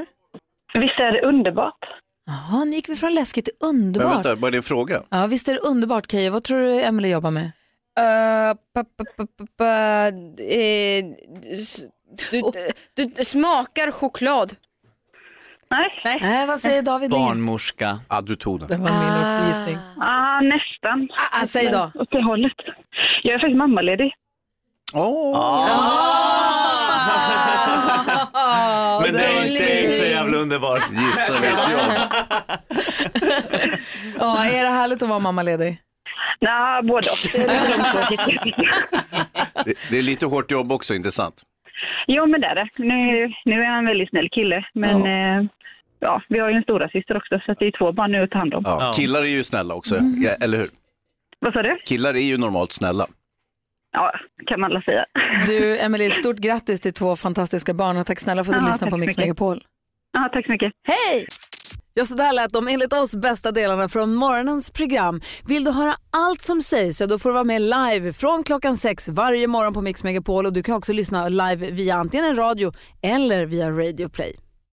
Visst 0.75 0.99
är 0.99 1.13
det 1.13 1.27
underbart? 1.29 1.79
Jaha, 2.27 2.65
nu 2.65 2.77
gick 2.77 2.89
vi 2.89 2.97
från 2.97 3.15
läskigt 3.15 3.45
till 3.45 3.55
Men 3.61 3.71
underbart. 3.71 4.15
vänta, 4.15 4.35
vad 4.35 4.49
är 4.49 4.53
din 4.53 4.63
fråga? 4.63 5.03
Ja, 5.11 5.27
visst 5.27 5.49
är 5.49 5.53
det 5.53 5.59
underbart, 5.61 6.11
Keyyo. 6.11 6.33
Vad 6.33 6.45
tror 6.45 6.61
du 6.61 6.81
Emelie 6.83 7.11
jobbar 7.13 7.31
med? 7.31 7.45
Uh, 8.01 8.55
pa, 8.75 8.85
pa, 8.85 9.05
pa, 9.17 9.27
pa, 9.39 9.47
pa, 9.57 9.65
eh, 10.43 11.05
s- 11.53 11.83
du, 12.31 12.43
du, 12.95 13.05
du 13.05 13.25
smakar 13.25 13.91
choklad. 13.91 14.55
Nej. 15.71 16.19
Nej, 16.21 16.47
vad 16.47 16.61
säger 16.61 16.83
David? 16.83 17.11
Barnmorska. 17.11 18.01
Ja, 18.09 18.21
du 18.21 18.37
tog 18.37 18.61
den. 18.61 18.69
Det 18.69 18.77
var 18.77 18.91
min 18.91 19.23
också 19.23 19.47
gissning. 19.49 19.77
Ah, 20.01 20.41
nästan. 20.41 21.09
Ah, 21.33 21.47
säg 21.47 21.71
då. 21.71 21.91
Åt 21.95 22.11
det 22.11 22.23
hållet. 22.23 22.53
Jag 23.23 23.35
är 23.35 23.39
faktiskt 23.39 23.59
mammaledig. 23.59 24.15
Men 29.03 29.13
det 29.15 29.25
är 29.25 29.45
inte, 29.53 29.83
inte 29.85 29.93
så 29.97 30.05
jävla 30.05 30.39
underbart. 30.39 30.83
Gissa 30.93 31.41
vet 31.43 31.71
jag. 31.71 31.81
Ja, 34.19 34.45
är 34.45 34.63
det 34.65 34.71
härligt 34.71 35.03
att 35.03 35.09
vara 35.09 35.19
mammaledig? 35.19 35.79
Nej, 36.41 36.83
både 36.83 37.09
och. 37.11 37.19
Det. 37.33 37.47
Det, 39.65 39.75
det 39.91 39.99
är 39.99 40.03
lite 40.03 40.27
hårt 40.27 40.51
jobb 40.51 40.73
också, 40.73 40.95
inte 40.95 41.11
sant? 41.11 41.35
Jo, 42.07 42.27
men 42.27 42.41
det 42.41 42.47
är 42.47 42.55
det. 42.55 42.69
Nu, 42.77 43.33
nu 43.45 43.63
är 43.63 43.67
han 43.67 43.79
en 43.79 43.87
väldigt 43.87 44.09
snäll 44.11 44.29
kille, 44.33 44.65
men 44.75 45.05
ja. 45.05 45.47
Ja, 46.01 46.23
vi 46.29 46.39
har 46.39 46.49
ju 46.51 46.57
en 46.57 46.63
stora 46.63 46.89
syster 46.89 47.17
också, 47.17 47.41
så 47.47 47.53
att 47.53 47.59
det 47.59 47.67
är 47.67 47.79
två 47.79 47.93
barn 47.93 48.13
nu 48.13 48.23
att 48.23 48.31
ta 48.31 48.39
hand 48.39 48.55
om. 48.55 48.63
Ja. 48.67 48.93
Killar 48.97 49.23
är 49.23 49.27
ju 49.27 49.45
snälla 49.45 49.75
också, 49.75 49.95
ja, 50.17 50.31
eller 50.41 50.59
hur? 50.59 50.69
Vad 51.39 51.53
sa 51.53 51.63
du? 51.63 51.77
Killar 51.85 52.15
är 52.15 52.23
ju 52.23 52.39
normalt 52.39 52.73
snälla. 52.73 53.07
Ja, 53.93 54.13
kan 54.47 54.61
man 54.61 54.71
alla 54.71 54.83
säga. 54.83 55.05
Du, 55.47 55.79
Emelie, 55.79 56.11
stort 56.11 56.37
grattis 56.37 56.81
till 56.81 56.93
två 56.93 57.17
fantastiska 57.17 57.75
barn 57.75 57.97
och 57.97 58.07
tack 58.07 58.21
snälla 58.21 58.45
för 58.45 58.53
att 58.53 58.61
du 58.61 58.67
Ja, 58.67 58.73
tack 58.73 58.91
på 58.91 58.97
Mix. 58.97 59.17
Megapol. 59.17 59.63
Ja, 60.13 60.31
tack 60.33 60.47
så 60.47 60.53
mycket. 60.53 60.73
Hej! 60.89 61.27
Ja, 61.95 62.05
så 62.05 62.15
där 62.15 62.33
lät 62.33 62.53
de 62.53 62.69
enligt 62.69 62.93
oss 62.93 63.17
bästa 63.17 63.53
delarna 63.53 63.89
från 63.89 64.15
morgonens 64.15 64.71
program. 64.71 65.21
Vill 65.49 65.65
du 65.65 65.71
höra 65.71 65.95
allt 66.11 66.43
som 66.43 66.63
sägs 66.63 66.99
så 66.99 67.07
då 67.07 67.19
får 67.19 67.29
du 67.29 67.33
vara 67.33 67.45
med 67.45 67.63
live 67.63 68.13
från 68.13 68.43
klockan 68.43 68.77
sex 68.77 69.09
varje 69.09 69.47
morgon 69.47 69.75
på 69.75 69.83
Mix 69.83 70.05
Megapol 70.05 70.47
och 70.47 70.53
du 70.53 70.63
kan 70.63 70.75
också 70.75 70.93
lyssna 70.93 71.29
live 71.29 71.71
via 71.71 71.95
antingen 71.95 72.27
en 72.27 72.37
radio 72.37 72.73
eller 73.03 73.47
via 73.47 73.71
Radio 73.71 74.09
Play. 74.09 74.37